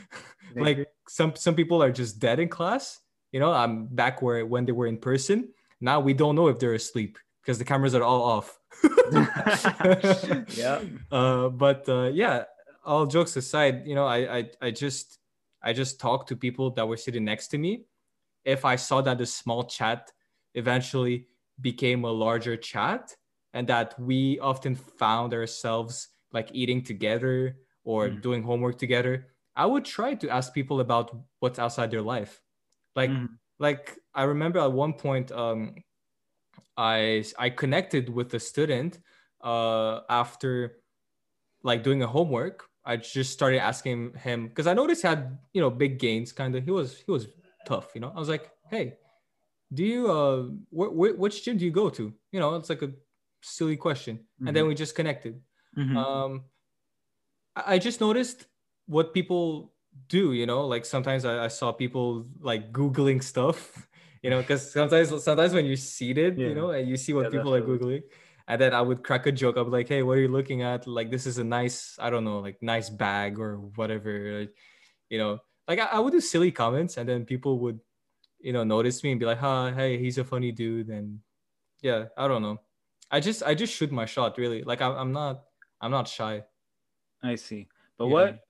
like 0.56 0.88
some 1.08 1.36
some 1.36 1.54
people 1.54 1.82
are 1.82 1.92
just 1.92 2.20
dead 2.20 2.40
in 2.40 2.48
class. 2.48 3.00
You 3.32 3.40
know, 3.40 3.52
I'm 3.52 3.86
back 3.86 4.22
where 4.22 4.46
when 4.46 4.64
they 4.64 4.72
were 4.72 4.86
in 4.86 4.96
person. 4.96 5.52
Now 5.82 6.00
we 6.00 6.14
don't 6.14 6.36
know 6.36 6.48
if 6.48 6.58
they're 6.58 6.72
asleep 6.72 7.18
because 7.42 7.58
the 7.58 7.66
cameras 7.66 7.94
are 7.94 8.02
all 8.02 8.22
off. 8.22 8.58
yeah. 10.56 10.80
Uh, 11.12 11.50
but 11.50 11.86
uh, 11.86 12.10
yeah, 12.14 12.44
all 12.82 13.04
jokes 13.04 13.36
aside, 13.36 13.86
you 13.86 13.94
know, 13.94 14.06
I, 14.06 14.38
I 14.38 14.50
I 14.62 14.70
just 14.70 15.18
I 15.64 15.72
just 15.72 15.98
talked 15.98 16.28
to 16.28 16.36
people 16.36 16.70
that 16.72 16.86
were 16.86 16.96
sitting 16.96 17.24
next 17.24 17.48
to 17.48 17.58
me 17.58 17.86
if 18.44 18.64
I 18.64 18.76
saw 18.76 19.00
that 19.02 19.18
the 19.18 19.26
small 19.26 19.64
chat 19.64 20.12
eventually 20.54 21.26
became 21.60 22.04
a 22.04 22.10
larger 22.10 22.56
chat 22.56 23.14
and 23.52 23.66
that 23.68 23.98
we 23.98 24.38
often 24.40 24.74
found 24.74 25.32
ourselves 25.32 26.08
like 26.32 26.50
eating 26.52 26.82
together 26.82 27.56
or 27.84 28.08
mm. 28.08 28.20
doing 28.20 28.42
homework 28.42 28.78
together, 28.78 29.28
I 29.56 29.66
would 29.66 29.84
try 29.84 30.14
to 30.14 30.28
ask 30.28 30.52
people 30.52 30.80
about 30.80 31.16
what's 31.40 31.58
outside 31.58 31.90
their 31.90 32.02
life. 32.02 32.42
Like, 32.96 33.10
mm. 33.10 33.28
like 33.58 33.98
I 34.14 34.24
remember 34.24 34.58
at 34.58 34.72
one 34.72 34.94
point, 34.94 35.30
um, 35.32 35.76
I 36.76 37.24
I 37.38 37.50
connected 37.50 38.08
with 38.08 38.34
a 38.34 38.40
student 38.40 38.98
uh, 39.42 40.00
after 40.08 40.78
like 41.62 41.84
doing 41.84 42.02
a 42.02 42.06
homework. 42.06 42.64
I 42.84 42.96
just 42.96 43.32
started 43.32 43.60
asking 43.60 44.14
him 44.14 44.48
because 44.48 44.66
I 44.66 44.74
noticed 44.74 45.02
he 45.02 45.08
had 45.08 45.38
you 45.52 45.60
know 45.60 45.70
big 45.70 45.98
gains. 45.98 46.32
Kind 46.32 46.54
of, 46.54 46.64
he 46.64 46.70
was 46.70 46.98
he 46.98 47.10
was 47.10 47.28
tough. 47.66 47.88
You 47.94 48.00
know, 48.02 48.12
I 48.14 48.18
was 48.18 48.28
like, 48.28 48.50
hey, 48.70 48.94
do 49.72 49.84
you 49.84 50.10
uh, 50.10 50.42
wh- 50.70 50.92
wh- 50.92 51.18
which 51.18 51.44
gym 51.44 51.56
do 51.56 51.64
you 51.64 51.70
go 51.70 51.88
to? 51.90 52.12
You 52.30 52.40
know, 52.40 52.54
it's 52.56 52.68
like 52.68 52.82
a 52.82 52.90
silly 53.42 53.76
question, 53.76 54.16
mm-hmm. 54.16 54.48
and 54.48 54.56
then 54.56 54.62
mm-hmm. 54.62 54.68
we 54.68 54.74
just 54.74 54.94
connected. 54.94 55.40
Mm-hmm. 55.76 55.96
Um, 55.96 56.44
I 57.56 57.78
just 57.78 58.00
noticed 58.00 58.46
what 58.86 59.14
people 59.14 59.72
do. 60.08 60.32
You 60.32 60.46
know, 60.46 60.66
like 60.66 60.84
sometimes 60.84 61.24
I, 61.24 61.44
I 61.44 61.48
saw 61.48 61.72
people 61.72 62.26
like 62.40 62.72
googling 62.72 63.22
stuff. 63.22 63.86
You 64.24 64.30
know, 64.30 64.40
because 64.40 64.72
sometimes 64.72 65.22
sometimes 65.22 65.52
when 65.52 65.66
you're 65.66 65.76
seated, 65.76 66.38
yeah. 66.38 66.48
you 66.48 66.54
know, 66.54 66.70
and 66.70 66.88
you 66.88 66.96
see 66.96 67.12
what 67.12 67.24
yeah, 67.24 67.36
people 67.36 67.54
are 67.54 67.60
googling, 67.60 68.04
and 68.48 68.60
then 68.60 68.74
I 68.74 68.80
would 68.80 69.02
crack 69.02 69.26
a 69.26 69.32
joke. 69.32 69.56
I'd 69.56 69.64
be 69.64 69.70
like, 69.70 69.88
"Hey, 69.88 70.02
what 70.02 70.18
are 70.18 70.20
you 70.20 70.28
looking 70.28 70.62
at? 70.62 70.86
Like, 70.86 71.10
this 71.10 71.26
is 71.26 71.38
a 71.38 71.44
nice, 71.44 71.96
I 71.98 72.10
don't 72.10 72.24
know, 72.24 72.40
like 72.40 72.62
nice 72.62 72.90
bag 72.90 73.38
or 73.38 73.56
whatever." 73.76 74.46
you 75.10 75.18
know, 75.18 75.38
like 75.68 75.78
I, 75.78 75.86
I 75.86 75.98
would 76.00 76.12
do 76.12 76.20
silly 76.20 76.50
comments, 76.50 76.96
and 76.96 77.08
then 77.08 77.24
people 77.24 77.58
would, 77.60 77.80
you 78.40 78.52
know, 78.52 78.64
notice 78.64 79.02
me 79.04 79.12
and 79.12 79.20
be 79.20 79.26
like, 79.26 79.38
"Huh, 79.38 79.72
hey, 79.72 79.98
he's 79.98 80.18
a 80.18 80.24
funny 80.24 80.52
dude," 80.52 80.88
and 80.88 81.20
yeah, 81.82 82.06
I 82.16 82.28
don't 82.28 82.42
know. 82.42 82.60
I 83.10 83.20
just 83.20 83.42
I 83.42 83.54
just 83.54 83.72
shoot 83.72 83.92
my 83.92 84.06
shot 84.06 84.38
really. 84.38 84.62
Like 84.62 84.82
I, 84.82 84.88
I'm 84.88 85.12
not 85.12 85.44
I'm 85.80 85.90
not 85.90 86.08
shy. 86.08 86.42
I 87.22 87.36
see. 87.36 87.68
But 87.98 88.06
yeah. 88.06 88.12
what 88.12 88.40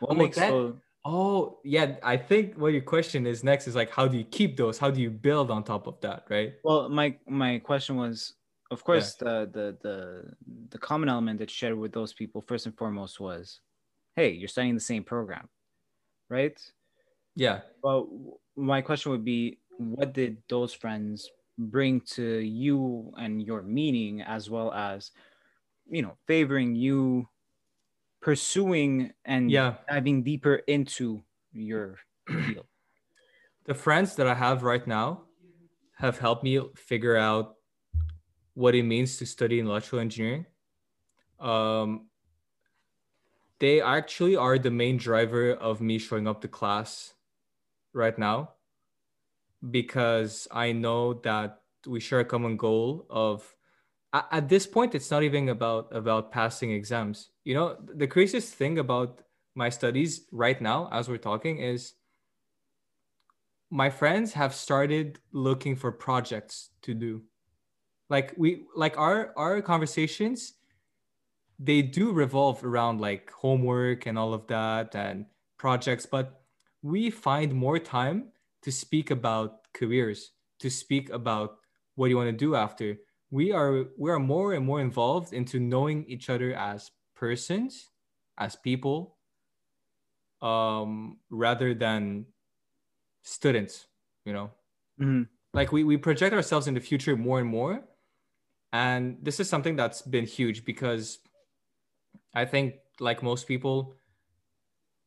what 0.00 0.10
oh, 0.12 0.14
makes 0.14 0.36
that, 0.36 0.50
so... 0.50 0.76
oh 1.04 1.58
yeah, 1.64 1.96
I 2.02 2.16
think 2.16 2.56
what 2.56 2.72
your 2.72 2.82
question 2.82 3.26
is 3.26 3.44
next 3.44 3.68
is 3.68 3.76
like 3.76 3.90
how 3.90 4.08
do 4.08 4.16
you 4.18 4.24
keep 4.24 4.56
those? 4.56 4.78
How 4.78 4.90
do 4.90 5.00
you 5.00 5.10
build 5.10 5.50
on 5.50 5.62
top 5.64 5.86
of 5.86 6.00
that, 6.00 6.24
right? 6.28 6.54
Well, 6.64 6.88
my 6.88 7.16
my 7.28 7.58
question 7.58 7.96
was 7.96 8.34
of 8.70 8.84
course 8.84 9.16
yeah. 9.20 9.28
the, 9.28 9.50
the 9.52 9.76
the 9.82 10.34
the 10.70 10.78
common 10.78 11.08
element 11.08 11.38
that 11.38 11.50
shared 11.50 11.76
with 11.76 11.92
those 11.92 12.12
people 12.12 12.40
first 12.40 12.66
and 12.66 12.76
foremost 12.76 13.20
was 13.20 13.60
hey, 14.16 14.30
you're 14.30 14.48
studying 14.48 14.74
the 14.74 14.80
same 14.80 15.04
program. 15.04 15.48
Right? 16.28 16.60
Yeah. 17.34 17.60
Well, 17.82 18.38
my 18.56 18.82
question 18.82 19.12
would 19.12 19.24
be 19.24 19.58
what 19.78 20.12
did 20.12 20.36
those 20.48 20.72
friends 20.74 21.30
bring 21.56 22.00
to 22.00 22.38
you 22.40 23.12
and 23.18 23.42
your 23.42 23.62
meaning 23.62 24.22
as 24.22 24.48
well 24.48 24.72
as 24.72 25.10
you 25.88 26.00
know 26.00 26.16
favoring 26.26 26.74
you 26.74 27.28
pursuing 28.22 29.12
and 29.24 29.50
yeah 29.50 29.74
diving 29.88 30.22
deeper 30.22 30.56
into 30.66 31.22
your 31.52 31.96
field 32.26 32.64
the 33.66 33.74
friends 33.74 34.16
that 34.16 34.26
i 34.26 34.32
have 34.32 34.62
right 34.62 34.86
now 34.86 35.20
have 35.98 36.18
helped 36.18 36.42
me 36.42 36.60
figure 36.76 37.16
out 37.16 37.56
what 38.54 38.74
it 38.74 38.82
means 38.82 39.16
to 39.18 39.26
study 39.26 39.60
electrical 39.60 40.00
engineering. 40.00 40.46
Um, 41.38 42.06
they 43.58 43.80
actually 43.80 44.36
are 44.36 44.58
the 44.58 44.70
main 44.70 44.96
driver 44.96 45.52
of 45.52 45.80
me 45.80 45.98
showing 45.98 46.26
up 46.26 46.40
to 46.40 46.48
class 46.48 47.14
right 47.92 48.18
now 48.18 48.50
because 49.70 50.48
i 50.52 50.72
know 50.72 51.12
that 51.12 51.60
we 51.86 52.00
share 52.00 52.20
a 52.20 52.24
common 52.24 52.56
goal 52.56 53.06
of 53.10 53.54
at 54.12 54.48
this 54.48 54.66
point 54.66 54.94
it's 54.94 55.10
not 55.10 55.22
even 55.22 55.48
about 55.48 55.94
about 55.94 56.32
passing 56.32 56.72
exams. 56.72 57.30
You 57.44 57.54
know 57.54 57.76
the 57.80 58.06
craziest 58.06 58.54
thing 58.54 58.78
about 58.78 59.22
my 59.54 59.68
studies 59.68 60.26
right 60.32 60.60
now 60.60 60.88
as 60.92 61.08
we're 61.08 61.18
talking 61.18 61.58
is 61.58 61.94
my 63.70 63.88
friends 63.88 64.32
have 64.32 64.54
started 64.54 65.20
looking 65.32 65.76
for 65.76 65.92
projects 65.92 66.70
to 66.82 66.94
do 66.94 67.22
like 68.10 68.34
we 68.36 68.64
like 68.74 68.98
our 68.98 69.32
our 69.36 69.62
conversations 69.62 70.54
they 71.58 71.80
do 71.80 72.12
revolve 72.12 72.62
around 72.64 73.00
like 73.00 73.30
homework 73.30 74.06
and 74.06 74.18
all 74.18 74.34
of 74.34 74.46
that 74.48 74.94
and 74.94 75.24
projects 75.56 76.04
but 76.04 76.42
we 76.82 77.08
find 77.08 77.54
more 77.54 77.78
time 77.78 78.28
to 78.62 78.72
speak 78.72 79.10
about 79.10 79.72
careers 79.72 80.32
to 80.58 80.68
speak 80.68 81.08
about 81.10 81.58
what 81.94 82.10
you 82.10 82.16
want 82.16 82.28
to 82.28 82.36
do 82.36 82.54
after 82.54 82.96
we 83.30 83.52
are 83.52 83.84
we 83.96 84.10
are 84.10 84.18
more 84.18 84.54
and 84.54 84.66
more 84.66 84.80
involved 84.80 85.32
into 85.32 85.60
knowing 85.60 86.04
each 86.08 86.28
other 86.28 86.52
as 86.54 86.90
persons 87.14 87.88
as 88.38 88.56
people 88.56 89.16
um 90.42 91.18
rather 91.28 91.74
than 91.74 92.24
students 93.22 93.86
you 94.24 94.32
know 94.32 94.50
mm-hmm. 94.98 95.22
like 95.52 95.70
we, 95.70 95.84
we 95.84 95.98
project 95.98 96.34
ourselves 96.34 96.66
in 96.66 96.74
the 96.74 96.80
future 96.80 97.16
more 97.16 97.38
and 97.38 97.48
more 97.48 97.84
and 98.72 99.18
this 99.22 99.40
is 99.40 99.48
something 99.48 99.76
that's 99.76 100.02
been 100.02 100.26
huge 100.26 100.64
because 100.64 101.18
i 102.34 102.44
think 102.44 102.74
like 103.00 103.22
most 103.22 103.46
people 103.48 103.94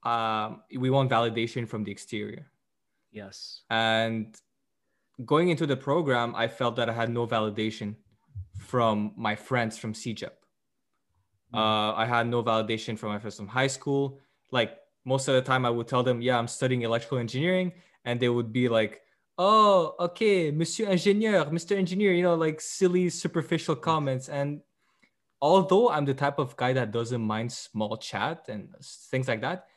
um 0.03 0.61
we 0.77 0.89
want 0.89 1.09
validation 1.09 1.67
from 1.67 1.83
the 1.83 1.91
exterior 1.91 2.51
yes 3.11 3.61
and 3.69 4.35
going 5.25 5.49
into 5.49 5.65
the 5.65 5.77
program 5.77 6.35
i 6.35 6.47
felt 6.47 6.75
that 6.75 6.89
i 6.89 6.93
had 6.93 7.09
no 7.09 7.25
validation 7.25 7.95
from 8.63 9.13
my 9.15 9.35
friends 9.35 9.77
from 9.77 9.93
CEGEP. 9.93 10.31
Mm-hmm. 11.53 11.57
Uh, 11.57 11.93
I 11.93 12.05
had 12.05 12.27
no 12.27 12.43
validation 12.43 12.97
from 12.97 13.09
my 13.09 13.19
friends 13.19 13.35
from 13.35 13.47
high 13.47 13.67
school. 13.67 14.19
Like 14.51 14.77
most 15.05 15.27
of 15.27 15.35
the 15.35 15.41
time, 15.41 15.65
I 15.65 15.69
would 15.69 15.87
tell 15.87 16.03
them, 16.03 16.21
"Yeah, 16.21 16.37
I'm 16.37 16.47
studying 16.47 16.81
electrical 16.81 17.17
engineering," 17.17 17.73
and 18.05 18.19
they 18.19 18.29
would 18.29 18.51
be 18.51 18.69
like, 18.69 19.01
"Oh, 19.37 19.95
okay, 19.99 20.51
Monsieur 20.51 20.87
Ingénieur, 20.87 21.49
Mr. 21.51 21.75
Engineer," 21.75 22.13
you 22.13 22.23
know, 22.23 22.35
like 22.35 22.61
silly, 22.61 23.09
superficial 23.09 23.75
comments. 23.75 24.29
And 24.29 24.61
although 25.41 25.89
I'm 25.89 26.05
the 26.05 26.13
type 26.13 26.39
of 26.39 26.55
guy 26.57 26.73
that 26.73 26.91
doesn't 26.91 27.21
mind 27.21 27.51
small 27.51 27.97
chat 27.97 28.47
and 28.49 28.69
things 29.11 29.27
like 29.27 29.41
that, 29.41 29.67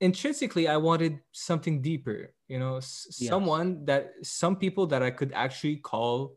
intrinsically, 0.00 0.68
I 0.68 0.76
wanted 0.78 1.20
something 1.32 1.82
deeper. 1.82 2.34
You 2.48 2.58
know, 2.58 2.76
s- 2.78 3.06
yes. 3.20 3.28
someone 3.30 3.84
that 3.86 4.12
some 4.22 4.56
people 4.56 4.86
that 4.88 5.02
I 5.02 5.10
could 5.10 5.32
actually 5.34 5.76
call 5.78 6.36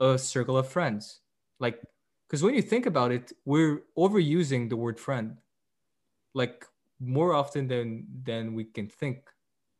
a 0.00 0.18
circle 0.18 0.56
of 0.58 0.68
friends. 0.68 1.20
Like, 1.60 1.80
because 2.28 2.42
when 2.42 2.54
you 2.54 2.62
think 2.62 2.86
about 2.86 3.12
it, 3.12 3.32
we're 3.44 3.82
overusing 3.98 4.68
the 4.70 4.76
word 4.76 4.98
friend, 5.00 5.38
like 6.34 6.64
more 7.00 7.34
often 7.34 7.68
than 7.68 8.06
than 8.24 8.54
we 8.54 8.64
can 8.64 8.88
think. 8.88 9.28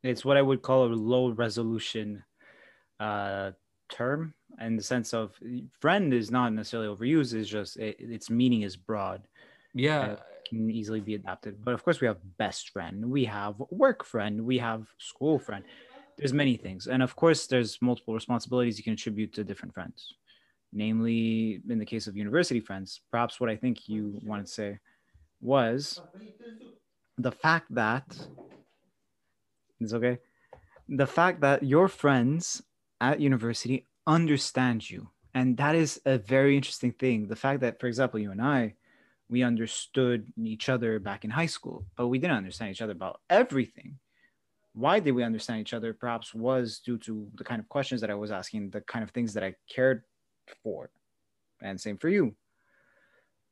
It's 0.03 0.25
what 0.25 0.37
I 0.37 0.43
would 0.43 0.63
call 0.63 0.85
a 0.85 0.89
low 0.89 1.31
resolution 1.31 2.23
uh, 2.99 3.53
term, 3.91 4.35
in 4.61 4.77
the 4.77 4.83
sense 4.83 5.13
of 5.15 5.35
friend 5.81 6.13
is 6.15 6.31
not 6.31 6.53
necessarily 6.53 6.95
overused. 6.95 7.35
It's 7.35 7.49
just 7.49 7.77
it, 7.77 7.97
its 7.99 8.31
meaning 8.31 8.63
is 8.63 8.77
broad. 8.77 9.23
Yeah, 9.75 10.17
can 10.49 10.71
easily 10.71 11.01
be 11.01 11.15
adapted. 11.15 11.65
But 11.65 11.75
of 11.75 11.85
course, 11.85 12.01
we 12.01 12.07
have 12.07 12.19
best 12.39 12.71
friend, 12.71 13.09
we 13.11 13.25
have 13.27 13.55
work 13.71 14.05
friend, 14.05 14.45
we 14.45 14.59
have 14.59 14.87
school 14.99 15.39
friend 15.39 15.65
there's 16.19 16.35
many 16.35 16.57
things 16.57 16.87
and 16.87 17.03
of 17.03 17.17
course 17.17 17.47
there's 17.47 17.79
multiple 17.81 18.15
responsibilities 18.15 18.77
you 18.77 18.85
can 18.85 18.93
attribute 18.93 19.33
to 19.33 19.43
different 19.43 19.73
friends 19.73 20.15
namely 20.73 21.61
in 21.69 21.79
the 21.79 21.87
case 21.87 22.07
of 22.07 22.17
university 22.17 22.61
friends 22.61 23.01
perhaps 23.11 23.41
what 23.41 23.49
i 23.49 23.57
think 23.57 23.89
you 23.89 24.19
wanted 24.23 24.47
to 24.47 24.53
say 24.53 24.79
was 25.41 26.01
the 27.19 27.33
fact 27.33 27.67
that 27.75 28.05
it's 29.81 29.95
okay 29.95 30.19
the 30.89 31.07
fact 31.07 31.41
that 31.41 31.63
your 31.63 31.89
friends 31.89 32.63
at 33.01 33.21
university 33.21 33.87
understand 34.07 34.89
you 34.89 35.09
and 35.35 35.57
that 35.57 35.75
is 35.75 36.01
a 36.07 36.19
very 36.19 36.57
interesting 36.57 36.93
thing 36.93 37.27
the 37.29 37.37
fact 37.37 37.61
that 37.61 37.79
for 37.81 37.87
example 37.87 38.19
you 38.19 38.31
and 38.31 38.43
i 38.43 38.75
we 39.29 39.43
understood 39.45 40.27
each 40.37 40.69
other 40.69 40.99
back 40.99 41.25
in 41.25 41.31
high 41.31 41.47
school 41.47 41.85
but 41.97 42.09
we 42.09 42.19
didn't 42.19 42.37
understand 42.37 42.71
each 42.71 42.83
other 42.83 42.93
about 42.93 43.21
everything 43.31 43.99
why 44.75 45.01
did 45.01 45.13
we 45.13 45.23
understand 45.23 45.61
each 45.61 45.75
other 45.75 45.93
perhaps 45.93 46.35
was 46.35 46.81
due 46.85 46.99
to 46.99 47.29
the 47.35 47.45
kind 47.45 47.61
of 47.61 47.69
questions 47.69 48.01
that 48.01 48.11
I 48.11 48.15
was 48.15 48.31
asking, 48.31 48.71
the 48.71 48.81
kind 48.83 49.03
of 49.03 49.11
things 49.11 49.35
that 49.35 49.43
I 49.43 49.55
cared 49.69 50.05
for. 50.63 50.91
And 51.63 51.81
same 51.81 51.99
for 51.99 52.09
you. 52.09 52.35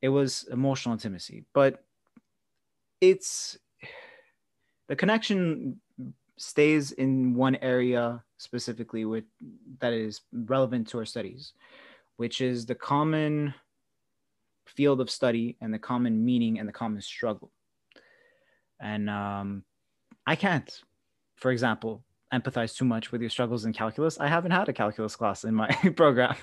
It 0.01 0.09
was 0.09 0.49
emotional 0.51 0.93
intimacy, 0.93 1.45
but 1.53 1.85
it's 3.01 3.59
the 4.87 4.97
connection 4.97 5.81
stays 6.39 6.93
in 6.93 7.34
one 7.34 7.57
area 7.57 8.22
specifically 8.39 9.05
with 9.05 9.24
that 9.80 9.93
is 9.93 10.20
relevant 10.32 10.89
to 10.89 10.99
our 10.99 11.05
studies, 11.05 11.53
which 12.16 12.41
is 12.41 12.66
the 12.66 12.74
common 12.74 13.55
field 14.66 15.01
of 15.01 15.11
study 15.11 15.57
and 15.61 15.72
the 15.74 15.78
common 15.78 16.24
meaning 16.24 16.59
and 16.59 16.68
the 16.68 16.72
common 16.72 17.01
struggle. 17.01 17.51
And 18.80 19.11
um, 19.11 19.64
I 20.26 20.36
can't 20.36 20.70
for 21.39 21.51
example, 21.53 22.05
empathize 22.34 22.76
too 22.76 22.84
much 22.84 23.12
with 23.12 23.20
your 23.20 23.30
struggles 23.30 23.64
in 23.64 23.72
calculus. 23.72 24.18
I 24.18 24.26
haven't 24.26 24.51
had 24.51 24.68
a 24.68 24.72
calculus 24.72 25.16
class 25.16 25.45
in 25.45 25.55
my 25.55 25.68
program. 25.97 26.34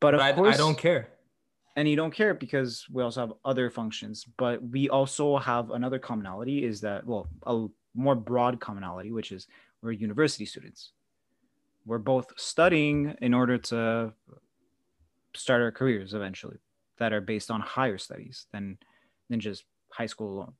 But 0.00 0.14
of 0.14 0.18
But 0.18 0.20
I, 0.20 0.32
course, 0.32 0.54
I 0.54 0.58
don't 0.58 0.76
care. 0.76 1.08
and 1.76 1.88
you 1.88 1.96
don't 1.96 2.10
care 2.12 2.34
because 2.34 2.84
we 2.90 3.02
also 3.02 3.20
have 3.20 3.32
other 3.44 3.70
functions 3.70 4.26
but 4.36 4.60
we 4.62 4.88
also 4.88 5.38
have 5.38 5.70
another 5.70 5.98
commonality 5.98 6.64
is 6.64 6.80
that 6.80 7.06
well 7.06 7.28
a 7.46 7.66
more 7.94 8.14
broad 8.14 8.60
commonality 8.60 9.12
which 9.12 9.32
is 9.32 9.46
we're 9.82 9.92
university 9.92 10.46
students. 10.46 10.92
We're 11.84 11.98
both 11.98 12.32
studying 12.36 13.16
in 13.20 13.34
order 13.34 13.58
to 13.58 14.12
start 15.34 15.62
our 15.62 15.72
careers 15.72 16.14
eventually 16.14 16.58
that 16.98 17.12
are 17.12 17.20
based 17.20 17.50
on 17.50 17.60
higher 17.60 17.98
studies 17.98 18.46
than 18.52 18.78
than 19.28 19.40
just 19.40 19.64
high 19.90 20.06
school 20.06 20.34
alone. 20.34 20.52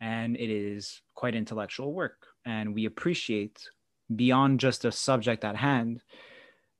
And 0.00 0.36
it 0.36 0.50
is 0.50 1.02
quite 1.14 1.34
intellectual 1.34 1.92
work. 1.92 2.26
And 2.44 2.74
we 2.74 2.86
appreciate 2.86 3.68
beyond 4.14 4.60
just 4.60 4.84
a 4.84 4.92
subject 4.92 5.44
at 5.44 5.56
hand 5.56 6.00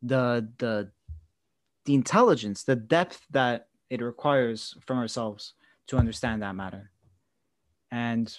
the 0.02 0.48
the 0.58 0.90
the 1.84 1.94
intelligence, 1.94 2.64
the 2.64 2.76
depth 2.76 3.26
that 3.30 3.68
it 3.90 4.00
requires 4.00 4.76
from 4.86 4.98
ourselves 4.98 5.52
to 5.88 5.96
understand 5.96 6.42
that 6.42 6.56
matter. 6.56 6.90
And 7.92 8.36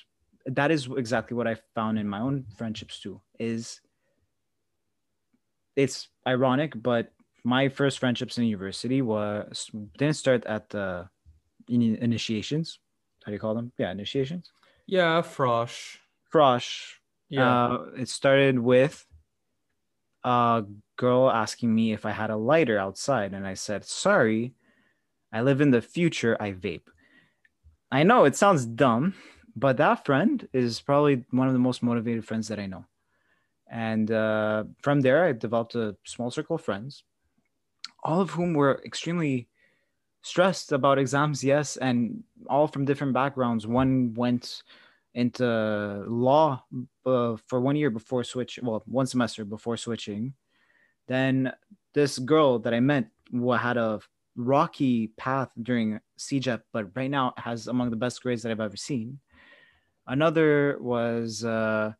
that 0.48 0.72
is 0.72 0.88
exactly 0.98 1.36
what 1.36 1.48
I 1.48 1.56
found 1.76 2.00
in 2.00 2.08
my 2.08 2.20
own 2.20 2.46
friendships 2.56 3.00
too. 3.00 3.22
Is 3.40 3.82
it's 5.76 6.10
ironic, 6.26 6.74
but 6.82 7.12
my 7.44 7.70
first 7.70 8.00
friendships 8.00 8.38
in 8.38 8.46
university 8.46 9.02
was 9.02 9.70
didn't 9.98 10.16
start 10.16 10.46
at 10.46 10.70
the 10.70 11.10
initiations. 11.70 12.80
How 13.24 13.32
do 13.32 13.34
you 13.34 13.40
call 13.40 13.56
them? 13.56 13.72
Yeah, 13.78 13.92
initiations. 13.92 14.52
Yeah, 14.86 15.22
Frosh. 15.22 15.98
Frosh. 16.34 16.94
Yeah. 17.30 17.66
Uh, 17.66 17.86
it 17.98 18.10
started 18.10 18.58
with 18.58 19.06
a 20.24 20.64
girl 20.96 21.30
asking 21.30 21.74
me 21.76 21.92
if 21.92 22.06
I 22.06 22.12
had 22.12 22.30
a 22.30 22.38
lighter 22.38 22.78
outside, 22.80 23.34
and 23.34 23.46
I 23.46 23.54
said, 23.54 23.84
"Sorry, 23.86 24.54
I 25.32 25.42
live 25.42 25.62
in 25.62 25.72
the 25.72 25.82
future. 25.82 26.38
I 26.40 26.54
vape." 26.54 26.88
I 27.92 28.04
know 28.04 28.26
it 28.26 28.36
sounds 28.36 28.66
dumb, 28.66 29.14
but 29.58 29.78
that 29.78 30.06
friend 30.06 30.48
is 30.54 30.80
probably 30.80 31.26
one 31.32 31.48
of 31.48 31.54
the 31.54 31.60
most 31.60 31.82
motivated 31.82 32.24
friends 32.24 32.48
that 32.48 32.60
I 32.60 32.68
know. 32.68 32.86
And 33.70 34.12
uh, 34.12 34.66
from 34.84 35.02
there, 35.02 35.26
I 35.26 35.34
developed 35.34 35.74
a 35.74 35.98
small 36.06 36.30
circle 36.30 36.58
of 36.58 36.64
friends, 36.64 37.04
all 38.04 38.22
of 38.22 38.30
whom 38.30 38.54
were 38.54 38.82
extremely 38.86 39.48
stressed 40.22 40.72
about 40.72 41.00
exams, 41.00 41.44
yes, 41.44 41.76
and 41.78 42.24
all 42.48 42.68
from 42.68 42.86
different 42.86 43.14
backgrounds. 43.14 43.66
One 43.66 44.14
went 44.14 44.62
into 45.16 45.44
law 46.08 46.64
uh, 47.06 47.36
for 47.48 47.60
one 47.60 47.76
year 47.76 47.90
before 47.90 48.24
switch, 48.24 48.60
well, 48.62 48.84
one 48.86 49.08
semester 49.08 49.44
before 49.44 49.76
switching. 49.76 50.34
Then 51.08 51.52
this 51.96 52.20
girl 52.20 52.60
that 52.60 52.76
I 52.76 52.80
met 52.80 53.08
had 53.60 53.78
a 53.78 54.00
rocky 54.36 55.08
path 55.18 55.50
during 55.60 56.00
CEGEP, 56.20 56.62
but 56.72 56.96
right 56.96 57.10
now 57.10 57.34
has 57.38 57.68
among 57.68 57.90
the 57.90 57.96
best 57.96 58.22
grades 58.22 58.44
that 58.44 58.52
I've 58.52 58.60
ever 58.60 58.78
seen. 58.78 59.20
Another 60.08 60.78
was 60.80 61.44
uh, 61.44 61.92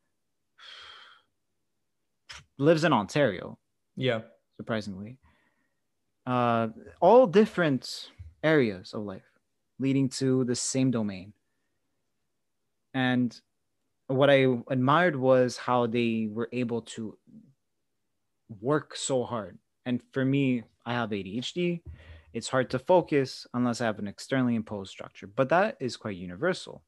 lives 2.58 2.84
in 2.86 2.94
Ontario, 2.94 3.58
yeah. 3.98 4.22
surprisingly. 4.56 5.18
Uh, 6.26 6.70
all 7.02 7.28
different 7.28 8.12
areas 8.44 8.94
of 8.94 9.04
life 9.04 9.24
leading 9.80 10.10
to 10.10 10.46
the 10.46 10.56
same 10.56 10.90
domain. 10.90 11.34
And 12.94 13.40
what 14.08 14.30
I 14.30 14.48
admired 14.70 15.16
was 15.16 15.58
how 15.58 15.86
they 15.86 16.30
were 16.32 16.50
able 16.54 16.82
to 16.82 17.18
work 18.62 18.96
so 18.96 19.24
hard. 19.24 19.58
And 19.86 20.02
for 20.12 20.24
me, 20.24 20.64
I 20.86 20.94
have 20.94 21.10
ADHD. 21.10 21.82
It's 22.34 22.48
hard 22.48 22.70
to 22.72 22.80
focus 22.80 23.46
unless 23.54 23.82
I 23.82 23.86
have 23.86 24.00
an 24.00 24.08
externally 24.08 24.56
imposed 24.56 24.92
structure. 24.92 25.28
But 25.28 25.50
that 25.50 25.78
is 25.80 25.98
quite 25.98 26.16
universal 26.16 26.84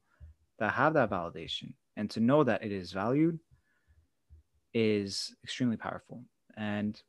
to 0.60 0.70
have 0.70 0.94
that 0.94 1.10
validation 1.10 1.74
and 1.98 2.10
to 2.12 2.20
know 2.20 2.44
that 2.44 2.64
it 2.64 2.72
is 2.72 2.92
valued 2.92 3.40
is 4.74 5.36
extremely 5.44 5.78
powerful. 5.78 6.24
And 6.56 7.02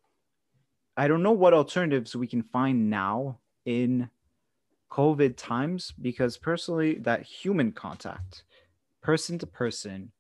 I 0.97 1.09
don't 1.09 1.23
know 1.23 1.33
what 1.33 1.55
alternatives 1.55 2.17
we 2.17 2.27
can 2.27 2.43
find 2.43 2.91
now 2.91 3.39
in 3.65 4.11
COVID 4.91 5.37
times 5.37 5.93
because 6.01 6.37
personally, 6.37 6.99
that 7.01 7.23
human 7.23 7.73
contact, 7.73 8.45
person 9.01 9.39
to 9.39 9.47
person, 9.47 10.11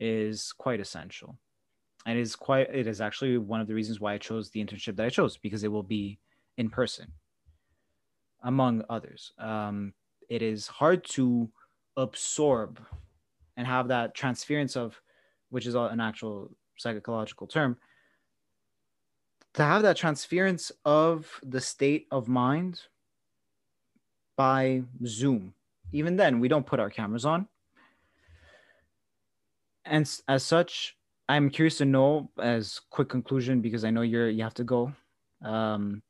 is 0.00 0.52
quite 0.52 0.80
essential. 0.80 1.36
And 2.06 2.18
is 2.18 2.36
quite, 2.36 2.74
it 2.74 2.86
is 2.86 3.00
actually 3.00 3.38
one 3.38 3.60
of 3.60 3.66
the 3.66 3.74
reasons 3.74 4.00
why 4.00 4.14
I 4.14 4.18
chose 4.18 4.50
the 4.50 4.64
internship 4.64 4.96
that 4.96 5.06
I 5.06 5.10
chose 5.10 5.36
because 5.36 5.62
it 5.62 5.72
will 5.72 5.82
be 5.82 6.18
in 6.56 6.70
person, 6.70 7.12
among 8.42 8.84
others. 8.88 9.32
Um, 9.38 9.92
it 10.28 10.42
is 10.42 10.66
hard 10.66 11.04
to 11.04 11.50
absorb 11.98 12.80
and 13.56 13.66
have 13.66 13.88
that 13.88 14.14
transference 14.14 14.76
of, 14.76 14.98
which 15.50 15.66
is 15.66 15.74
an 15.74 16.00
actual 16.00 16.50
psychological 16.76 17.46
term, 17.46 17.76
to 19.54 19.64
have 19.64 19.82
that 19.82 19.96
transference 19.96 20.70
of 20.84 21.28
the 21.42 21.60
state 21.60 22.06
of 22.10 22.28
mind 22.28 22.80
by 24.36 24.82
Zoom. 25.04 25.52
Even 25.92 26.16
then, 26.16 26.38
we 26.38 26.48
don't 26.48 26.66
put 26.66 26.78
our 26.78 26.88
cameras 26.88 27.24
on. 27.24 27.48
And 29.84 30.08
as 30.28 30.42
such, 30.44 30.96
I'm 31.28 31.50
curious 31.50 31.78
to 31.78 31.84
know, 31.84 32.30
as 32.40 32.80
quick 32.90 33.08
conclusion, 33.08 33.60
because 33.60 33.84
I 33.84 33.90
know 33.90 34.02
you're 34.02 34.30
you 34.30 34.44
have 34.44 34.54
to 34.54 34.64
go, 34.64 34.92
um, 35.42 36.02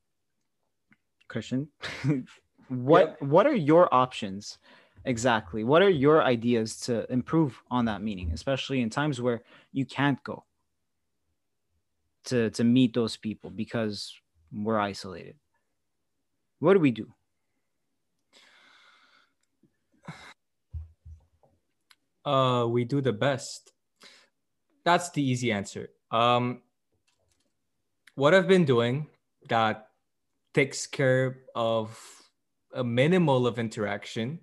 Christian. 1.28 1.68
what 2.68 3.20
what 3.22 3.47
are 3.47 3.55
your 3.55 3.93
options 3.95 4.59
exactly? 5.05 5.64
What 5.64 5.82
are 5.82 5.90
your 5.90 6.22
ideas 6.22 6.78
to 6.80 7.11
improve 7.12 7.62
on 7.70 7.86
that 7.86 8.03
meeting, 8.03 8.32
especially 8.32 8.80
in 8.80 8.90
times 8.90 9.20
where 9.20 9.42
you 9.72 9.86
can't 9.86 10.22
go 10.24 10.44
to 12.24 12.51
to 12.51 12.64
meet 12.64 12.94
those 12.94 13.16
people 13.16 13.51
because 13.51 14.14
we're 14.53 14.78
isolated? 14.78 15.36
What 16.61 16.74
do 16.74 16.80
we 16.80 16.90
do? 16.90 17.14
uh 22.28 22.66
we 22.68 22.84
do 22.84 23.01
the 23.01 23.12
best 23.12 23.72
that's 24.84 25.11
the 25.12 25.22
easy 25.22 25.51
answer 25.51 25.88
um 26.11 26.61
what 28.16 28.34
i've 28.34 28.49
been 28.49 28.66
doing 28.66 29.09
that 29.49 29.88
takes 30.53 30.86
care 30.86 31.44
of 31.55 31.99
a 32.74 32.84
minimal 32.84 33.46
of 33.46 33.59
interaction 33.59 34.38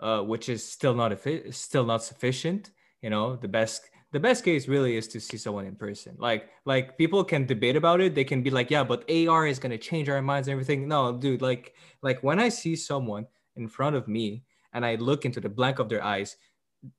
uh 0.00 0.20
which 0.20 0.48
is 0.48 0.64
still 0.64 0.94
not 0.94 1.12
still 1.50 1.84
not 1.84 2.02
sufficient 2.02 2.70
you 3.02 3.10
know 3.10 3.36
the 3.36 3.48
best 3.48 3.90
the 4.12 4.20
best 4.20 4.44
case 4.44 4.68
really 4.68 4.96
is 4.96 5.06
to 5.06 5.20
see 5.20 5.36
someone 5.36 5.66
in 5.66 5.74
person 5.74 6.16
like 6.18 6.48
like 6.64 6.96
people 6.96 7.22
can 7.24 7.46
debate 7.46 7.76
about 7.76 8.00
it 8.00 8.14
they 8.14 8.24
can 8.24 8.42
be 8.42 8.50
like 8.50 8.70
yeah 8.70 8.84
but 8.84 9.08
ar 9.10 9.46
is 9.46 9.58
going 9.58 9.70
to 9.70 9.78
change 9.78 10.08
our 10.08 10.22
minds 10.22 10.48
and 10.48 10.52
everything 10.52 10.88
no 10.88 11.12
dude 11.12 11.42
like 11.42 11.74
like 12.02 12.22
when 12.22 12.38
i 12.38 12.48
see 12.48 12.74
someone 12.74 13.26
in 13.56 13.68
front 13.68 13.96
of 13.96 14.08
me 14.08 14.42
and 14.72 14.84
i 14.84 14.94
look 14.96 15.24
into 15.24 15.40
the 15.40 15.48
blank 15.48 15.78
of 15.78 15.88
their 15.88 16.02
eyes 16.02 16.36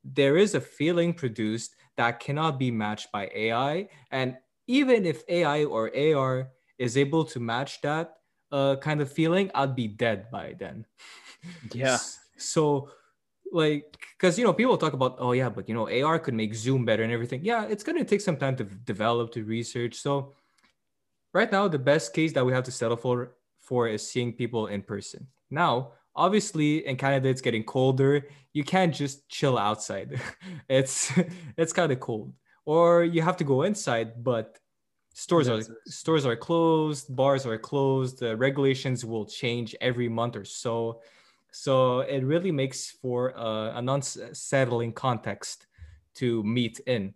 there 0.04 0.38
is 0.38 0.56
a 0.56 0.62
feeling 0.62 1.14
produced 1.14 1.76
that 1.98 2.20
cannot 2.20 2.60
be 2.60 2.72
matched 2.72 3.12
by 3.12 3.30
AI. 3.34 3.90
And 4.12 4.38
even 4.68 5.06
if 5.06 5.24
AI 5.28 5.66
or 5.66 5.92
AR 5.96 6.50
is 6.78 6.98
able 6.98 7.26
to 7.26 7.40
match 7.40 7.82
that 7.82 8.16
uh, 8.52 8.76
kind 8.78 9.02
of 9.02 9.12
feeling, 9.12 9.52
I'd 9.54 9.76
be 9.76 9.88
dead 9.88 10.32
by 10.32 10.56
then. 10.58 10.86
Yeah. 11.74 11.98
So, 12.42 12.90
like, 13.52 13.98
because, 14.18 14.38
you 14.38 14.46
know, 14.46 14.54
people 14.54 14.78
talk 14.78 14.94
about, 14.94 15.16
oh, 15.20 15.32
yeah, 15.32 15.50
but, 15.50 15.68
you 15.68 15.76
know, 15.76 15.90
AR 15.90 16.20
could 16.20 16.34
make 16.34 16.54
Zoom 16.54 16.86
better 16.86 17.04
and 17.04 17.12
everything. 17.12 17.44
Yeah, 17.44 17.66
it's 17.66 17.84
going 17.84 17.98
to 17.98 18.06
take 18.06 18.22
some 18.22 18.38
time 18.38 18.56
to 18.58 18.64
develop, 18.64 19.32
to 19.34 19.44
research. 19.44 19.96
So, 19.96 20.34
right 21.34 21.52
now, 21.52 21.68
the 21.68 21.80
best 21.80 22.14
case 22.14 22.34
that 22.34 22.46
we 22.46 22.54
have 22.54 22.64
to 22.66 22.72
settle 22.72 22.98
for, 22.98 23.36
for 23.60 23.88
is 23.88 24.08
seeing 24.08 24.34
people 24.34 24.68
in 24.68 24.82
person. 24.82 25.28
Now, 25.50 25.94
obviously 26.20 26.86
in 26.86 26.98
canada 26.98 27.30
it's 27.30 27.42
getting 27.42 27.64
colder 27.64 28.28
you 28.54 28.64
can't 28.64 28.94
just 28.94 29.28
chill 29.30 29.58
outside 29.58 30.20
it's 30.70 31.12
it's 31.58 31.74
kind 31.74 31.92
of 31.92 32.00
cold 32.00 32.34
or 32.66 33.04
you 33.04 33.22
have 33.22 33.38
to 33.38 33.44
go 33.44 33.64
inside 33.64 34.24
but 34.24 34.60
stores 35.14 35.48
are 35.48 35.62
stores 35.86 36.26
are 36.26 36.36
closed 36.36 37.16
bars 37.16 37.46
are 37.46 37.58
closed 37.58 38.20
the 38.20 38.36
regulations 38.36 39.06
will 39.06 39.26
change 39.26 39.76
every 39.82 40.10
month 40.10 40.36
or 40.36 40.46
so 40.46 41.02
so 41.52 42.02
it 42.02 42.24
really 42.24 42.52
makes 42.52 42.92
for 42.92 43.38
uh, 43.38 43.78
an 43.78 43.90
unsettling 43.90 44.94
context 44.94 45.68
to 46.16 46.44
meet 46.44 46.80
in. 46.88 47.14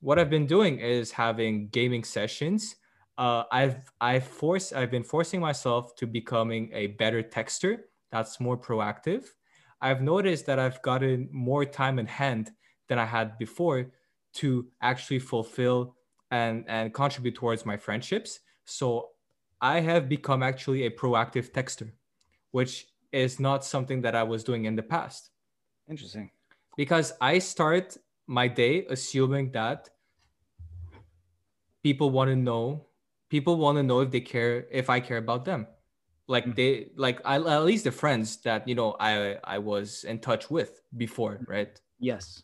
What 0.00 0.18
i've 0.18 0.30
been 0.30 0.46
doing 0.46 0.78
is 0.78 1.12
having 1.12 1.68
gaming 1.68 2.04
sessions. 2.04 2.76
Uh, 3.16 3.44
i've 3.50 3.78
i've 4.00 4.26
forced 4.26 4.72
i've 4.72 4.92
been 4.92 5.02
forcing 5.02 5.40
myself 5.40 5.96
to 5.96 6.06
becoming 6.06 6.70
a 6.72 6.88
better 7.02 7.22
texter 7.22 7.78
that's 8.10 8.40
more 8.40 8.56
proactive. 8.56 9.26
I've 9.80 10.02
noticed 10.02 10.46
that 10.46 10.58
I've 10.58 10.80
gotten 10.82 11.28
more 11.30 11.64
time 11.64 11.98
in 11.98 12.06
hand 12.06 12.50
than 12.88 12.98
I 12.98 13.04
had 13.04 13.38
before 13.38 13.92
to 14.34 14.66
actually 14.80 15.18
fulfill 15.18 15.96
and 16.30 16.64
and 16.68 16.92
contribute 16.92 17.34
towards 17.34 17.66
my 17.66 17.76
friendships. 17.76 18.40
So 18.64 19.10
i 19.60 19.80
have 19.80 20.08
become 20.08 20.42
actually 20.42 20.84
a 20.86 20.90
proactive 20.90 21.50
texter 21.50 21.90
which 22.52 22.86
is 23.12 23.40
not 23.40 23.64
something 23.64 24.00
that 24.02 24.14
i 24.14 24.22
was 24.22 24.44
doing 24.44 24.64
in 24.66 24.76
the 24.76 24.82
past 24.82 25.30
Interesting. 25.88 26.30
because 26.76 27.12
i 27.20 27.38
start 27.38 27.96
my 28.26 28.48
day 28.48 28.86
assuming 28.90 29.50
that 29.52 29.88
people 31.82 32.10
want 32.10 32.28
to 32.28 32.36
know 32.36 32.86
people 33.28 33.56
want 33.56 33.76
to 33.76 33.82
know 33.82 34.00
if 34.00 34.10
they 34.10 34.20
care 34.20 34.66
if 34.70 34.90
i 34.90 35.00
care 35.00 35.18
about 35.18 35.44
them 35.44 35.66
like 36.26 36.44
Mhm. 36.44 36.54
they 36.56 36.90
like 36.96 37.20
I, 37.24 37.36
at 37.36 37.64
least 37.64 37.84
the 37.84 37.92
friends 37.92 38.36
that 38.42 38.66
you 38.68 38.74
know 38.74 38.96
i 39.00 39.38
i 39.44 39.58
was 39.58 40.04
in 40.04 40.18
touch 40.20 40.50
with 40.50 40.80
before 40.96 41.40
right 41.48 41.80
Yes. 41.98 42.42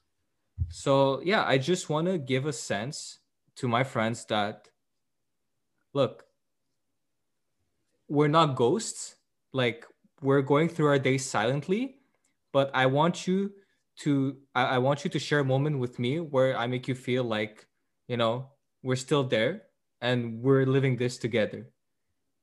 so 0.68 1.20
yeah 1.22 1.44
i 1.46 1.58
just 1.58 1.88
want 1.90 2.06
to 2.08 2.18
give 2.18 2.46
a 2.46 2.52
sense 2.52 3.18
to 3.56 3.68
my 3.68 3.84
friends 3.84 4.24
that 4.26 4.68
look 5.92 6.24
we're 8.08 8.28
not 8.28 8.54
ghosts 8.56 9.16
like 9.52 9.86
we're 10.24 10.42
going 10.42 10.68
through 10.68 10.86
our 10.88 10.98
days 10.98 11.24
silently 11.24 11.96
but 12.52 12.70
i 12.74 12.86
want 12.86 13.26
you 13.26 13.52
to 13.96 14.36
I, 14.54 14.76
I 14.76 14.78
want 14.78 15.04
you 15.04 15.10
to 15.10 15.18
share 15.18 15.40
a 15.40 15.44
moment 15.44 15.78
with 15.78 15.98
me 15.98 16.20
where 16.20 16.56
i 16.56 16.66
make 16.66 16.88
you 16.88 16.94
feel 16.94 17.24
like 17.24 17.66
you 18.08 18.16
know 18.16 18.48
we're 18.82 18.96
still 18.96 19.24
there 19.24 19.62
and 20.00 20.40
we're 20.40 20.66
living 20.66 20.96
this 20.96 21.18
together 21.18 21.68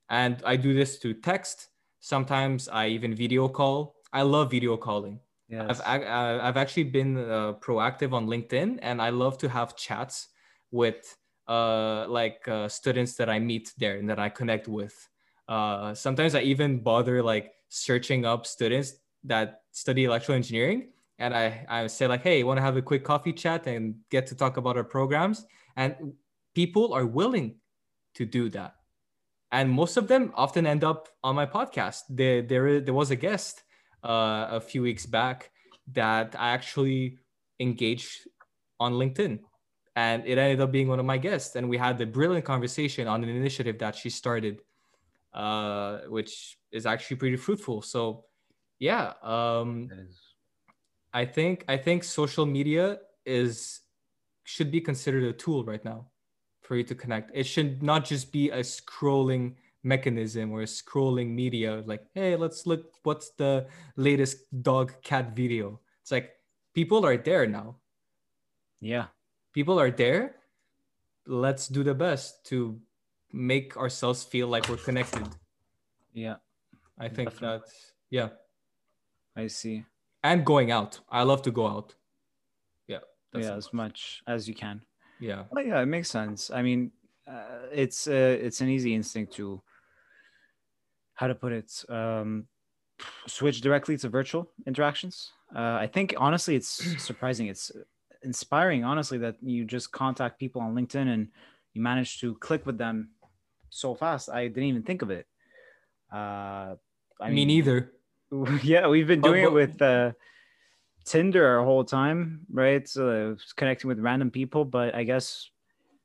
and 0.10 0.42
i 0.46 0.56
do 0.56 0.74
this 0.74 0.98
through 0.98 1.22
text 1.22 1.70
sometimes 2.00 2.70
i 2.70 2.88
even 2.88 3.16
video 3.16 3.48
call 3.48 3.96
i 4.14 4.22
love 4.22 4.52
video 4.52 4.78
calling 4.78 5.20
Yes. 5.52 5.82
I've 5.82 6.02
ac- 6.02 6.08
uh, 6.08 6.40
I've 6.42 6.56
actually 6.56 6.86
been 6.86 7.18
uh, 7.18 7.54
proactive 7.60 8.14
on 8.14 8.26
LinkedIn, 8.28 8.80
and 8.82 9.02
I 9.02 9.10
love 9.10 9.38
to 9.40 9.50
have 9.50 9.76
chats 9.76 10.30
with 10.72 11.18
uh, 11.46 12.08
like 12.08 12.48
uh, 12.48 12.70
students 12.70 13.16
that 13.16 13.30
I 13.30 13.40
meet 13.40 13.74
there 13.78 13.98
and 13.98 14.10
that 14.10 14.18
I 14.18 14.30
connect 14.30 14.70
with. 14.70 14.96
Uh, 15.50 15.94
sometimes 15.94 16.36
I 16.36 16.42
even 16.44 16.80
bother 16.80 17.22
like 17.22 17.52
searching 17.72 18.26
up 18.28 18.46
students 18.46 19.00
that 19.24 19.64
study 19.72 20.04
electrical 20.04 20.36
engineering, 20.36 20.92
and 21.18 21.34
I 21.34 21.66
I 21.68 21.88
say 21.88 22.06
like, 22.06 22.22
hey, 22.22 22.44
want 22.44 22.58
to 22.58 22.62
have 22.62 22.76
a 22.76 22.84
quick 22.84 23.04
coffee 23.04 23.34
chat 23.34 23.66
and 23.66 23.96
get 24.12 24.28
to 24.28 24.36
talk 24.36 24.58
about 24.58 24.76
our 24.76 24.84
programs, 24.84 25.46
and 25.76 25.96
people 26.54 26.94
are 26.94 27.08
willing 27.08 27.56
to 28.16 28.26
do 28.28 28.50
that, 28.50 28.76
and 29.52 29.72
most 29.72 29.96
of 29.96 30.08
them 30.08 30.32
often 30.36 30.68
end 30.68 30.84
up 30.84 31.08
on 31.24 31.34
my 31.36 31.48
podcast. 31.48 32.04
There 32.10 32.42
there 32.44 32.82
there 32.82 32.94
was 32.94 33.10
a 33.10 33.16
guest 33.16 33.64
uh, 34.04 34.48
a 34.52 34.62
few 34.62 34.82
weeks 34.82 35.06
back 35.06 35.50
that 35.94 36.36
I 36.38 36.52
actually 36.52 37.18
engaged 37.60 38.28
on 38.80 38.94
LinkedIn. 38.94 39.40
And 39.96 40.26
it 40.26 40.38
ended 40.38 40.62
up 40.62 40.72
being 40.72 40.88
one 40.88 41.00
of 41.00 41.06
my 41.06 41.18
guests. 41.18 41.56
And 41.56 41.70
we 41.70 41.78
had 41.78 42.00
a 42.02 42.06
brilliant 42.06 42.46
conversation 42.46 43.08
on 43.08 43.24
an 43.24 43.30
initiative 43.30 43.78
that 43.80 43.96
she 43.96 44.10
started, 44.10 44.62
uh, 45.34 46.00
which 46.08 46.58
is 46.72 46.86
actually 46.86 47.18
pretty 47.18 47.38
fruitful. 47.38 47.82
So, 47.82 48.26
yeah, 48.80 49.14
um, 49.22 49.90
I 51.14 51.26
think 51.26 51.66
I 51.68 51.78
think 51.78 52.04
social 52.04 52.46
media 52.46 53.00
is 53.26 53.82
should 54.44 54.72
be 54.72 54.82
considered 54.82 55.24
a 55.24 55.34
tool 55.34 55.64
right 55.64 55.84
now 55.84 56.08
for 56.62 56.76
you 56.76 56.84
to 56.84 56.96
connect. 56.96 57.32
It 57.34 57.44
should 57.44 57.84
not 57.84 58.06
just 58.06 58.32
be 58.32 58.50
a 58.50 58.60
scrolling 58.60 59.56
mechanism 59.84 60.52
or 60.52 60.62
a 60.62 60.66
scrolling 60.66 61.30
media 61.30 61.84
like, 61.86 62.06
hey, 62.14 62.36
let's 62.36 62.66
look 62.66 62.94
what's 63.04 63.32
the 63.32 63.68
latest 63.96 64.38
dog 64.64 64.94
cat 65.04 65.36
video. 65.36 65.80
It's 66.02 66.12
like 66.12 66.32
people 66.74 67.06
are 67.06 67.18
there 67.18 67.48
now. 67.48 67.78
Yeah. 68.80 69.08
People 69.54 69.80
are 69.80 69.92
there. 69.92 70.36
Let's 71.28 71.68
do 71.68 71.84
the 71.84 71.94
best 71.94 72.46
to 72.48 72.80
make 73.32 73.78
ourselves 73.78 74.24
feel 74.24 74.48
like 74.48 74.70
we're 74.70 74.78
connected. 74.78 75.28
Yeah. 76.14 76.38
I 77.00 77.08
think 77.08 77.32
Definitely. 77.32 77.60
that's 77.60 77.92
yeah. 78.10 78.30
I 79.36 79.48
see. 79.48 79.86
And 80.24 80.46
going 80.46 80.72
out. 80.72 81.00
I 81.10 81.24
love 81.24 81.42
to 81.44 81.52
go 81.52 81.68
out. 81.68 81.96
Yeah. 82.88 83.00
That's 83.34 83.48
yeah, 83.48 83.56
as 83.56 83.74
much 83.74 84.22
as 84.28 84.48
you 84.48 84.54
can. 84.54 84.82
yeah. 85.20 85.44
Well, 85.50 85.66
yeah, 85.66 85.82
it 85.82 85.86
makes 85.88 86.10
sense. 86.10 86.52
I 86.52 86.62
mean, 86.62 86.92
uh, 87.28 87.68
it's 87.72 88.08
uh, 88.08 88.38
it's 88.42 88.62
an 88.62 88.70
easy 88.70 88.94
instinct 88.94 89.34
to 89.34 89.62
how 91.14 91.28
to 91.28 91.36
put 91.36 91.54
it 91.54 91.72
um, 91.90 92.48
switch 93.28 93.62
directly 93.62 93.98
to 93.98 94.10
virtual 94.10 94.52
interactions. 94.68 95.32
Uh, 95.56 95.78
I 95.80 95.88
think 95.88 96.14
honestly, 96.18 96.56
it's 96.56 96.70
surprising. 97.04 97.48
It's 97.48 97.72
inspiring, 98.24 98.84
honestly, 98.84 99.18
that 99.20 99.36
you 99.42 99.66
just 99.66 99.92
contact 99.92 100.40
people 100.40 100.62
on 100.62 100.76
LinkedIn 100.76 101.08
and 101.08 101.28
you 101.74 101.82
manage 101.82 102.20
to 102.20 102.36
click 102.36 102.66
with 102.66 102.78
them 102.78 103.10
so 103.70 103.96
fast. 103.96 104.30
I 104.30 104.48
didn't 104.48 104.64
even 104.64 104.84
think 104.84 105.02
of 105.02 105.10
it. 105.10 105.26
Uh, 106.12 106.76
I 107.20 107.30
Me 107.30 107.36
mean, 107.36 107.48
neither. 107.48 107.92
yeah, 108.64 108.88
we've 108.88 109.08
been 109.08 109.22
doing 109.22 109.44
but- 109.44 109.50
it 109.50 109.54
with 109.54 109.82
uh, 109.82 110.12
Tinder 111.06 111.46
our 111.46 111.64
whole 111.64 111.84
time, 111.84 112.42
right? 112.52 112.88
So 112.88 113.34
uh, 113.34 113.36
connecting 113.56 113.88
with 113.88 114.00
random 114.00 114.32
people, 114.32 114.66
but 114.66 114.94
I 114.96 115.04
guess 115.04 115.50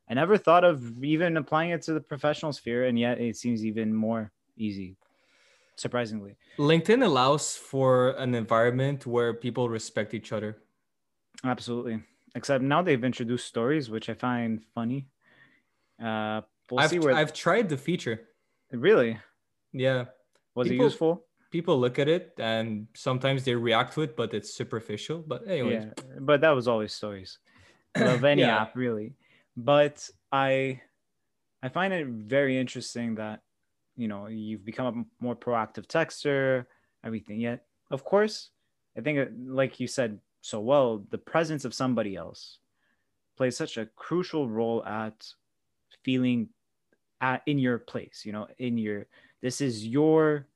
I 0.08 0.14
never 0.14 0.38
thought 0.38 0.64
of 0.64 1.02
even 1.04 1.36
applying 1.36 1.70
it 1.70 1.82
to 1.82 1.92
the 1.92 2.00
professional 2.00 2.52
sphere, 2.52 2.86
and 2.86 2.98
yet 2.98 3.20
it 3.20 3.36
seems 3.36 3.64
even 3.64 3.92
more 3.94 4.32
easy, 4.56 4.96
surprisingly. 5.76 6.36
LinkedIn 6.58 7.04
allows 7.04 7.56
for 7.56 8.10
an 8.12 8.34
environment 8.34 9.06
where 9.06 9.34
people 9.34 9.68
respect 9.68 10.14
each 10.14 10.32
other. 10.32 10.58
Absolutely. 11.44 12.02
Except 12.34 12.62
now 12.62 12.82
they've 12.82 13.02
introduced 13.02 13.46
stories, 13.46 13.90
which 13.90 14.08
I 14.08 14.14
find 14.14 14.62
funny. 14.74 15.08
Uh, 16.02 16.42
we'll 16.70 16.80
I've, 16.80 16.90
see 16.90 16.98
where. 16.98 17.14
I've 17.14 17.32
tried 17.32 17.68
the 17.68 17.76
feature. 17.76 18.28
Really, 18.72 19.18
Yeah. 19.76 20.06
was 20.54 20.68
People- 20.68 20.86
it 20.86 20.88
useful? 20.88 21.22
People 21.50 21.78
look 21.78 21.98
at 21.98 22.08
it 22.08 22.34
and 22.38 22.88
sometimes 22.94 23.44
they 23.44 23.54
react 23.54 23.94
to 23.94 24.02
it, 24.02 24.16
but 24.16 24.34
it's 24.34 24.52
superficial. 24.52 25.22
But 25.26 25.46
anyways, 25.46 25.84
Yeah, 25.84 26.18
but 26.20 26.40
that 26.40 26.50
was 26.50 26.66
always 26.66 26.92
stories 26.92 27.38
of 27.94 28.24
any 28.24 28.42
Yeah. 28.42 28.62
app, 28.62 28.76
really. 28.76 29.14
But 29.56 30.08
I, 30.32 30.82
I 31.62 31.68
find 31.68 31.92
it 31.94 32.06
very 32.08 32.58
interesting 32.58 33.14
that 33.16 33.40
you 33.96 34.08
know 34.08 34.26
you've 34.26 34.64
become 34.64 34.86
a 35.20 35.24
more 35.24 35.36
proactive 35.36 35.86
texter, 35.86 36.66
everything. 37.04 37.40
Yet, 37.40 37.64
of 37.90 38.04
course, 38.04 38.50
I 38.98 39.00
think 39.00 39.18
uh, 39.18 39.30
like 39.46 39.80
you 39.80 39.86
said 39.86 40.18
so 40.42 40.60
well, 40.60 41.06
the 41.10 41.18
presence 41.18 41.64
of 41.64 41.72
somebody 41.72 42.16
else 42.16 42.58
plays 43.38 43.56
such 43.56 43.78
a 43.78 43.86
crucial 43.96 44.48
role 44.48 44.84
at 44.84 45.26
feeling 46.02 46.48
at 47.22 47.40
in 47.46 47.58
your 47.58 47.78
place. 47.78 48.22
You 48.26 48.32
know, 48.32 48.46
in 48.58 48.76
your 48.76 49.06
this 49.46 49.60
is 49.60 49.86
your 49.86 50.48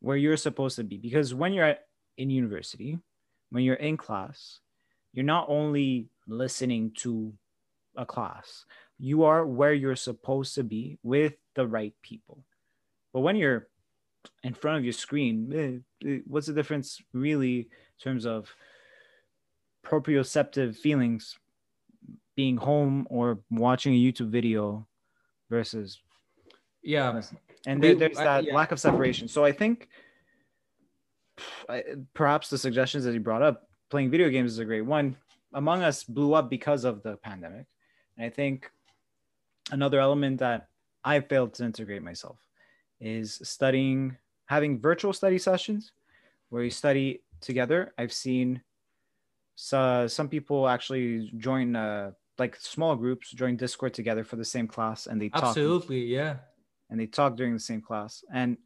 where 0.00 0.16
you're 0.16 0.38
supposed 0.38 0.76
to 0.76 0.84
be. 0.84 0.96
Because 0.96 1.34
when 1.34 1.52
you're 1.52 1.66
at, 1.66 1.84
in 2.16 2.30
university 2.30 2.98
when 3.50 3.62
you're 3.62 3.82
in 3.88 3.96
class 3.96 4.60
you're 5.12 5.24
not 5.24 5.46
only 5.48 6.08
listening 6.26 6.92
to 6.94 7.32
a 7.96 8.06
class 8.06 8.64
you 8.98 9.24
are 9.24 9.44
where 9.44 9.74
you're 9.74 9.96
supposed 9.96 10.54
to 10.54 10.64
be 10.64 10.98
with 11.02 11.34
the 11.54 11.66
right 11.66 11.94
people. 12.02 12.44
But 13.12 13.20
when 13.20 13.36
you're 13.36 13.68
in 14.42 14.54
front 14.54 14.78
of 14.78 14.84
your 14.84 14.94
screen 14.94 15.52
eh, 15.54 16.08
eh, 16.08 16.20
what's 16.26 16.46
the 16.46 16.54
difference 16.54 17.02
really 17.12 17.58
in 17.58 17.98
terms 18.02 18.24
of 18.24 18.54
proprioceptive 19.84 20.76
feelings 20.76 21.38
being 22.34 22.56
home 22.56 23.06
or 23.10 23.40
watching 23.50 23.92
a 23.94 23.96
youtube 23.96 24.30
video 24.30 24.86
versus 25.50 26.00
yeah. 26.82 27.20
And 27.66 27.82
there, 27.82 27.94
there's 27.94 28.18
I- 28.18 28.24
that 28.24 28.44
yeah. 28.44 28.54
lack 28.54 28.72
of 28.72 28.80
separation. 28.80 29.28
So 29.28 29.44
I 29.44 29.52
think 29.52 29.88
I, 31.68 31.82
perhaps 32.14 32.48
the 32.48 32.58
suggestions 32.58 33.04
that 33.04 33.14
you 33.14 33.20
brought 33.20 33.42
up, 33.42 33.68
playing 33.90 34.10
video 34.10 34.28
games 34.30 34.52
is 34.52 34.58
a 34.58 34.64
great 34.64 34.82
one. 34.82 35.16
Among 35.54 35.82
Us 35.82 36.04
blew 36.04 36.34
up 36.34 36.48
because 36.48 36.84
of 36.84 37.02
the 37.02 37.16
pandemic, 37.18 37.66
and 38.16 38.26
I 38.26 38.30
think 38.30 38.70
another 39.70 40.00
element 40.00 40.38
that 40.40 40.68
I 41.04 41.20
failed 41.20 41.54
to 41.54 41.64
integrate 41.64 42.02
myself 42.02 42.38
is 43.00 43.40
studying, 43.42 44.16
having 44.46 44.80
virtual 44.80 45.12
study 45.12 45.38
sessions 45.38 45.92
where 46.48 46.62
you 46.62 46.70
study 46.70 47.22
together. 47.40 47.92
I've 47.98 48.12
seen 48.12 48.62
so, 49.54 50.06
some 50.06 50.28
people 50.28 50.68
actually 50.68 51.30
join 51.36 51.76
uh, 51.76 52.12
like 52.38 52.56
small 52.56 52.96
groups, 52.96 53.30
join 53.30 53.56
Discord 53.56 53.94
together 53.94 54.24
for 54.24 54.36
the 54.36 54.44
same 54.44 54.66
class, 54.66 55.06
and 55.06 55.20
they 55.20 55.28
talk 55.28 55.44
Absolutely. 55.44 56.04
Yeah. 56.04 56.36
And 56.92 57.00
they 57.00 57.06
talk 57.06 57.36
during 57.36 57.54
the 57.54 57.58
same 57.58 57.80
class. 57.80 58.22
And 58.32 58.58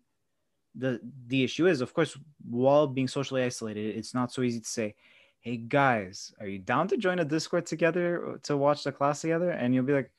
the 0.74 1.00
the 1.28 1.42
issue 1.42 1.66
is 1.66 1.80
of 1.80 1.94
course 1.94 2.18
while 2.46 2.86
being 2.86 3.08
socially 3.08 3.42
isolated 3.42 3.96
it's 3.96 4.12
not 4.12 4.30
so 4.30 4.42
easy 4.42 4.60
to 4.60 4.68
say 4.68 4.94
hey 5.40 5.56
guys 5.56 6.34
are 6.38 6.46
you 6.46 6.58
down 6.58 6.86
to 6.86 6.98
join 6.98 7.18
a 7.18 7.24
discord 7.24 7.64
together 7.64 8.38
to 8.42 8.58
watch 8.58 8.84
the 8.84 8.92
class 8.92 9.22
together? 9.22 9.50
And 9.50 9.74
you'll 9.74 9.84
be 9.84 9.94
like 9.94 10.10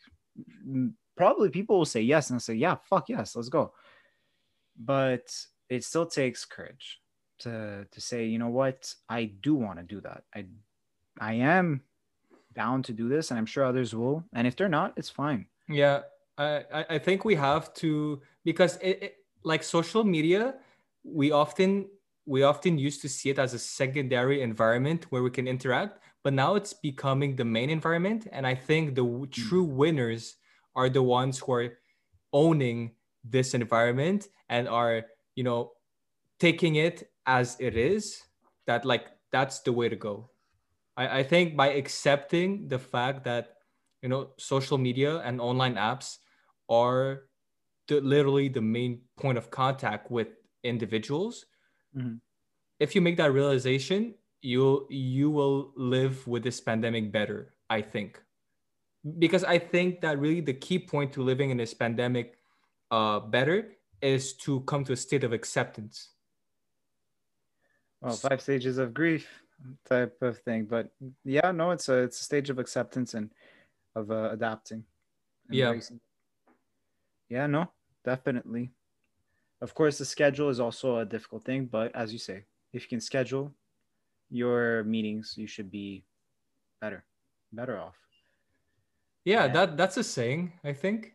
"Mm, 0.67 0.93
probably 1.15 1.49
people 1.49 1.77
will 1.77 1.85
say 1.85 2.01
yes 2.01 2.31
and 2.31 2.41
say 2.41 2.55
yeah 2.55 2.77
fuck 2.89 3.09
yes 3.09 3.35
let's 3.35 3.49
go. 3.49 3.73
But 4.79 5.27
it 5.69 5.83
still 5.83 6.07
takes 6.07 6.45
courage 6.45 7.01
to 7.39 7.85
to 7.91 8.01
say 8.01 8.25
you 8.25 8.39
know 8.39 8.49
what? 8.49 8.95
I 9.09 9.25
do 9.25 9.53
want 9.53 9.77
to 9.77 9.83
do 9.83 10.01
that. 10.01 10.23
I 10.33 10.45
i 11.19 11.33
am 11.33 11.81
down 12.53 12.83
to 12.83 12.93
do 12.93 13.09
this, 13.09 13.29
and 13.29 13.37
I'm 13.37 13.45
sure 13.45 13.63
others 13.65 13.93
will. 13.93 14.23
And 14.33 14.47
if 14.47 14.55
they're 14.55 14.69
not, 14.69 14.93
it's 14.97 15.09
fine. 15.09 15.45
Yeah, 15.69 16.01
I 16.37 16.85
I 16.95 16.99
think 16.99 17.25
we 17.25 17.35
have 17.35 17.73
to 17.75 18.21
because 18.43 18.77
it, 18.77 19.03
it 19.03 19.15
like 19.43 19.63
social 19.63 20.03
media, 20.03 20.55
we 21.03 21.31
often 21.31 21.89
we 22.25 22.43
often 22.43 22.77
used 22.77 23.01
to 23.01 23.09
see 23.09 23.29
it 23.29 23.39
as 23.39 23.53
a 23.53 23.59
secondary 23.59 24.41
environment 24.41 25.05
where 25.11 25.23
we 25.23 25.31
can 25.31 25.47
interact, 25.47 25.99
but 26.23 26.33
now 26.33 26.55
it's 26.55 26.73
becoming 26.73 27.35
the 27.35 27.45
main 27.45 27.69
environment. 27.69 28.27
And 28.31 28.45
I 28.45 28.53
think 28.55 28.95
the 28.95 29.03
w- 29.03 29.25
hmm. 29.25 29.31
true 29.31 29.63
winners 29.63 30.35
are 30.75 30.89
the 30.89 31.01
ones 31.03 31.39
who 31.39 31.53
are 31.53 31.79
owning 32.33 32.91
this 33.23 33.53
environment 33.53 34.27
and 34.49 34.67
are 34.67 35.05
you 35.35 35.43
know 35.43 35.71
taking 36.39 36.75
it 36.75 37.11
as 37.25 37.57
it 37.59 37.75
is. 37.77 38.23
That 38.67 38.85
like 38.85 39.07
that's 39.31 39.59
the 39.61 39.71
way 39.71 39.89
to 39.89 39.95
go. 39.95 40.29
I, 40.97 41.19
I 41.19 41.23
think 41.23 41.55
by 41.55 41.69
accepting 41.73 42.67
the 42.67 42.79
fact 42.79 43.23
that 43.25 43.57
you 44.01 44.09
know 44.09 44.31
social 44.37 44.77
media 44.77 45.19
and 45.19 45.41
online 45.41 45.75
apps 45.75 46.17
are 46.69 47.23
the, 47.87 48.01
literally 48.01 48.49
the 48.49 48.61
main 48.61 49.01
point 49.17 49.37
of 49.37 49.49
contact 49.49 50.11
with 50.11 50.27
individuals 50.63 51.45
Mhm. 51.95 52.19
if 52.79 52.95
you 52.95 53.01
make 53.01 53.17
that 53.17 53.31
realization 53.31 54.13
you 54.41 54.85
you 54.89 55.29
will 55.31 55.71
live 55.75 56.27
with 56.27 56.43
this 56.43 56.59
pandemic 56.61 57.11
better 57.11 57.53
i 57.69 57.81
think 57.81 58.21
because 59.17 59.43
i 59.43 59.57
think 59.57 60.01
that 60.01 60.19
really 60.19 60.41
the 60.41 60.53
key 60.53 60.77
point 60.77 61.13
to 61.13 61.23
living 61.23 61.49
in 61.49 61.57
this 61.57 61.73
pandemic 61.73 62.37
uh 62.91 63.19
better 63.19 63.73
is 64.01 64.33
to 64.33 64.61
come 64.61 64.83
to 64.83 64.93
a 64.93 64.95
state 64.97 65.23
of 65.23 65.31
acceptance 65.33 66.13
Well, 68.01 68.13
five 68.15 68.41
stages 68.41 68.77
of 68.77 68.93
grief 68.93 69.25
type 69.89 70.21
of 70.21 70.37
thing. 70.45 70.65
But 70.69 70.93
yeah, 71.25 71.49
no, 71.51 71.71
it's 71.71 71.89
a 71.89 72.05
it's 72.05 72.21
a 72.21 72.23
stage 72.23 72.49
of 72.53 72.59
acceptance 72.59 73.15
and 73.17 73.33
of 73.95 74.11
uh, 74.11 74.29
adapting. 74.31 74.85
Yeah. 75.49 75.73
embracing. 75.73 75.99
Yeah, 77.29 77.47
no, 77.47 77.71
definitely. 78.05 78.71
Of 79.61 79.73
course, 79.73 79.97
the 79.97 80.05
schedule 80.05 80.49
is 80.49 80.59
also 80.59 80.97
a 80.99 81.05
difficult 81.05 81.43
thing, 81.43 81.65
but 81.65 81.95
as 81.95 82.13
you 82.13 82.19
say, 82.19 82.45
if 82.73 82.83
you 82.83 82.87
can 82.89 83.01
schedule 83.01 83.53
your 84.29 84.83
meetings, 84.83 85.33
you 85.37 85.47
should 85.47 85.71
be 85.71 86.05
better, 86.81 87.03
better 87.51 87.77
off. 87.79 87.95
yeah 89.25 89.45
Yeah. 89.45 89.53
that 89.53 89.77
that's 89.77 89.97
a 89.97 90.03
saying 90.03 90.51
i 90.63 90.73
think 90.73 91.13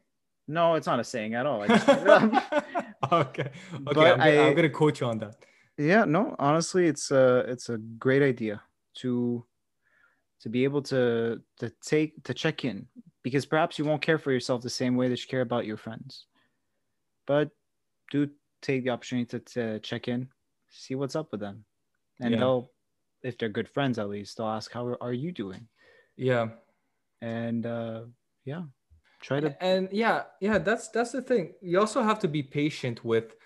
No, 0.49 0.75
it's 0.75 0.87
not 0.87 0.99
a 1.01 1.05
saying 1.05 1.35
at 1.35 1.47
all. 1.47 1.63
I 1.63 1.67
just 1.69 1.87
made 1.93 2.03
it 2.03 2.09
up. 2.09 2.65
okay 3.13 3.43
okay 3.43 3.51
But 3.85 3.97
I'm, 3.99 4.19
gonna, 4.19 4.23
I- 4.25 4.49
I'm 4.49 4.55
gonna 4.57 4.71
quote 4.81 5.01
you 5.01 5.07
on 5.07 5.19
that 5.23 5.37
yeah 5.79 6.05
no 6.05 6.35
honestly 6.39 6.85
it's 6.93 7.11
a 7.11 7.45
it's 7.53 7.69
a 7.71 7.79
great 8.05 8.23
idea 8.23 8.61
to 9.01 9.45
to 10.43 10.49
be 10.51 10.65
able 10.65 10.83
to 10.93 11.41
to 11.61 11.67
take 11.81 12.11
to 12.25 12.33
check 12.35 12.65
in 12.65 12.87
because 13.23 13.47
perhaps 13.47 13.79
you 13.79 13.85
won't 13.85 14.03
care 14.03 14.19
for 14.19 14.33
yourself 14.33 14.63
the 14.63 14.71
same 14.71 14.97
way 14.97 15.09
that 15.09 15.21
you 15.21 15.29
care 15.29 15.41
about 15.41 15.67
your 15.67 15.77
friends. 15.77 16.27
But 17.27 17.51
do 18.11 18.29
take 18.61 18.85
the 18.85 18.91
opportunity 18.91 19.27
to, 19.27 19.39
to 19.55 19.81
check 19.81 20.09
in 20.09 20.29
see 20.73 20.95
what's 20.95 21.17
up 21.17 21.31
with 21.31 21.41
them. 21.41 21.65
And 22.21 22.33
Yeah. 22.33 22.41
they'll 22.41 22.71
if 23.23 23.39
they're 23.39 23.49
good 23.49 23.69
friends 23.69 23.99
at 23.99 24.09
least 24.09 24.37
they'll 24.37 24.47
ask 24.49 24.73
how 24.73 24.97
are 25.01 25.13
you 25.13 25.33
doing? 25.33 25.69
Yeah. 26.17 26.49
And 27.21 27.65
uh 27.67 28.03
yeah 28.45 28.63
try 29.21 29.39
to 29.39 29.63
and 29.63 29.89
yeah 29.93 30.25
yeah 30.41 30.59
that's 30.59 30.89
that's 30.89 31.13
the 31.13 31.23
thing. 31.23 31.55
You 31.61 31.79
also 31.79 32.03
have 32.03 32.19
to 32.21 32.29
be 32.29 32.43
patient 32.43 33.05
with 33.05 33.37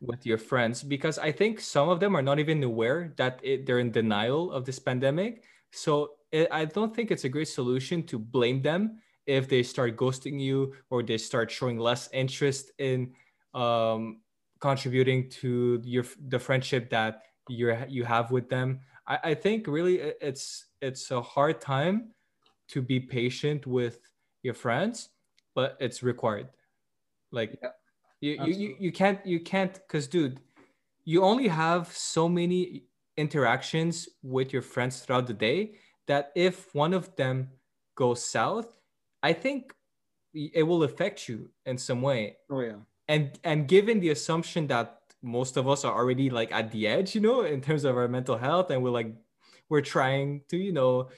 with 0.00 0.26
your 0.26 0.36
friends 0.36 0.82
because 0.82 1.18
i 1.18 1.32
think 1.32 1.58
some 1.58 1.88
of 1.88 1.98
them 1.98 2.14
are 2.14 2.20
not 2.20 2.38
even 2.38 2.62
aware 2.62 3.14
that 3.16 3.40
it, 3.42 3.64
they're 3.64 3.78
in 3.78 3.90
denial 3.90 4.52
of 4.52 4.64
this 4.64 4.78
pandemic. 4.78 5.44
So 5.72 6.10
it, 6.30 6.46
i 6.52 6.64
don't 6.64 6.94
think 6.94 7.10
it's 7.10 7.24
a 7.24 7.28
great 7.28 7.48
solution 7.48 8.02
to 8.04 8.18
blame 8.18 8.60
them 8.62 8.98
if 9.26 9.48
they 9.48 9.62
start 9.62 9.96
ghosting 9.96 10.40
you 10.40 10.74
or 10.90 11.02
they 11.02 11.18
start 11.18 11.50
showing 11.50 11.78
less 11.78 12.08
interest 12.12 12.70
in 12.78 13.12
um, 13.54 14.20
contributing 14.60 15.28
to 15.28 15.80
your 15.84 16.04
the 16.28 16.38
friendship 16.38 16.90
that 16.90 17.22
you 17.48 17.76
you 17.88 18.04
have 18.04 18.30
with 18.30 18.48
them 18.48 18.80
I, 19.06 19.18
I 19.24 19.34
think 19.34 19.66
really 19.66 19.98
it's 19.98 20.66
it's 20.80 21.10
a 21.10 21.20
hard 21.20 21.60
time 21.60 22.10
to 22.68 22.80
be 22.80 22.98
patient 23.00 23.66
with 23.66 23.98
your 24.42 24.54
friends 24.54 25.10
but 25.54 25.76
it's 25.80 26.02
required. 26.02 26.48
Like 27.30 27.58
Yeah, 27.62 27.70
you, 28.20 28.32
you, 28.46 28.54
you 28.54 28.76
you 28.80 28.92
can't 28.92 29.24
you 29.24 29.40
can't 29.40 29.74
because 29.74 30.06
dude 30.06 30.40
you 31.04 31.22
only 31.22 31.48
have 31.48 31.92
so 31.92 32.28
many 32.28 32.84
interactions 33.16 34.08
with 34.22 34.52
your 34.52 34.62
friends 34.62 35.00
throughout 35.00 35.26
the 35.26 35.34
day 35.34 35.74
that 36.06 36.32
if 36.34 36.74
one 36.74 36.92
of 36.92 37.14
them 37.16 37.50
goes 37.94 38.24
south 38.24 38.74
i 39.24 39.32
think 39.32 39.72
it 40.34 40.64
will 40.68 40.82
affect 40.82 41.28
you 41.28 41.38
in 41.64 41.76
some 41.78 42.00
way 42.02 42.36
oh 42.50 42.60
yeah 42.60 42.80
and 43.08 43.38
and 43.44 43.68
given 43.68 44.00
the 44.04 44.10
assumption 44.10 44.66
that 44.66 45.00
most 45.22 45.56
of 45.56 45.64
us 45.72 45.84
are 45.86 45.94
already 46.00 46.28
like 46.28 46.52
at 46.52 46.70
the 46.74 46.86
edge 46.86 47.14
you 47.16 47.20
know 47.20 47.42
in 47.54 47.60
terms 47.60 47.84
of 47.84 47.96
our 47.96 48.08
mental 48.08 48.36
health 48.36 48.68
and 48.70 48.82
we're 48.82 48.96
like 49.00 49.10
we're 49.70 49.88
trying 49.96 50.42
to 50.50 50.56
you 50.56 50.72
know 50.72 51.08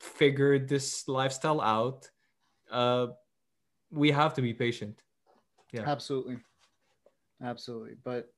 figure 0.00 0.58
this 0.58 1.08
lifestyle 1.08 1.60
out 1.60 2.10
uh 2.70 3.06
we 3.90 4.10
have 4.10 4.32
to 4.34 4.42
be 4.42 4.52
patient 4.52 5.02
Yeah. 5.74 5.90
Absolutely. 5.90 6.38
Absolutely. 7.42 7.96
But 8.04 8.30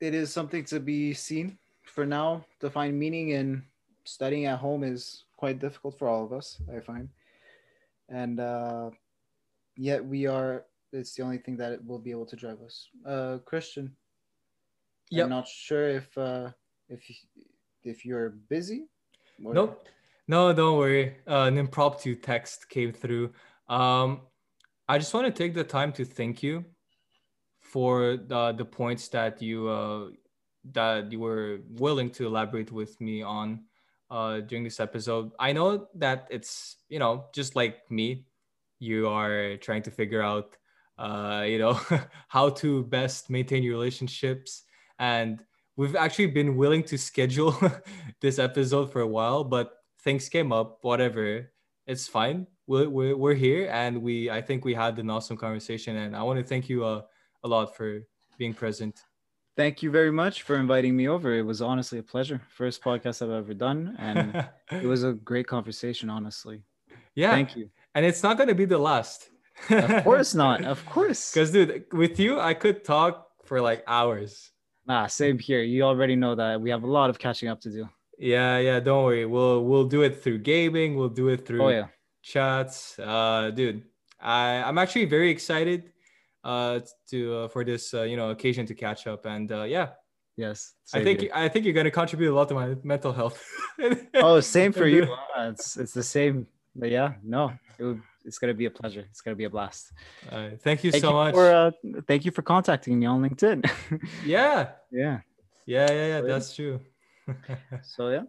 it 0.00 0.12
is 0.12 0.32
something 0.32 0.64
to 0.74 0.80
be 0.80 1.14
seen. 1.14 1.58
For 1.86 2.04
now, 2.04 2.44
to 2.58 2.70
find 2.70 2.98
meaning 2.98 3.30
in 3.30 3.62
studying 4.04 4.46
at 4.46 4.58
home 4.58 4.84
is 4.84 5.24
quite 5.36 5.58
difficult 5.58 5.98
for 5.98 6.08
all 6.08 6.24
of 6.24 6.32
us, 6.32 6.60
I 6.74 6.80
find. 6.80 7.08
And 8.08 8.40
uh, 8.40 8.90
yet 9.76 10.04
we 10.04 10.26
are, 10.26 10.64
it's 10.92 11.14
the 11.14 11.22
only 11.22 11.38
thing 11.38 11.56
that 11.58 11.72
it 11.72 11.84
will 11.84 11.98
be 11.98 12.10
able 12.10 12.26
to 12.26 12.36
drive 12.36 12.60
us. 12.60 12.88
Uh, 13.06 13.38
Christian, 13.44 13.96
Yep. 15.10 15.24
I'm 15.24 15.30
not 15.30 15.46
sure 15.46 15.88
if 15.90 16.16
uh, 16.16 16.50
if 16.88 17.00
if 17.84 18.02
you're 18.06 18.30
busy. 18.48 18.86
or- 19.44 19.52
Nope. 19.52 19.88
No, 20.26 20.54
don't 20.54 20.78
worry. 20.78 21.16
Uh, 21.28 21.44
an 21.50 21.58
impromptu 21.58 22.14
text 22.14 22.70
came 22.70 22.92
through. 22.94 23.32
Um, 23.68 24.22
I 24.88 24.96
just 24.96 25.12
want 25.12 25.26
to 25.26 25.32
take 25.32 25.52
the 25.52 25.64
time 25.64 25.92
to 25.94 26.06
thank 26.06 26.42
you 26.42 26.64
for 27.60 28.16
the 28.16 28.52
the 28.56 28.64
points 28.64 29.08
that 29.08 29.42
you 29.42 29.68
uh, 29.68 30.08
that 30.72 31.12
you 31.12 31.20
were 31.20 31.58
willing 31.72 32.08
to 32.12 32.26
elaborate 32.26 32.72
with 32.72 32.98
me 32.98 33.20
on 33.20 33.64
uh, 34.12 34.40
during 34.40 34.62
this 34.62 34.78
episode. 34.78 35.32
I 35.40 35.52
know 35.52 35.88
that 35.96 36.28
it's 36.30 36.76
you 36.88 36.98
know 36.98 37.24
just 37.34 37.56
like 37.56 37.90
me, 37.90 38.26
you 38.78 39.08
are 39.08 39.56
trying 39.56 39.82
to 39.84 39.90
figure 39.90 40.22
out 40.22 40.54
uh, 40.98 41.44
you 41.48 41.58
know 41.58 41.80
how 42.28 42.50
to 42.60 42.84
best 42.84 43.30
maintain 43.30 43.62
your 43.62 43.72
relationships. 43.72 44.64
And 44.98 45.42
we've 45.76 45.96
actually 45.96 46.28
been 46.28 46.56
willing 46.56 46.84
to 46.84 46.98
schedule 46.98 47.56
this 48.20 48.38
episode 48.38 48.92
for 48.92 49.00
a 49.00 49.06
while 49.06 49.42
but 49.42 49.72
things 50.04 50.28
came 50.28 50.52
up 50.52 50.78
whatever. 50.82 51.50
It's 51.86 52.06
fine. 52.06 52.46
We're, 52.68 52.88
we're, 52.88 53.16
we're 53.16 53.34
here 53.34 53.68
and 53.72 54.00
we 54.02 54.30
i 54.30 54.40
think 54.40 54.64
we 54.64 54.74
had 54.74 54.98
an 54.98 55.10
awesome 55.10 55.36
conversation. 55.36 55.96
And 55.96 56.14
i 56.14 56.22
want 56.22 56.38
to 56.38 56.44
thank 56.44 56.68
you 56.68 56.84
uh, 56.84 57.02
a 57.42 57.48
lot 57.48 57.74
for 57.74 58.02
being 58.38 58.54
present 58.54 59.00
Thank 59.56 59.82
you 59.82 59.90
very 59.90 60.10
much 60.10 60.42
for 60.42 60.56
inviting 60.56 60.96
me 60.96 61.08
over. 61.08 61.34
It 61.34 61.42
was 61.42 61.60
honestly 61.60 61.98
a 61.98 62.02
pleasure. 62.02 62.40
First 62.48 62.82
podcast 62.82 63.20
I've 63.22 63.30
ever 63.30 63.52
done, 63.54 63.94
and 63.98 64.48
it 64.70 64.86
was 64.86 65.04
a 65.04 65.12
great 65.30 65.46
conversation. 65.46 66.08
Honestly, 66.08 66.62
yeah 67.14 67.32
thank 67.32 67.54
you. 67.56 67.68
and 67.94 68.06
it's 68.06 68.22
not 68.22 68.36
going 68.38 68.48
to 68.48 68.54
be 68.54 68.64
the 68.64 68.78
last 68.78 69.28
Of 69.68 70.04
course 70.04 70.34
not. 70.34 70.64
Of 70.64 70.84
course. 70.94 71.30
because 71.32 71.50
dude 71.52 71.84
with 71.92 72.18
you 72.18 72.40
i 72.40 72.54
could 72.54 72.82
talk 72.84 73.28
for 73.44 73.60
like 73.60 73.84
hours 73.86 74.48
Ah, 74.88 75.06
same 75.06 75.38
here. 75.38 75.62
You 75.62 75.82
already 75.84 76.16
know 76.16 76.34
that 76.34 76.60
we 76.60 76.68
have 76.70 76.82
a 76.82 76.90
lot 76.90 77.08
of 77.10 77.16
catching 77.18 77.48
up 77.48 77.60
to 77.60 77.70
do. 77.70 77.86
yeah 78.18 78.56
yeah 78.58 78.80
don't 78.80 79.04
worry 79.04 79.26
we'll 79.26 79.62
we'll 79.68 79.84
do 79.96 80.00
it 80.02 80.22
through 80.22 80.38
gaming 80.38 80.96
we'll 80.96 81.12
do 81.22 81.28
it 81.28 81.44
through 81.46 81.62
Oh 81.62 81.68
yeah. 81.68 81.88
chats 82.22 82.98
uh 82.98 83.50
dude 83.54 83.82
i 84.20 84.62
i'm 84.66 84.78
actually 84.78 85.04
very 85.04 85.30
excited 85.30 85.91
uh 86.44 86.80
to 87.08 87.34
uh, 87.36 87.48
for 87.48 87.64
this 87.64 87.94
uh, 87.94 88.02
you 88.02 88.16
know 88.16 88.30
occasion 88.30 88.66
to 88.66 88.74
catch 88.74 89.06
up 89.06 89.26
and 89.26 89.50
uh 89.52 89.62
yeah 89.64 89.88
Yes. 90.36 90.72
i 90.94 91.04
think 91.04 91.20
here. 91.20 91.30
i 91.34 91.46
think 91.48 91.64
you're 91.66 91.74
going 91.74 91.84
to 91.84 91.90
contribute 91.90 92.32
a 92.32 92.34
lot 92.34 92.48
to 92.48 92.54
my 92.54 92.74
mental 92.82 93.12
health 93.12 93.38
Oh, 94.14 94.40
same 94.40 94.72
for 94.72 94.86
you. 94.86 95.04
uh, 95.04 95.16
Uh, 95.40 95.50
It's 95.50 95.76
it's 95.76 95.92
the 95.94 96.02
same. 96.02 96.46
But 96.74 96.88
yeah, 96.90 97.14
no, 97.22 97.52
it 97.78 97.84
would, 97.84 98.00
it's 98.24 98.38
gonna 98.38 98.54
be 98.54 98.64
a 98.66 98.70
pleasure. 98.70 99.04
It's 99.10 99.20
gonna 99.20 99.36
be 99.36 99.44
a 99.44 99.50
blast. 99.50 99.92
uh, 100.30 100.50
thank 100.64 100.84
you 100.84 100.90
Thank 100.90 101.02
so 101.04 101.10
you 101.10 101.16
much 101.16 101.34
for 101.34 101.46
uh, 101.52 101.70
thank 102.08 102.24
you 102.24 102.30
for 102.32 102.42
contacting 102.42 102.98
me 102.98 103.06
on 103.06 103.20
LinkedIn. 103.22 103.58
yeah 104.24 104.72
yeah. 104.90 105.20
yeah 105.66 105.90
yeah 105.90 105.90
yeah 105.92 106.06
yeah. 106.08 106.20
that's 106.22 106.54
true 106.56 106.80
So 107.94 108.08
yeah, 108.10 108.24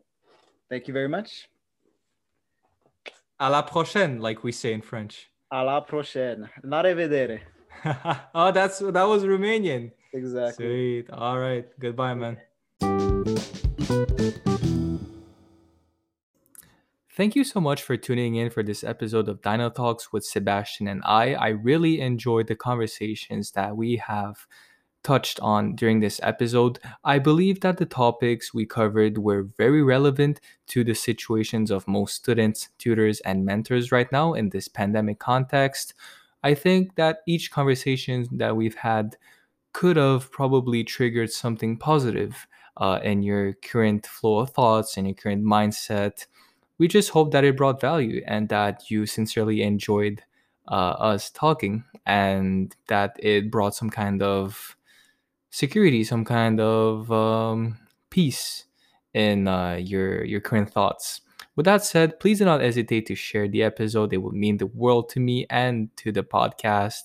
thank 0.69 0.87
you 0.87 0.93
very 0.93 1.07
much. 1.09 1.47
à 3.39 3.49
la 3.49 3.61
prochaine 3.63 4.19
like 4.19 4.43
we 4.43 4.51
say 4.51 4.73
in 4.73 4.81
french 4.81 5.29
À 5.51 5.63
la 5.63 5.81
prochaine. 5.81 6.49
La 6.63 6.81
rivedere. 6.81 7.41
oh 8.35 8.51
that's 8.51 8.79
that 8.79 9.03
was 9.03 9.23
romanian 9.23 9.91
Exactly. 10.13 10.65
sweet 10.65 11.09
all 11.11 11.39
right 11.39 11.67
goodbye 11.79 12.13
man 12.13 12.37
Thank 17.15 17.35
you 17.35 17.43
so 17.43 17.61
much 17.61 17.83
for 17.83 17.95
tuning 17.95 18.37
in 18.37 18.49
for 18.49 18.63
this 18.63 18.83
episode 18.83 19.29
of 19.29 19.39
Dyna 19.43 19.69
Talks 19.69 20.11
with 20.11 20.23
Sébastien 20.23 20.89
and 20.89 20.99
I. 21.05 21.35
I 21.35 21.49
really 21.49 22.01
enjoyed 22.01 22.47
the 22.47 22.55
conversations 22.55 23.51
that 23.51 23.77
we 23.77 23.97
have 23.97 24.47
touched 25.03 25.39
on 25.39 25.75
during 25.75 25.99
this 25.99 26.19
episode. 26.23 26.79
I 27.03 27.19
believe 27.19 27.59
that 27.59 27.77
the 27.77 27.85
topics 27.85 28.51
we 28.51 28.65
covered 28.65 29.19
were 29.19 29.43
very 29.43 29.83
relevant 29.83 30.41
to 30.69 30.83
the 30.83 30.95
situations 30.95 31.69
of 31.69 31.87
most 31.87 32.15
students, 32.15 32.69
tutors, 32.79 33.19
and 33.19 33.45
mentors 33.45 33.91
right 33.91 34.11
now 34.11 34.33
in 34.33 34.49
this 34.49 34.67
pandemic 34.67 35.19
context. 35.19 35.93
I 36.43 36.53
think 36.53 36.95
that 36.95 37.19
each 37.27 37.51
conversation 37.51 38.27
that 38.33 38.55
we've 38.55 38.75
had 38.75 39.17
could 39.73 39.97
have 39.97 40.31
probably 40.31 40.83
triggered 40.83 41.31
something 41.31 41.77
positive 41.77 42.47
uh, 42.77 42.99
in 43.03 43.23
your 43.23 43.53
current 43.53 44.05
flow 44.05 44.39
of 44.39 44.51
thoughts 44.51 44.97
and 44.97 45.07
your 45.07 45.15
current 45.15 45.43
mindset 45.45 46.25
we 46.77 46.87
just 46.87 47.11
hope 47.11 47.31
that 47.31 47.43
it 47.43 47.57
brought 47.57 47.79
value 47.79 48.21
and 48.27 48.49
that 48.49 48.89
you 48.89 49.05
sincerely 49.05 49.61
enjoyed 49.61 50.23
uh, 50.67 50.95
us 50.99 51.29
talking 51.29 51.83
and 52.05 52.75
that 52.87 53.15
it 53.19 53.51
brought 53.51 53.75
some 53.75 53.89
kind 53.89 54.21
of 54.21 54.75
security, 55.51 56.03
some 56.03 56.25
kind 56.25 56.59
of 56.59 57.11
um, 57.11 57.77
peace 58.09 58.65
in 59.13 59.47
uh, 59.47 59.75
your 59.75 60.23
your 60.25 60.41
current 60.41 60.71
thoughts. 60.71 61.21
With 61.55 61.65
that 61.65 61.83
said, 61.83 62.19
please 62.19 62.39
do 62.39 62.45
not 62.45 62.61
hesitate 62.61 63.05
to 63.07 63.15
share 63.15 63.47
the 63.47 63.63
episode. 63.63 64.11
It 64.11 64.17
would 64.17 64.33
mean 64.33 64.57
the 64.57 64.65
world 64.67 65.09
to 65.09 65.19
me 65.19 65.45
and 65.49 65.95
to 65.97 66.11
the 66.11 66.23
podcast. 66.23 67.03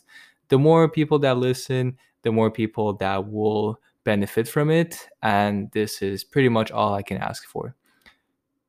The 0.48 0.58
more 0.58 0.88
people 0.88 1.18
that 1.18 1.36
listen, 1.36 1.98
the 2.22 2.32
more 2.32 2.50
people 2.50 2.94
that 2.94 3.28
will 3.30 3.78
benefit 4.04 4.48
from 4.48 4.70
it. 4.70 5.06
And 5.22 5.70
this 5.72 6.00
is 6.00 6.24
pretty 6.24 6.48
much 6.48 6.70
all 6.70 6.94
I 6.94 7.02
can 7.02 7.18
ask 7.18 7.46
for. 7.46 7.74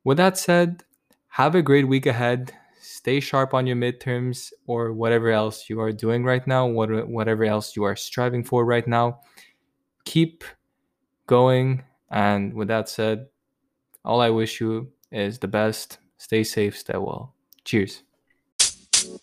With 0.04 0.18
that 0.18 0.38
said, 0.38 0.84
have 1.30 1.56
a 1.56 1.62
great 1.62 1.88
week 1.88 2.06
ahead. 2.06 2.52
Stay 2.82 3.22
sharp 3.22 3.54
on 3.54 3.66
your 3.66 3.78
midterms 3.78 4.52
or 4.68 4.92
whatever 4.92 5.32
else 5.32 5.70
you 5.70 5.80
are 5.80 5.94
doing 5.94 6.26
right 6.26 6.46
now, 6.46 6.68
whatever 6.68 7.46
else 7.46 7.78
you 7.78 7.84
are 7.84 7.96
striving 7.96 8.44
for 8.44 8.66
right 8.66 8.88
now. 8.88 9.22
Keep 10.04 10.44
going. 11.28 11.84
And 12.12 12.54
with 12.54 12.68
that 12.68 12.90
said, 12.90 13.28
all 14.04 14.20
I 14.20 14.30
wish 14.30 14.60
you 14.60 14.92
is 15.12 15.40
the 15.40 15.48
best. 15.48 16.00
Stay 16.18 16.44
safe, 16.44 16.78
stay 16.78 16.98
well. 16.98 17.34
Cheers. 17.64 18.04
You 19.02 19.16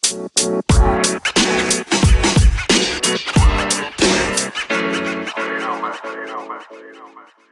know, 5.61 5.81
man. 5.81 5.95
You 6.05 6.27
know, 6.27 6.49
man. 6.49 6.61
You 6.73 6.93
know, 6.95 7.09
man. 7.15 7.46